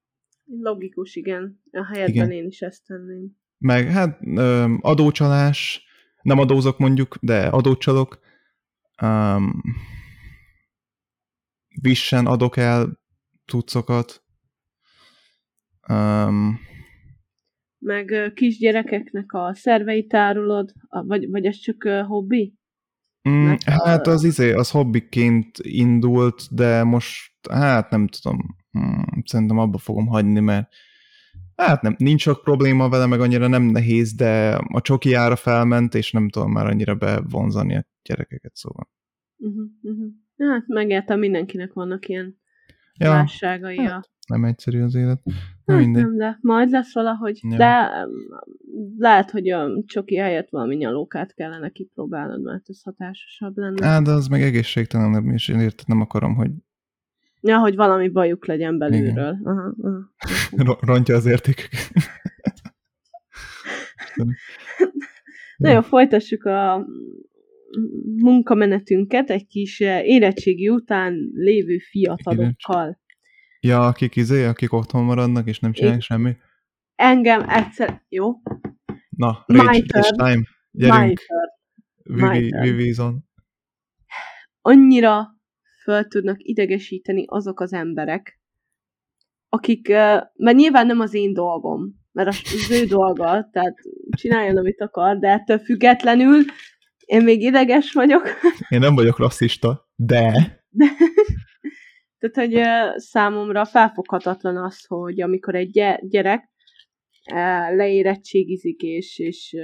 logikus, 0.46 1.16
igen. 1.16 1.62
A 1.72 1.86
helyetben 1.86 2.32
én 2.32 2.46
is 2.46 2.62
ezt 2.62 2.86
tenném. 2.86 3.38
Meg 3.58 3.88
hát 3.88 4.20
ö, 4.26 4.74
adócsalás, 4.82 5.85
nem 6.26 6.40
adózok 6.40 6.78
mondjuk, 6.78 7.18
de 7.22 7.48
adócsalok. 7.48 8.20
Um, 9.02 9.62
vissen 11.82 12.26
adok 12.26 12.58
el 12.58 13.00
cuccokat. 13.46 14.24
Um, 15.90 16.60
Meg 17.80 18.32
kisgyerekeknek 18.36 19.34
a 19.34 19.54
szerveit 19.56 20.14
árulod, 20.14 20.74
a, 20.88 21.06
vagy, 21.06 21.30
vagy 21.30 21.46
ez 21.46 21.56
csak 21.56 21.84
hobbi? 21.84 22.54
mm, 23.30 23.54
hát 23.66 24.08
az 24.08 24.24
izé, 24.24 24.52
az 24.52 24.72
hobbiként 24.72 25.58
indult, 25.62 26.48
de 26.52 26.84
most, 26.84 27.32
hát 27.50 27.90
nem 27.90 28.08
tudom, 28.08 28.58
hmm, 28.72 29.22
szerintem 29.26 29.58
abba 29.58 29.78
fogom 29.78 30.08
hagyni, 30.08 30.40
mert 30.40 30.70
hát 31.56 31.82
nem, 31.82 31.96
nincs 31.98 32.22
sok 32.22 32.42
probléma 32.44 32.90
vele, 32.90 33.06
meg 33.06 33.20
annyira 33.20 33.48
nem 33.48 33.64
nehéz, 33.64 34.14
de 34.14 34.60
a 34.68 34.82
csoki 34.82 35.14
ára 35.14 35.36
felment, 35.36 35.94
és 35.96 36.12
nem 36.12 36.30
tudom 36.30 36.52
már 36.52 36.66
annyira 36.66 36.96
bevonzani 36.96 37.76
a 37.76 37.86
gyerekeket, 38.04 38.56
szóval. 38.56 38.90
Uh-huh, 39.38 39.66
uh-huh. 39.82 40.08
Hát 40.38 40.68
megértem, 40.68 41.20
mindenkinek 41.20 41.74
vannak 41.74 42.08
ilyen 42.08 42.38
Ja, 42.98 43.10
válságai. 43.10 43.78
a... 43.78 44.04
nem 44.28 44.44
egyszerű 44.44 44.82
az 44.82 44.96
élet. 44.96 45.22
Na 45.66 45.74
Hát 45.76 45.86
nem, 45.86 46.18
de 46.18 46.38
majd 46.42 46.70
lesz 46.70 46.94
valahogy. 46.94 47.40
Ja. 47.50 47.58
De 47.58 47.90
lehet, 48.98 49.32
hogy 49.32 49.50
a 49.50 49.84
csoki 49.86 50.16
helyett 50.16 50.50
valami 50.50 50.76
nyalókát 50.76 51.34
kellene 51.34 51.70
kipróbálnod, 51.70 52.42
mert 52.42 52.70
ez 52.70 52.82
hatásosabb 52.82 53.58
lenne. 53.58 53.88
Á, 53.88 54.00
de 54.00 54.12
az 54.12 54.28
meg 54.28 54.42
egészségtelenebb, 54.42 55.26
és 55.26 55.48
én 55.48 55.60
érted, 55.60 55.88
nem 55.88 56.02
akarom, 56.02 56.36
hogy 56.36 56.52
Ja, 57.48 57.60
hogy 57.60 57.76
valami 57.76 58.10
bajuk 58.10 58.46
legyen 58.46 58.78
belülről. 58.78 59.40
Aha, 59.44 59.76
aha. 59.82 60.14
ro- 60.52 60.82
rontja 60.82 61.16
az 61.16 61.26
értékeket. 61.26 61.92
Na 65.58 65.72
jó, 65.72 65.82
folytassuk 65.82 66.44
a 66.46 66.86
munkamenetünket 68.16 69.30
egy 69.30 69.48
kis 69.48 69.80
eh, 69.82 70.06
érettségi 70.06 70.70
után 70.70 71.30
lévő 71.34 71.78
fiatalokkal. 71.78 73.00
Ja, 73.60 73.88
akik 73.88 74.16
izé, 74.16 74.46
akik 74.46 74.74
otthon 74.74 75.04
maradnak, 75.04 75.48
és 75.48 75.60
nem 75.60 75.72
csinálják 75.72 76.02
semmi. 76.02 76.38
Engem 76.96 77.50
egyszer... 77.50 78.02
Jó? 78.10 78.32
Na, 79.10 79.44
rage, 79.48 79.82
turn. 79.82 80.04
rage 80.04 80.10
time. 80.16 80.44
My 80.72 80.88
Gyerünk, 80.88 81.20
turn. 81.20 82.22
my 82.22 82.38
Vivi, 82.38 82.50
turn. 82.50 82.64
Vivizon. 82.64 83.26
Annyira 84.62 85.35
föl 85.86 86.08
tudnak 86.08 86.38
idegesíteni 86.40 87.26
azok 87.28 87.60
az 87.60 87.74
emberek, 87.74 88.40
akik, 89.50 89.88
mert 90.34 90.58
nyilván 90.58 90.86
nem 90.86 91.00
az 91.00 91.14
én 91.14 91.34
dolgom, 91.34 92.04
mert 92.12 92.28
az 92.28 92.72
ő 92.72 92.86
dolga, 92.86 93.50
tehát 93.52 93.76
csináljon, 94.18 94.58
amit 94.58 94.82
akar, 94.82 95.20
de 95.20 95.28
ettől 95.28 95.60
függetlenül 95.60 96.44
én 97.06 97.24
még 97.24 97.42
ideges 97.42 97.92
vagyok, 97.92 98.24
Én 98.70 98.80
nem 98.80 98.96
vagyok 98.96 99.18
rasszista, 99.18 99.90
de. 99.96 100.32
Tehát, 102.20 102.36
hogy 102.36 102.62
számomra 103.02 103.66
felfoghatatlan 103.66 104.58
az, 104.58 104.86
hogy 104.86 105.22
amikor 105.22 105.56
egy 105.56 105.70
gy- 105.70 106.10
gyerek 106.10 106.50
leérettségizik, 107.76 108.82
és, 108.82 109.20
és 109.20 109.56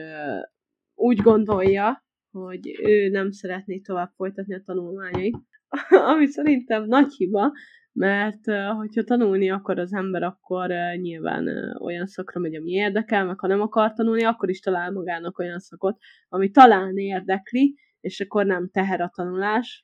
úgy 0.96 1.22
gondolja, 1.22 2.06
hogy 2.32 2.80
ő 2.84 3.10
nem 3.10 3.32
szeretné 3.32 3.80
tovább 3.80 4.12
folytatni 4.16 4.56
a 4.56 4.62
tanulmányait, 4.66 5.38
ami 6.12 6.28
szerintem 6.28 6.84
nagy 6.86 7.14
hiba, 7.14 7.52
mert 7.94 8.46
hogyha 8.78 9.04
tanulni 9.04 9.52
akar 9.52 9.80
az 9.80 9.94
ember, 9.94 10.24
akkor 10.24 10.70
nyilván 10.96 11.48
olyan 11.80 12.06
szakra 12.06 12.40
megy, 12.40 12.56
ami 12.56 12.72
érdekel, 12.72 13.26
meg 13.26 13.40
ha 13.40 13.48
nem 13.48 13.62
akar 13.62 13.94
tanulni, 13.94 14.24
akkor 14.24 14.50
is 14.50 14.60
talál 14.60 14.92
magának 14.92 15.40
olyan 15.40 15.60
szakot, 15.60 15.98
ami 16.30 16.50
talán 16.50 16.98
érdekli, 16.98 17.76
és 18.00 18.20
akkor 18.20 18.46
nem 18.46 18.70
teher 18.70 19.02
a 19.02 19.12
tanulás, 19.16 19.84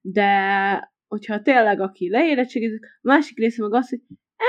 de 0.00 0.94
hogyha 1.06 1.42
tényleg 1.42 1.80
aki 1.80 2.10
leérettségizik, 2.10 2.84
a 2.84 2.98
másik 3.02 3.38
része 3.38 3.62
meg 3.62 3.74
az, 3.74 3.88
hogy 3.88 4.00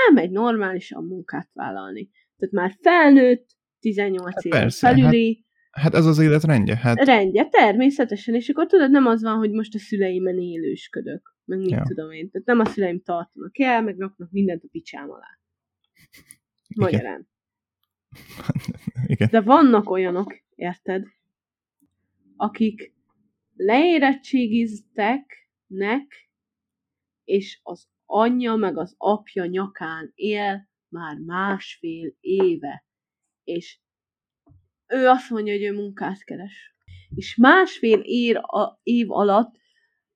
elmegy 0.08 0.32
normálisan 0.32 1.04
munkát 1.04 1.50
vállalni. 1.54 2.10
Tehát 2.38 2.54
már 2.54 2.78
felnőtt, 2.82 3.48
18 3.80 4.34
Hát 4.34 4.62
persze, 4.62 4.88
felüli, 4.88 5.47
hát 5.78 5.94
ez 5.94 6.06
az 6.06 6.20
élet 6.20 6.44
rendje. 6.44 6.76
Hát 6.76 6.98
rendje, 7.06 7.48
természetesen, 7.50 8.36
és 8.36 8.50
akkor 8.50 8.68
tudod, 8.68 8.92
nem 8.92 9.06
az 9.06 9.22
van, 9.22 9.38
hogy 9.38 9.52
most 9.52 9.76
a 9.76 9.80
szüleimen 9.80 10.40
élősködök, 10.40 11.36
meg 11.46 11.60
mit 11.60 11.70
Ja. 11.70 11.84
tudom 11.88 12.12
én. 12.12 12.30
Tehát 12.30 12.48
nem 12.48 12.60
a 12.60 12.66
szüleim 12.66 13.02
tartanak 13.02 13.60
el, 13.60 13.82
meg 13.84 13.98
raknak 14.00 14.32
mindent 14.32 14.64
a 14.64 14.68
picsám 14.72 15.10
alá. 15.12 15.40
Magyarán. 16.76 17.28
igen. 19.06 19.28
De 19.32 19.42
vannak 19.42 19.90
olyanok, 19.90 20.36
érted, 20.56 21.06
akik 22.36 22.94
leérettségiztek, 23.56 25.50
nek, 25.68 26.30
és 27.24 27.60
az 27.64 27.88
anyja 28.06 28.56
meg 28.56 28.78
az 28.78 28.96
apja 28.98 29.46
nyakán 29.46 30.12
él 30.16 30.70
már 30.90 31.18
másfél 31.18 32.14
éve. 32.20 32.86
És 33.44 33.80
ő 34.88 35.08
azt 35.08 35.30
mondja, 35.30 35.54
hogy 35.54 35.64
ő 35.64 35.74
munkát 35.74 36.24
keres. 36.24 36.76
És 37.16 37.36
másfél 37.36 38.00
ér 38.00 38.38
a, 38.38 38.80
év 38.84 39.12
alatt 39.12 39.56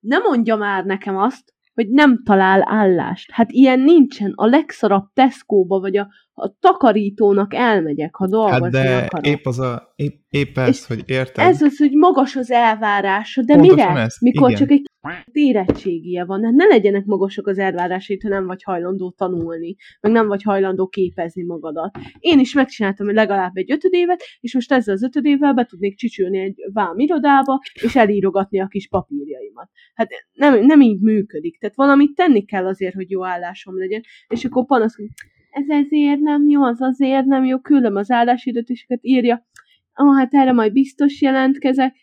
nem 0.00 0.22
mondja 0.22 0.56
már 0.56 0.84
nekem 0.84 1.16
azt, 1.16 1.54
hogy 1.74 1.88
nem 1.88 2.22
talál 2.22 2.62
állást. 2.68 3.30
Hát 3.30 3.50
ilyen 3.50 3.80
nincsen. 3.80 4.32
A 4.34 4.46
legszarabb 4.46 5.12
Tesco-ba, 5.12 5.80
vagy 5.80 5.96
a, 5.96 6.08
a 6.34 6.58
takarítónak 6.60 7.54
elmegyek, 7.54 8.14
ha 8.14 8.26
dolgozni 8.26 8.78
Hát 8.78 8.86
de 8.86 8.96
akarok. 8.96 9.26
épp, 9.26 9.46
az 9.46 9.58
a, 9.58 9.92
épp, 9.96 10.20
épp 10.30 10.58
ez, 10.58 10.68
És 10.68 10.86
hogy 10.86 11.02
érted? 11.06 11.46
Ez 11.46 11.62
az, 11.62 11.78
hogy 11.78 11.92
magas 11.92 12.36
az 12.36 12.50
elvárása, 12.50 13.42
de 13.42 13.54
Pontosan 13.54 13.88
mire? 13.92 14.00
ez, 14.00 14.16
Mikor 14.20 14.48
igen. 14.50 14.60
csak 14.60 14.70
egy 14.70 14.86
érettségie 15.32 16.24
van. 16.24 16.44
Hát 16.44 16.52
ne 16.52 16.64
legyenek 16.64 17.04
magasak 17.04 17.46
az 17.46 17.58
elvárásait, 17.58 18.22
ha 18.22 18.28
nem 18.28 18.46
vagy 18.46 18.62
hajlandó 18.62 19.10
tanulni, 19.10 19.76
meg 20.00 20.12
nem 20.12 20.26
vagy 20.26 20.42
hajlandó 20.42 20.86
képezni 20.86 21.42
magadat. 21.42 21.98
Én 22.18 22.38
is 22.38 22.54
megcsináltam 22.54 23.14
legalább 23.14 23.56
egy 23.56 23.72
ötödévet, 23.72 24.22
és 24.40 24.54
most 24.54 24.72
ezzel 24.72 24.94
az 24.94 25.02
ötödével 25.02 25.54
be 25.54 25.64
tudnék 25.64 25.96
csicsülni 25.96 26.38
egy 26.38 26.54
vámirodába, 26.72 27.60
és 27.82 27.96
elírogatni 27.96 28.60
a 28.60 28.66
kis 28.66 28.88
papírjaimat. 28.88 29.70
Hát 29.94 30.08
nem, 30.32 30.64
nem 30.64 30.80
így 30.80 31.00
működik. 31.00 31.58
Tehát 31.58 31.76
valamit 31.76 32.14
tenni 32.14 32.44
kell 32.44 32.66
azért, 32.66 32.94
hogy 32.94 33.10
jó 33.10 33.24
állásom 33.24 33.78
legyen, 33.78 34.00
és 34.28 34.44
akkor 34.44 34.66
panaszkodik, 34.66 35.10
ez 35.52 35.68
ezért 35.68 36.20
nem 36.20 36.48
jó, 36.48 36.62
az 36.62 36.80
azért 36.80 37.24
nem 37.24 37.44
jó, 37.44 37.60
küldöm 37.60 37.96
az 37.96 38.10
állásidőt, 38.10 38.72
írja, 39.00 39.46
ah, 39.92 40.16
hát 40.16 40.34
erre 40.34 40.52
majd 40.52 40.72
biztos 40.72 41.20
jelentkezek, 41.20 41.96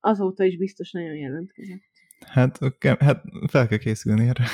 azóta 0.00 0.44
is 0.44 0.56
biztos 0.56 0.90
nagyon 0.90 1.14
jelentkezek. 1.14 1.90
Hát, 2.26 2.62
oké, 2.62 2.88
hát 2.98 3.22
fel 3.48 3.66
kell 3.68 3.78
készülni 3.78 4.28
erre. 4.28 4.44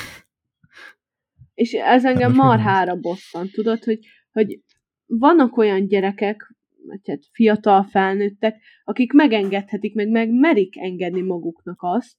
És 1.53 1.73
ez 1.73 2.05
engem 2.05 2.21
most 2.21 2.31
mi 2.31 2.37
van 2.37 2.47
marhára 2.47 2.95
bosszant, 2.95 3.51
tudod, 3.51 3.83
hogy, 3.83 3.99
hogy 4.31 4.61
vannak 5.05 5.57
olyan 5.57 5.87
gyerekek, 5.87 6.55
vagy 6.85 6.99
hát 7.07 7.21
fiatal 7.31 7.83
felnőttek, 7.83 8.61
akik 8.83 9.13
megengedhetik, 9.13 9.95
meg 9.95 10.09
meg 10.09 10.29
merik 10.31 10.77
engedni 10.77 11.21
maguknak 11.21 11.77
azt, 11.81 12.15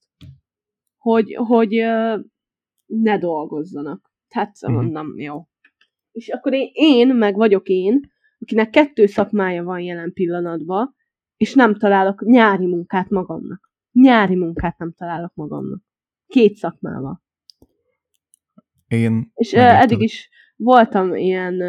hogy, 0.97 1.33
hogy 1.33 1.69
ne 2.85 3.17
dolgozzanak. 3.17 4.11
Tehát 4.27 4.55
Mhm. 4.61 4.73
mondom, 4.73 5.19
jó. 5.19 5.47
És 6.11 6.29
akkor 6.29 6.53
én, 6.53 6.69
én, 6.73 7.07
meg 7.07 7.35
vagyok 7.35 7.67
én, 7.67 8.11
akinek 8.39 8.69
kettő 8.69 9.05
szakmája 9.05 9.63
van 9.63 9.79
jelen 9.79 10.13
pillanatban, 10.13 10.95
és 11.37 11.53
nem 11.53 11.75
találok 11.75 12.25
nyári 12.25 12.65
munkát 12.65 13.09
magamnak. 13.09 13.71
Nyári 13.91 14.35
munkát 14.35 14.77
nem 14.77 14.93
találok 14.97 15.31
magamnak. 15.35 15.83
Két 16.27 16.55
szakmával. 16.55 17.21
Én 18.87 19.31
És 19.33 19.51
megértem. 19.51 19.81
eddig 19.81 20.01
is 20.01 20.29
voltam 20.55 21.15
ilyen 21.15 21.61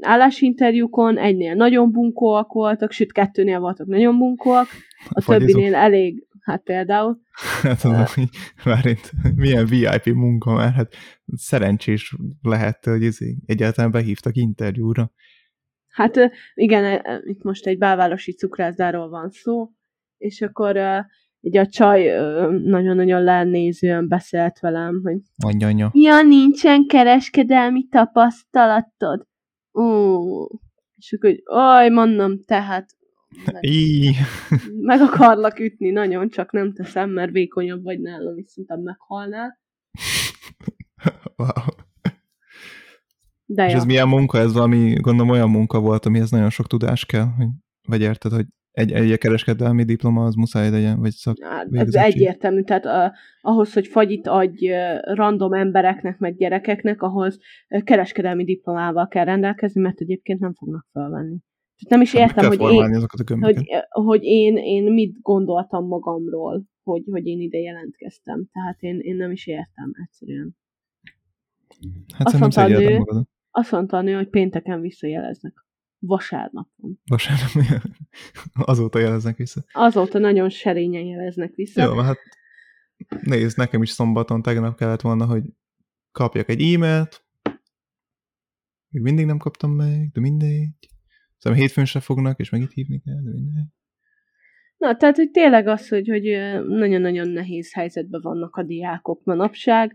állásinterjúkon, 0.00 1.18
egynél 1.18 1.54
nagyon 1.54 1.92
bunkóak 1.92 2.52
voltak, 2.52 2.90
sőt 2.90 3.12
kettőnél 3.12 3.60
voltak 3.60 3.86
nagyon 3.86 4.18
bunkóak, 4.18 4.66
a 5.08 5.20
Fagyizó. 5.20 5.46
többinél 5.46 5.74
elég, 5.74 6.26
hát 6.46 6.62
például. 6.62 7.20
Hát 7.62 7.80
tudom, 7.80 8.04
hogy 8.14 8.28
várjunk, 8.64 9.00
milyen 9.34 9.66
VIP 9.66 10.14
munka 10.14 10.52
már, 10.52 10.72
hát 10.72 10.94
szerencsés 11.36 12.16
lehet, 12.42 12.84
hogy 12.84 13.02
izé, 13.02 13.36
egyáltalán 13.46 13.90
behívtak 13.90 14.36
interjúra. 14.36 15.12
Hát 15.88 16.30
igen, 16.54 17.02
itt 17.24 17.42
most 17.42 17.66
egy 17.66 17.78
belvárosi 17.78 18.32
cukrászdáról 18.32 19.08
van 19.08 19.30
szó, 19.30 19.70
és 20.16 20.42
akkor 20.42 20.76
ö, 20.76 20.98
így 21.40 21.56
a 21.56 21.66
csaj 21.66 22.04
nagyon-nagyon 22.64 23.22
lenézően 23.22 24.08
beszélt 24.08 24.58
velem, 24.58 25.00
hogy 25.02 25.18
Anya, 25.44 25.66
anya. 25.66 25.90
ja, 25.92 26.22
nincsen 26.22 26.86
kereskedelmi 26.86 27.86
tapasztalatod. 27.88 29.26
Ó, 29.72 29.82
és 30.96 31.12
akkor, 31.12 31.30
hogy, 31.30 31.42
oj, 31.44 31.88
mondom, 31.88 32.42
tehát 32.44 32.95
meg, 34.80 35.00
akarlak 35.00 35.58
ütni 35.58 35.90
nagyon, 35.90 36.28
csak 36.28 36.52
nem 36.52 36.72
teszem, 36.72 37.10
mert 37.10 37.32
vékonyabb 37.32 37.82
vagy 37.82 38.00
nálam, 38.00 38.38
és 38.38 38.48
szerintem 38.48 38.80
meghalnál. 38.80 39.58
wow. 41.36 41.48
De 43.44 43.64
És 43.64 43.72
ja. 43.72 43.76
ez 43.76 43.84
milyen 43.84 44.08
munka? 44.08 44.38
Ez 44.38 44.52
valami, 44.52 44.94
gondolom 44.94 45.30
olyan 45.30 45.50
munka 45.50 45.80
volt, 45.80 46.06
amihez 46.06 46.30
nagyon 46.30 46.50
sok 46.50 46.66
tudás 46.66 47.04
kell, 47.04 47.26
hogy, 47.36 47.46
vagy 47.88 48.00
érted, 48.00 48.32
hogy 48.32 48.46
egy, 48.70 48.92
egy 48.92 49.18
kereskedelmi 49.18 49.84
diploma 49.84 50.24
az 50.24 50.34
muszáj 50.34 50.70
legyen, 50.70 51.00
vagy 51.00 51.10
szak... 51.10 51.36
Hát, 51.42 51.66
ez 51.70 51.94
egyértelmű, 51.94 52.62
tehát 52.62 52.84
uh, 52.84 53.16
ahhoz, 53.40 53.72
hogy 53.72 53.86
fagyit 53.86 54.26
adj 54.26 54.72
random 55.00 55.52
embereknek, 55.52 56.18
meg 56.18 56.36
gyerekeknek, 56.36 57.02
ahhoz 57.02 57.38
kereskedelmi 57.84 58.44
diplomával 58.44 59.08
kell 59.08 59.24
rendelkezni, 59.24 59.80
mert 59.80 60.00
egyébként 60.00 60.40
nem 60.40 60.54
fognak 60.54 60.86
felvenni. 60.92 61.36
Nem 61.88 62.00
is 62.00 62.12
Hát 62.12 62.20
értem, 62.20 62.50
kell 62.50 62.58
hogy 62.58 62.74
én, 62.74 62.94
azokat 62.94 63.30
a 63.30 63.36
hogy, 63.40 63.68
hogy 63.88 64.22
én, 64.22 64.56
én 64.56 64.92
mit 64.92 65.20
gondoltam 65.20 65.86
magamról, 65.86 66.64
hogy, 66.82 67.02
hogy 67.10 67.26
én 67.26 67.40
ide 67.40 67.58
jelentkeztem. 67.58 68.48
Tehát 68.52 68.82
én, 68.82 68.98
én 69.00 69.16
nem 69.16 69.30
is 69.30 69.46
értem 69.46 69.90
egyszerűen. 70.04 70.56
hát 72.14 72.26
azt 72.26 72.38
mondta 72.38 72.62
a 72.62 72.68
nő-. 72.68 73.26
Azt 73.50 73.70
mondta 73.70 73.96
a 73.96 74.00
nő, 74.00 74.14
hogy 74.14 74.28
pénteken 74.28 74.80
visszajeleznek. 74.80 75.64
Vasárnapon. 75.98 77.00
Vasárnap 77.06 77.82
azóta 78.72 78.98
jeleznek 78.98 79.36
vissza. 79.36 79.64
Azóta 79.72 80.18
nagyon 80.18 80.48
serényen 80.48 81.04
jeleznek 81.04 81.54
vissza. 81.54 81.82
Jó, 81.82 81.94
hát 81.94 82.18
nézd, 83.22 83.56
nekem 83.56 83.82
is 83.82 83.90
szombaton 83.90 84.42
tegnap 84.42 84.76
kellett 84.76 85.00
volna, 85.00 85.26
hogy 85.26 85.42
kapjak 86.12 86.48
egy 86.48 86.62
e-mailt. 86.62 87.24
Még 88.88 89.02
mindig 89.02 89.26
nem 89.26 89.38
kaptam 89.38 89.70
meg, 89.70 90.10
de 90.12 90.20
mindegy. 90.20 90.88
Szóval 91.38 91.58
hétfőn 91.58 91.84
se 91.84 92.00
fognak, 92.00 92.38
és 92.38 92.50
megint 92.50 92.72
hívni 92.72 93.00
kell, 93.04 93.20
de 93.24 93.30
mindegy. 93.32 93.64
Na, 94.76 94.96
tehát, 94.96 95.16
hogy 95.16 95.30
tényleg 95.30 95.66
az, 95.66 95.88
hogy, 95.88 96.08
hogy 96.08 96.22
nagyon-nagyon 96.68 97.28
nehéz 97.28 97.72
helyzetben 97.72 98.20
vannak 98.20 98.56
a 98.56 98.62
diákok 98.62 99.24
manapság. 99.24 99.94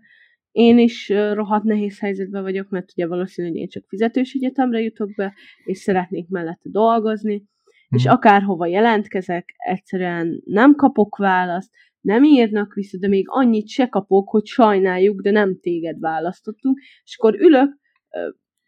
Én 0.52 0.78
is 0.80 1.10
rohadt 1.10 1.64
nehéz 1.64 2.00
helyzetben 2.00 2.42
vagyok, 2.42 2.70
mert 2.70 2.92
ugye 2.92 3.08
valószínűleg 3.08 3.58
én 3.58 3.68
csak 3.68 3.86
fizetős 3.88 4.34
egyetemre 4.34 4.82
jutok 4.82 5.16
be, 5.16 5.34
és 5.64 5.78
szeretnék 5.78 6.28
mellette 6.30 6.70
dolgozni, 6.70 7.44
és 7.90 8.04
Mhm. 8.04 8.14
akárhova 8.14 8.66
jelentkezek, 8.66 9.54
egyszerűen 9.58 10.42
nem 10.46 10.76
kapok 10.76 11.18
választ, 11.18 11.72
nem 12.02 12.24
írnak 12.24 12.74
vissza, 12.74 12.98
de 12.98 13.08
még 13.08 13.26
annyit 13.28 13.68
se 13.68 13.88
kapok, 13.88 14.30
hogy 14.30 14.46
sajnáljuk, 14.46 15.22
de 15.22 15.32
nem 15.32 15.60
téged 15.60 16.00
választottunk, 16.00 16.80
és 17.04 17.18
akkor 17.18 17.40
ülök 17.40 17.78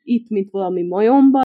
itt, 0.04 0.30
mint 0.30 0.50
valami 0.52 0.84
majomba, 0.88 1.42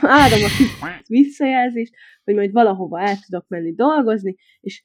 várom 0.00 0.42
a 0.42 0.50
kis 0.56 0.78
visszajelzést, 1.06 1.94
hogy 2.24 2.34
majd 2.34 2.52
valahova 2.52 3.00
el 3.00 3.16
tudok 3.18 3.48
menni 3.48 3.74
dolgozni, 3.74 4.36
és 4.60 4.84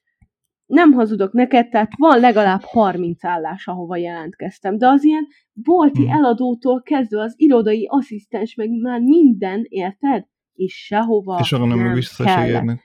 nem 0.66 0.92
hazudok 0.92 1.34
neked, 1.34 1.70
tehát 1.70 1.92
van 1.98 2.20
legalább 2.20 2.62
30 2.62 3.24
állás, 3.26 3.68
ahova 3.68 3.96
jelentkeztem, 3.96 4.78
de 4.78 4.88
az 4.88 5.04
ilyen 5.04 5.28
bolti 5.54 6.02
Mhm. 6.04 6.12
eladótól 6.12 6.82
kezdve 6.82 7.22
az 7.22 7.34
irodai 7.38 7.88
asszisztens, 7.90 8.56
meg 8.56 8.70
már 8.70 9.00
minden, 9.02 9.66
érted? 9.70 10.26
És 10.54 10.86
sehova 10.86 11.40
És 11.42 11.52
arra 11.52 11.66
nem, 11.66 11.78
nem 11.78 11.86
meg 11.86 11.96
vissza 11.96 12.24
se 12.24 12.36
kellett. 12.36 12.48
érnek. 12.50 12.82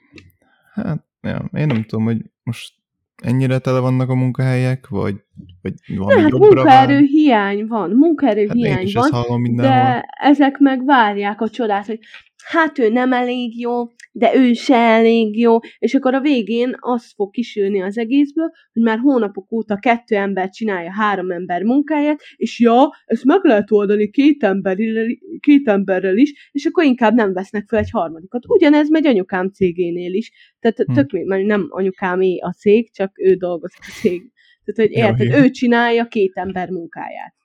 Hát, 0.73 1.05
ja, 1.21 1.51
én 1.53 1.67
nem 1.67 1.85
tudom, 1.85 2.05
hogy 2.05 2.23
most 2.43 2.75
ennyire 3.23 3.59
tele 3.59 3.79
vannak 3.79 4.09
a 4.09 4.15
munkahelyek, 4.15 4.89
vagy, 4.89 5.15
vagy 5.63 5.75
valami 5.97 6.21
hát 6.21 6.31
jobbra 6.31 6.47
munkaerő 6.55 6.95
vág. 6.95 7.05
hiány 7.05 7.67
van, 7.67 7.91
munkaerő 7.91 8.47
Hát 8.47 8.57
hiány 8.57 8.91
van, 8.93 9.11
hallom 9.11 9.41
mindenhol. 9.41 9.77
de 9.77 10.05
ezek 10.21 10.59
meg 10.59 10.85
várják 10.85 11.41
a 11.41 11.49
csodát, 11.49 11.87
hogy 11.87 11.99
hát 12.45 12.79
ő 12.79 12.89
nem 12.89 13.13
elég 13.13 13.61
jó, 13.61 13.87
de 14.13 14.35
ő 14.35 14.53
se 14.53 14.77
elég 14.77 15.39
jó, 15.39 15.59
és 15.79 15.95
akkor 15.95 16.15
a 16.15 16.21
végén 16.21 16.77
az 16.79 17.13
fog 17.15 17.31
kisülni 17.31 17.83
az 17.83 17.99
egészből, 17.99 18.51
hogy 18.73 18.83
már 18.83 18.99
hónapok 18.99 19.53
óta 19.53 19.77
kettő 19.77 20.17
ember 20.17 20.49
csinálja 20.49 20.93
három 20.93 21.31
ember 21.31 21.63
munkáját, 21.63 22.21
és 22.37 22.61
ja, 22.61 22.91
ezt 23.05 23.25
meg 23.25 23.45
lehet 23.45 23.71
oldani 23.71 24.11
két, 24.11 24.43
emberrel, 24.43 25.07
két 25.41 25.69
emberrel 25.69 26.17
is, 26.17 26.51
és 26.53 26.65
akkor 26.67 26.85
inkább 26.85 27.15
nem 27.15 27.33
vesznek 27.33 27.65
fel 27.69 27.79
egy 27.79 27.91
harmadikat. 27.91 28.43
Ugyanez 28.49 28.91
megy 28.91 29.07
anyukám 29.07 29.49
cégénél 29.49 30.15
is, 30.15 30.33
tehát 30.61 30.79
Hm. 30.79 30.93
tök 30.93 31.25
mert 31.27 31.45
nem 31.45 31.67
anyukámé 31.69 32.39
a 32.39 32.53
cég, 32.53 32.93
csak 32.93 33.19
ő 33.19 33.35
dolgozik 33.35 33.81
a 33.81 33.99
cég. 34.01 34.31
Tehát, 34.65 34.91
hogy 34.91 34.99
érted, 34.99 35.29
jó. 35.29 35.45
ő 35.45 35.51
csinálja 35.51 36.05
két 36.05 36.33
ember 36.35 36.71
munkáját. 36.71 37.38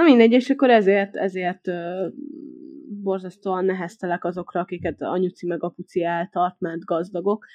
Na 0.00 0.06
mindegy, 0.06 0.32
és 0.32 0.50
akkor 0.50 0.70
ezért, 0.70 1.16
ezért 1.16 1.60
borzasztóan 3.02 3.64
neheztelek 3.64 4.24
azokra, 4.24 4.60
akiket 4.60 5.02
anyuci 5.02 5.46
meg 5.46 5.62
apuci 5.62 6.04
eltart, 6.04 6.60
mert 6.60 6.84
gazdagok. 6.84 7.46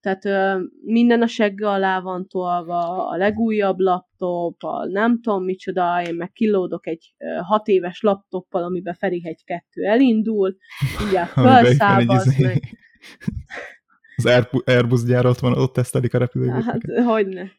Tehát 0.00 0.24
ö, 0.24 0.64
minden 0.84 1.22
a 1.22 1.26
segge 1.26 1.68
alá 1.68 2.00
van 2.00 2.28
tolva, 2.28 3.08
a 3.08 3.16
legújabb 3.16 3.78
laptop, 3.78 4.62
a 4.62 4.86
nem 4.86 5.20
tudom 5.20 5.44
micsoda, 5.44 6.02
én 6.06 6.14
meg 6.14 6.32
kilódok 6.32 6.86
egy 6.86 7.14
ö, 7.18 7.26
hat 7.42 7.66
éves 7.68 8.00
laptoppal, 8.00 8.62
amiben 8.62 8.94
Ferihegy 8.94 9.44
2 9.44 9.84
elindul, 9.84 10.56
mindjárt 10.98 11.30
felszállbasz 11.46 12.26
izé- 12.26 12.44
meg. 12.44 12.62
Az 14.16 14.26
Air- 14.26 14.68
Airbus 14.68 15.04
gyár 15.04 15.26
ott 15.26 15.38
van, 15.38 15.52
ott 15.52 15.72
tesztelik 15.72 16.14
a 16.14 16.18
repülőgépeket. 16.18 16.82
Hát, 16.96 17.04
hogyne. 17.04 17.50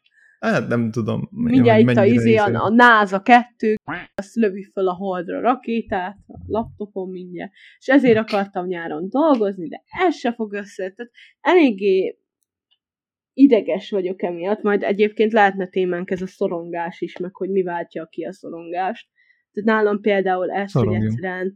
Hát 0.43 0.67
nem 0.67 0.91
tudom. 0.91 1.29
Mindjárt 1.31 1.81
hogy 1.81 1.91
itt 1.91 1.97
a, 1.97 2.05
izé, 2.05 2.35
a, 2.35 2.47
izé- 2.47 2.55
a 2.55 2.69
NASA 2.69 3.21
2, 3.21 3.75
azt 4.15 4.35
lövi 4.35 4.63
fel 4.73 4.87
a 4.87 4.93
holdra 4.93 5.41
rakétát, 5.41 6.17
a 6.27 6.37
laptopon 6.47 7.09
mindjárt, 7.09 7.51
és 7.79 7.87
ezért 7.87 8.17
akartam 8.17 8.65
nyáron 8.65 9.09
dolgozni, 9.09 9.67
de 9.67 9.83
ez 10.05 10.15
se 10.15 10.33
fog 10.33 10.53
össze. 10.53 10.89
Tehát 10.89 11.11
eléggé 11.41 12.17
ideges 13.33 13.89
vagyok 13.89 14.23
emiatt, 14.23 14.61
majd 14.61 14.83
egyébként 14.83 15.31
lehetne 15.31 15.67
témánk 15.67 16.11
ez 16.11 16.21
a 16.21 16.27
szorongás 16.27 17.01
is, 17.01 17.17
meg 17.17 17.35
hogy 17.35 17.49
mi 17.49 17.61
váltja 17.61 18.05
ki 18.05 18.23
a 18.23 18.33
szorongást. 18.33 19.09
Tehát 19.51 19.83
nálam 19.83 20.01
például 20.01 20.51
ez, 20.51 20.71
hogy 20.71 20.83
Szorongjunk. 20.83 21.11
egyszerűen 21.11 21.55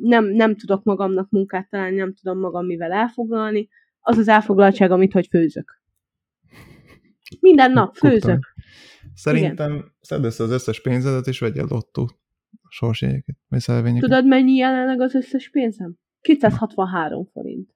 nem, 0.00 0.24
nem 0.24 0.56
tudok 0.56 0.84
magamnak 0.84 1.30
munkát 1.30 1.68
találni, 1.68 1.96
nem 1.96 2.14
tudom 2.14 2.38
magam 2.38 2.66
mivel 2.66 2.92
elfoglalni, 2.92 3.68
az 4.00 4.18
az 4.18 4.28
elfoglaltság, 4.28 4.90
amit 4.90 5.12
hogy 5.12 5.26
főzök. 5.26 5.77
Minden 7.40 7.72
nap 7.72 7.96
főzök. 7.96 8.54
Szerintem 9.14 9.92
szedd 10.00 10.22
össze 10.22 10.44
az 10.44 10.50
összes 10.50 10.80
pénzedet, 10.80 11.26
és 11.26 11.38
vegyél 11.38 11.66
lottót. 11.68 12.18
Sorsjegyeket, 12.68 13.36
vagy 13.48 13.60
szelvényeket. 13.60 14.08
Tudod, 14.08 14.26
mennyi 14.26 14.54
jelenleg 14.54 15.00
az 15.00 15.14
összes 15.14 15.50
pénzem? 15.50 15.96
263 16.20 17.28
forint. 17.32 17.70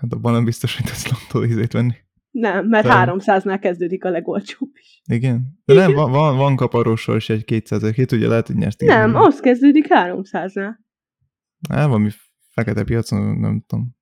Hát 0.00 0.12
abban 0.12 0.32
nem 0.32 0.44
biztos, 0.44 0.76
hogy 0.76 0.86
tudsz 0.86 1.10
lottó 1.10 1.44
ízét 1.46 1.72
venni. 1.72 1.94
Nem, 2.30 2.66
mert 2.66 2.86
Nem. 2.86 3.18
300-nál 3.18 3.58
kezdődik 3.60 4.04
a 4.04 4.10
legolcsóbb 4.10 4.70
is. 4.74 5.02
Igen? 5.04 5.60
De 5.64 5.74
nem, 5.74 5.92
van, 5.92 6.10
van, 6.10 6.36
van 6.36 6.56
kaparós 6.56 7.00
sors 7.00 7.28
egy 7.28 7.44
200 7.44 7.90
ki 7.92 8.04
tudja, 8.04 8.28
lehet, 8.28 8.46
hogy 8.46 8.56
nyersz 8.56 8.76
Nem, 8.76 9.14
az 9.14 9.40
kezdődik 9.40 9.86
300-nál. 9.88 10.74
Hát 11.68 11.86
valami 11.86 12.10
fekete 12.48 12.84
piacon, 12.84 13.38
nem 13.38 13.64
tudom. 13.66 13.96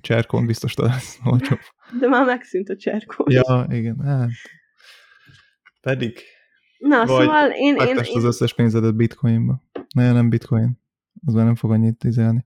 Cserkon 0.00 0.46
biztos 0.46 0.74
találsz 0.74 1.18
olcsóbb. 1.24 1.58
De 2.00 2.08
már 2.08 2.24
megszűnt 2.24 2.68
a 2.68 2.76
cserkó. 2.76 3.24
Ja, 3.28 3.66
igen, 3.70 4.00
hát. 4.00 4.30
Pedig 5.80 6.18
Na, 6.78 6.96
Vagy 6.96 7.06
szóval 7.06 7.50
én, 7.50 7.76
én, 7.76 7.86
én 7.86 8.16
az 8.16 8.24
összes 8.24 8.54
pénzedet 8.54 8.96
bitcoinba. 8.96 9.62
Ne, 9.94 10.12
nem 10.12 10.28
bitcoin. 10.28 10.80
Az 11.26 11.34
már 11.34 11.44
nem 11.44 11.54
fog 11.54 11.70
annyit 11.70 12.04
izelni. 12.04 12.44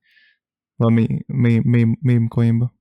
Valami 0.76 1.06
meme, 1.26 1.60
meme, 1.64 1.96
meme 2.00 2.26
coinba. 2.28 2.74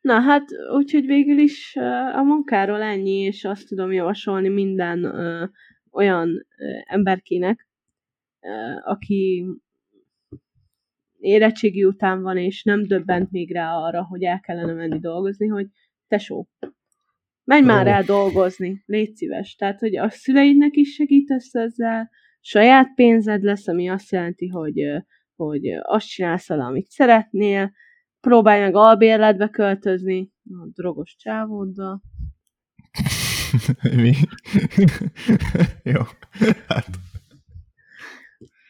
Na 0.00 0.20
hát, 0.20 0.44
úgyhogy 0.76 1.06
végül 1.06 1.38
is 1.38 1.76
a 2.14 2.22
munkáról 2.22 2.82
ennyi, 2.82 3.18
és 3.18 3.44
azt 3.44 3.68
tudom 3.68 3.92
javasolni 3.92 4.48
minden 4.48 5.04
uh, 5.04 5.48
olyan 5.90 6.28
uh, 6.28 6.82
emberkének, 6.84 7.68
uh, 8.40 8.90
aki 8.90 9.46
érettségi 11.24 11.84
után 11.84 12.22
van, 12.22 12.36
és 12.36 12.62
nem 12.62 12.82
döbbent 12.82 13.30
még 13.30 13.52
rá 13.52 13.74
arra, 13.74 14.04
hogy 14.04 14.22
el 14.22 14.40
kellene 14.40 14.72
menni 14.72 14.98
dolgozni, 14.98 15.46
hogy 15.46 15.66
tesó, 16.08 16.48
menj 17.44 17.66
már 17.66 17.86
el 17.86 18.02
dolgozni, 18.02 18.82
légy 18.86 19.14
szíves. 19.14 19.54
Tehát, 19.54 19.80
hogy 19.80 19.96
a 19.96 20.10
szüleidnek 20.10 20.76
is 20.76 20.94
segítesz 20.94 21.54
ezzel, 21.54 22.10
saját 22.40 22.94
pénzed 22.94 23.42
lesz, 23.42 23.68
ami 23.68 23.88
azt 23.88 24.12
jelenti, 24.12 24.48
hogy, 24.48 24.82
hogy 25.36 25.66
azt 25.82 26.08
csinálsz 26.08 26.48
vele, 26.48 26.64
amit 26.64 26.90
szeretnél, 26.90 27.72
próbálj 28.20 28.60
meg 28.60 28.74
albérletbe 28.74 29.48
költözni, 29.48 30.32
a 30.44 30.68
drogos 30.74 31.16
csávóddal. 31.16 32.02
Mi? 33.96 34.12
Jó. 35.92 36.00
Hát, 36.68 36.86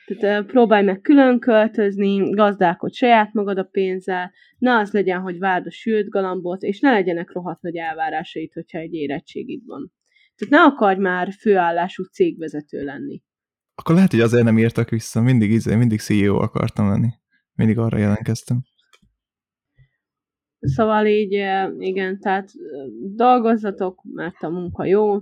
Tehát 0.06 0.46
próbálj 0.46 0.84
meg 0.84 1.00
külön 1.00 1.38
költözni, 1.38 2.30
gazdálkodj 2.30 2.94
saját 2.94 3.32
magad 3.32 3.58
a 3.58 3.62
pénzzel, 3.62 4.32
ne 4.58 4.76
az 4.76 4.92
legyen, 4.92 5.20
hogy 5.20 5.38
várd 5.38 5.66
a 5.66 5.70
sült 5.70 6.08
galambot, 6.08 6.62
és 6.62 6.80
ne 6.80 6.90
legyenek 6.90 7.32
rohadt 7.32 7.62
nagy 7.62 7.76
elvárásait, 7.76 8.52
hogyha 8.52 8.78
egy 8.78 8.92
érettségid 8.92 9.62
van. 9.66 9.92
Tehát 10.34 10.66
ne 10.66 10.72
akarj 10.72 11.00
már 11.00 11.32
főállású 11.40 12.02
cégvezető 12.02 12.84
lenni. 12.84 13.22
akkor 13.74 13.94
lehet, 13.94 14.10
hogy 14.10 14.20
azért 14.20 14.44
nem 14.44 14.58
írtak 14.58 14.88
vissza. 14.88 15.20
Mindig, 15.20 15.50
izé, 15.50 15.74
mindig 15.74 16.00
CEO 16.00 16.36
akartam 16.36 16.88
lenni. 16.88 17.08
Mindig 17.54 17.78
arra 17.78 17.98
jelentkeztem. 17.98 18.62
Szóval 20.58 21.06
így, 21.06 21.32
igen, 21.78 22.20
tehát 22.20 22.50
dolgozzatok, 23.14 24.02
mert 24.14 24.42
a 24.42 24.48
munka 24.48 24.84
jó, 24.84 25.18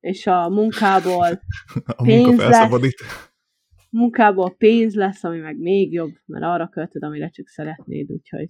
és 0.00 0.26
a 0.26 0.48
munkából, 0.48 1.26
A 1.96 2.02
Pénz 2.02 2.26
munka 2.26 2.48
lesz. 2.48 3.32
Munkából 3.94 4.54
pénz 4.56 4.94
lesz, 4.94 5.24
ami 5.24 5.38
meg 5.38 5.58
még 5.58 5.92
jobb, 5.92 6.12
mert 6.26 6.44
arra 6.44 6.68
költöd, 6.68 7.02
amire 7.02 7.28
csak 7.28 7.46
szeretnéd, 7.48 8.10
úgyhogy 8.10 8.48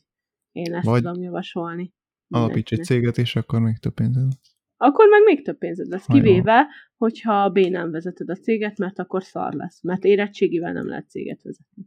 én 0.52 0.74
ezt 0.74 0.86
Vagy 0.86 1.02
tudom 1.02 1.22
javasolni. 1.22 1.92
Alapíts 2.28 2.72
egy 2.72 2.84
céget, 2.84 3.18
és 3.18 3.36
akkor 3.36 3.60
még 3.60 3.78
több 3.78 3.94
pénzed. 3.94 4.22
lesz. 4.22 4.56
Akkor 4.76 5.08
meg 5.08 5.22
még 5.24 5.44
több 5.44 5.58
pénzed 5.58 5.86
lesz, 5.86 6.06
kivéve, 6.06 6.66
hogyha 6.96 7.50
B 7.50 7.58
nem 7.58 7.90
vezeted 7.90 8.30
a 8.30 8.34
céget, 8.34 8.78
mert 8.78 8.98
akkor 8.98 9.22
szar 9.24 9.52
lesz, 9.52 9.82
mert 9.82 10.04
érettségivel 10.04 10.72
nem 10.72 10.88
lehet 10.88 11.10
céget 11.10 11.42
vezetni. 11.42 11.84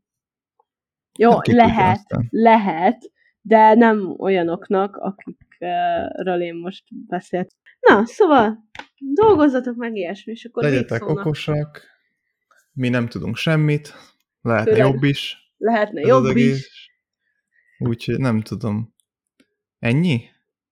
Jó, 1.19 1.31
Hát 1.31 1.47
lehet, 1.47 1.95
aztán. 1.97 2.27
lehet, 2.29 3.11
de 3.41 3.73
nem 3.73 4.15
olyanoknak, 4.19 4.95
akikről 4.95 6.41
én 6.41 6.55
most 6.55 6.83
beszélt. 7.07 7.55
Na, 7.79 8.05
szóval 8.05 8.65
dolgozzatok 9.13 9.75
meg 9.75 9.95
ilyesmi, 9.95 10.31
és 10.31 10.45
akkor 10.45 10.63
Legyetek 10.63 11.07
okosak, 11.07 11.81
mi 12.77 12.89
nem 12.89 13.07
tudunk 13.07 13.35
semmit, 13.37 13.93
lehetne 14.41 14.71
Főleg 14.71 14.91
jobb 14.91 15.03
is. 15.03 15.37
lehetne 15.57 16.01
jobb 16.01 16.25
egész. 16.25 16.57
is. 16.57 16.91
Úgyhogy 17.77 18.17
nem 18.17 18.41
tudom. 18.41 18.93
Ennyi? 19.79 20.21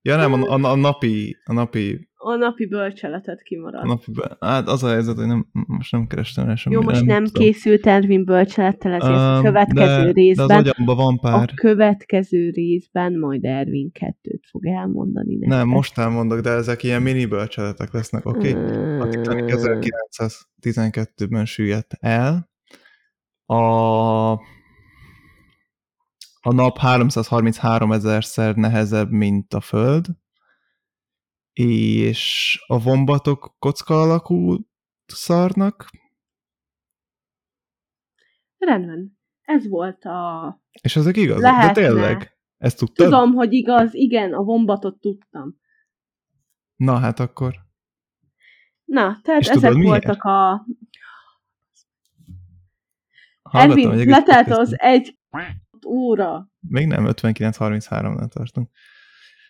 Ja 0.02 0.16
nem, 0.16 0.32
a, 0.32 0.36
a, 0.38 0.70
a 0.70 0.74
napi, 0.76 1.36
a 1.44 1.52
napi, 1.52 2.08
A 2.28 2.36
napi 2.36 2.66
bölcseletet 2.66 3.42
kimarad. 3.42 3.82
a 3.82 3.86
napi, 3.86 4.12
hát 4.40 4.68
az 4.68 4.82
a 4.82 4.88
helyzet, 4.88 5.16
hogy 5.16 5.26
nem, 5.26 5.46
most 5.52 5.92
nem 5.92 6.06
kerestem 6.06 6.48
el 6.48 6.56
semmit. 6.56 6.78
Jó, 6.78 6.84
most 6.84 7.04
nem 7.04 7.24
tudom. 7.24 7.42
készült 7.42 7.86
Ervin 7.86 8.24
bölcselettel, 8.24 8.92
ezért 8.92 9.14
a 9.14 9.36
Öm, 9.36 9.42
következő 9.42 10.04
de, 10.04 10.12
részben, 10.12 10.46
De 10.46 10.54
az 10.54 10.60
agyamban 10.60 10.96
van 10.96 11.14
a 11.14 11.18
pár. 11.20 11.54
következő 11.54 12.50
részben 12.50 13.18
majd 13.18 13.44
Ervin 13.44 13.92
kettőt 13.92 14.46
fog 14.50 14.66
elmondani 14.66 15.34
nektek. 15.34 15.58
Nem, 15.58 15.68
most 15.68 15.98
elmondok, 15.98 16.40
de 16.40 16.50
ezek 16.50 16.82
ilyen 16.82 17.02
mini 17.02 17.26
bölcseletek 17.26 17.92
lesznek, 17.92 18.26
oké? 18.26 18.50
Okay? 18.50 18.98
A 18.98 19.08
Titanic 19.08 19.54
1912-ben 20.62 21.44
süllyedt 21.44 21.96
el. 22.00 22.50
A, 23.46 23.56
a 26.40 26.52
nap 26.52 26.78
333 26.78 27.92
ezerszer 27.92 28.54
nehezebb, 28.54 29.10
mint 29.10 29.54
a 29.54 29.60
Föld, 29.60 30.06
és 31.58 32.58
a 32.66 32.82
vombatok 32.82 33.54
kocka 33.58 34.00
alakú 34.00 34.56
szarnak, 35.06 35.86
Rendben. 38.58 39.18
Ez 39.42 39.68
volt 39.68 40.04
a... 40.04 40.60
és 40.82 40.96
ezek 40.96 41.16
igaz. 41.16 41.40
Lehetne. 41.40 41.72
De 41.72 41.88
tényleg, 41.88 42.38
ezt 42.56 42.78
tudtad? 42.78 43.06
Tudom, 43.06 43.32
hogy 43.32 43.52
igaz, 43.52 43.94
igen, 43.94 44.32
a 44.32 44.42
vombatot 44.42 45.00
tudtam. 45.00 45.60
Na 46.76 46.98
hát 46.98 47.20
akkor. 47.20 47.54
Na, 48.84 49.20
tehát 49.22 49.40
És 49.40 49.48
ezek 49.48 49.70
tudod 49.70 49.86
voltak 49.86 50.22
a... 50.22 50.66
Hallgattam, 53.42 53.90
Ervin, 53.90 54.08
letelt 54.08 54.50
az 54.50 54.80
egy 54.80 55.18
óra. 55.86 56.50
Még 56.60 56.86
nem, 56.86 57.04
59-33-nál 57.06 58.28
tartunk. 58.28 58.70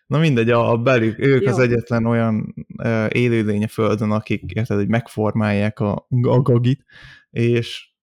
Na 0.07 0.18
mindegy, 0.18 0.50
a, 0.50 0.70
a 0.70 0.76
belük, 0.76 1.18
ők 1.18 1.42
Jó. 1.42 1.50
az 1.50 1.59
egyetlen 1.59 2.07
olyan 2.07 2.54
uh, 2.78 3.07
élőlény 3.09 3.64
a 3.64 3.68
Földön, 3.68 4.11
akik 4.11 4.42
érted, 4.52 4.76
hogy 4.76 4.88
megformálják 4.88 5.80
a, 5.80 6.07
a 6.22 6.42
gagit, 6.42 6.84
és 7.30 7.94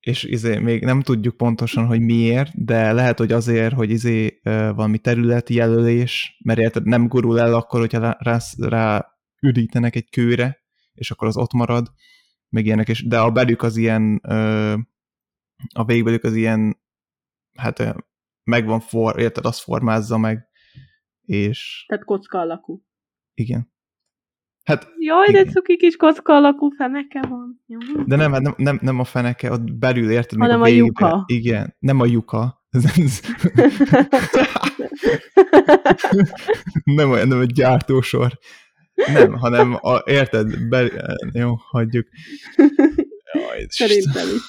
és 0.00 0.24
izé, 0.24 0.58
még 0.58 0.84
nem 0.84 1.00
tudjuk 1.00 1.36
pontosan, 1.36 1.86
hogy 1.86 2.00
miért, 2.00 2.64
de 2.64 2.92
lehet, 2.92 3.18
hogy 3.18 3.32
azért, 3.32 3.74
hogy 3.74 3.90
izé 3.90 4.26
uh, 4.26 4.74
valami 4.74 4.98
területi 4.98 5.54
jelölés, 5.54 6.38
mert 6.44 6.58
érted, 6.58 6.84
nem 6.84 7.08
gurul 7.08 7.40
el 7.40 7.54
akkor, 7.54 7.80
hogyha 7.80 8.14
rá, 8.18 8.38
rá, 8.58 9.06
ürítenek 9.40 9.96
egy 9.96 10.10
kőre, 10.10 10.64
és 10.92 11.10
akkor 11.10 11.28
az 11.28 11.36
ott 11.36 11.52
marad, 11.52 11.92
meg 12.48 12.66
ilyenek, 12.66 12.88
és, 12.88 13.06
de 13.06 13.20
a 13.20 13.30
belük 13.30 13.62
az 13.62 13.76
ilyen 13.76 14.20
uh, 14.28 14.78
a 15.74 15.84
végbelük 15.84 16.24
az 16.24 16.34
ilyen 16.34 16.80
hát 17.56 18.04
megvan 18.44 18.80
for, 18.80 19.18
érted, 19.20 19.44
azt 19.44 19.60
formázza 19.60 20.18
meg, 20.18 20.46
és 21.20 21.84
Tehát 21.88 22.04
kocka 22.04 22.38
alakú. 22.38 22.82
igen. 23.34 23.72
Hát, 24.64 24.88
Jaj, 24.98 25.26
de 25.26 25.40
Igen. 25.40 25.52
cuki 25.52 25.76
kis 25.76 25.96
kocka 25.96 26.34
alakú 26.36 26.70
feneke 26.70 27.20
van. 27.28 27.62
Jó. 27.66 27.78
de 28.04 28.16
nem, 28.16 28.30
nem, 28.30 28.54
nem, 28.56 28.78
nem 28.82 28.98
a 28.98 29.04
feneke, 29.04 29.50
ott 29.50 29.72
belül 29.72 30.10
érted, 30.10 30.38
meg 30.38 30.48
Hanem 30.48 30.62
a 30.62 30.64
a 30.64 30.68
végbe. 30.70 30.84
lyuka. 30.86 31.24
Igen, 31.26 31.76
nem 31.78 32.00
a 32.00 32.04
lyuka. 32.04 32.58
nem, 36.84 37.10
olyan, 37.10 37.28
nem 37.28 37.40
egy 37.40 37.52
gyártósor. 37.52 38.38
Nem, 38.94 39.32
hanem 39.32 39.78
a, 39.80 39.96
érted, 40.04 40.68
be, 40.68 40.90
jó, 41.32 41.54
hagyjuk. 41.54 42.06
Jaj, 43.32 43.66
Szerintem 43.68 44.28
is. 44.34 44.42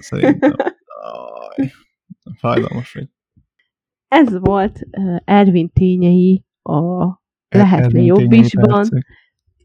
Szerintem. 0.00 0.54
Aj, 1.02 1.72
fájdalmas 2.38 2.92
vagy. 2.92 3.08
Ez 4.10 4.38
volt 4.38 4.86
Ervin 5.24 5.70
tényei 5.72 6.44
a 6.62 7.04
E- 7.48 7.58
Lehetne 7.58 8.00
jobb 8.02 8.32
isban. 8.32 8.88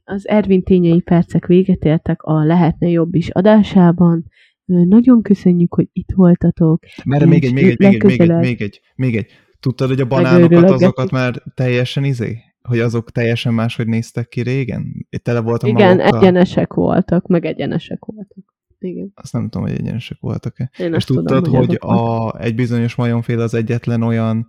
Az 0.03 0.27
Ervin 0.27 0.63
tényei 0.63 1.01
percek 1.01 1.45
véget 1.45 1.83
értek 1.83 2.21
a 2.21 2.43
Lehetne 2.43 2.87
jobb 2.89 3.15
is 3.15 3.29
adásában. 3.29 4.25
Nagyon 4.65 5.21
köszönjük, 5.21 5.73
hogy 5.73 5.87
itt 5.91 6.09
voltatok. 6.15 6.83
Merre 7.05 7.25
még 7.25 7.45
egy, 7.45 7.53
még 7.53 7.63
egy, 7.69 7.79
még 7.79 7.93
egy, 7.93 8.03
még 8.03 8.19
egy, 8.19 8.39
még 8.39 8.61
egy, 8.61 8.81
még 8.95 9.15
egy. 9.15 9.31
Tudtad, 9.59 9.87
hogy 9.87 10.01
a 10.01 10.05
banánokat 10.05 10.69
azokat 10.69 11.11
már 11.11 11.43
teljesen 11.53 12.03
izé? 12.03 12.37
Hogy 12.61 12.79
azok 12.79 13.11
teljesen 13.11 13.53
máshogy 13.53 13.87
néztek 13.87 14.27
ki 14.27 14.41
régen? 14.41 15.05
Itt 15.09 15.23
tele 15.23 15.41
voltak 15.41 15.69
Igen, 15.69 15.95
magokkal? 15.95 16.19
egyenesek 16.19 16.73
voltak, 16.73 17.27
meg 17.27 17.45
egyenesek 17.45 18.05
voltak. 18.05 18.54
Igen. 18.79 19.11
Azt 19.15 19.33
nem 19.33 19.49
tudom, 19.49 19.67
hogy 19.67 19.77
egyenesek 19.77 20.19
voltak-e. 20.19 20.71
Én 20.77 20.93
És 20.93 21.03
tudtad, 21.03 21.43
tudom, 21.43 21.55
hogy 21.55 21.77
voltak. 21.79 22.35
a, 22.35 22.41
egy 22.41 22.55
bizonyos 22.55 22.95
majomféle 22.95 23.43
az 23.43 23.53
egyetlen 23.53 24.01
olyan 24.01 24.47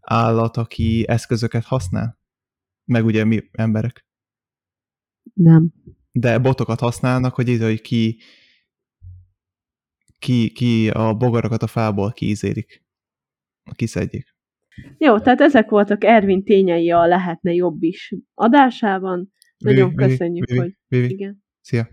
állat, 0.00 0.56
aki 0.56 1.04
eszközöket 1.08 1.64
használ? 1.64 2.18
Meg 2.84 3.04
ugye 3.04 3.24
mi 3.24 3.42
emberek. 3.52 4.06
Nem. 5.34 5.72
De 6.12 6.38
botokat 6.38 6.80
használnak, 6.80 7.34
hogy 7.34 7.48
így, 7.48 7.60
hogy 7.60 7.80
ki, 7.80 8.18
ki, 10.18 10.50
ki 10.52 10.90
a 10.90 11.14
bogarakat 11.14 11.62
a 11.62 11.66
fából 11.66 12.12
kiízélik. 12.12 12.84
Kiszedjék. 13.76 14.34
Jó, 14.98 15.18
tehát 15.18 15.40
ezek 15.40 15.70
voltak 15.70 16.04
Ervin 16.04 16.44
tényei 16.44 16.90
a 16.90 17.06
Lehetne 17.06 17.52
jobb 17.52 17.82
is 17.82 18.14
adásában. 18.34 19.32
Nagyon 19.58 19.88
Vivi, 19.88 20.08
köszönjük, 20.08 20.46
Vivi, 20.46 20.60
hogy 20.60 20.76
Vivi, 20.88 21.10
igen. 21.12 21.44
Szia! 21.60 21.88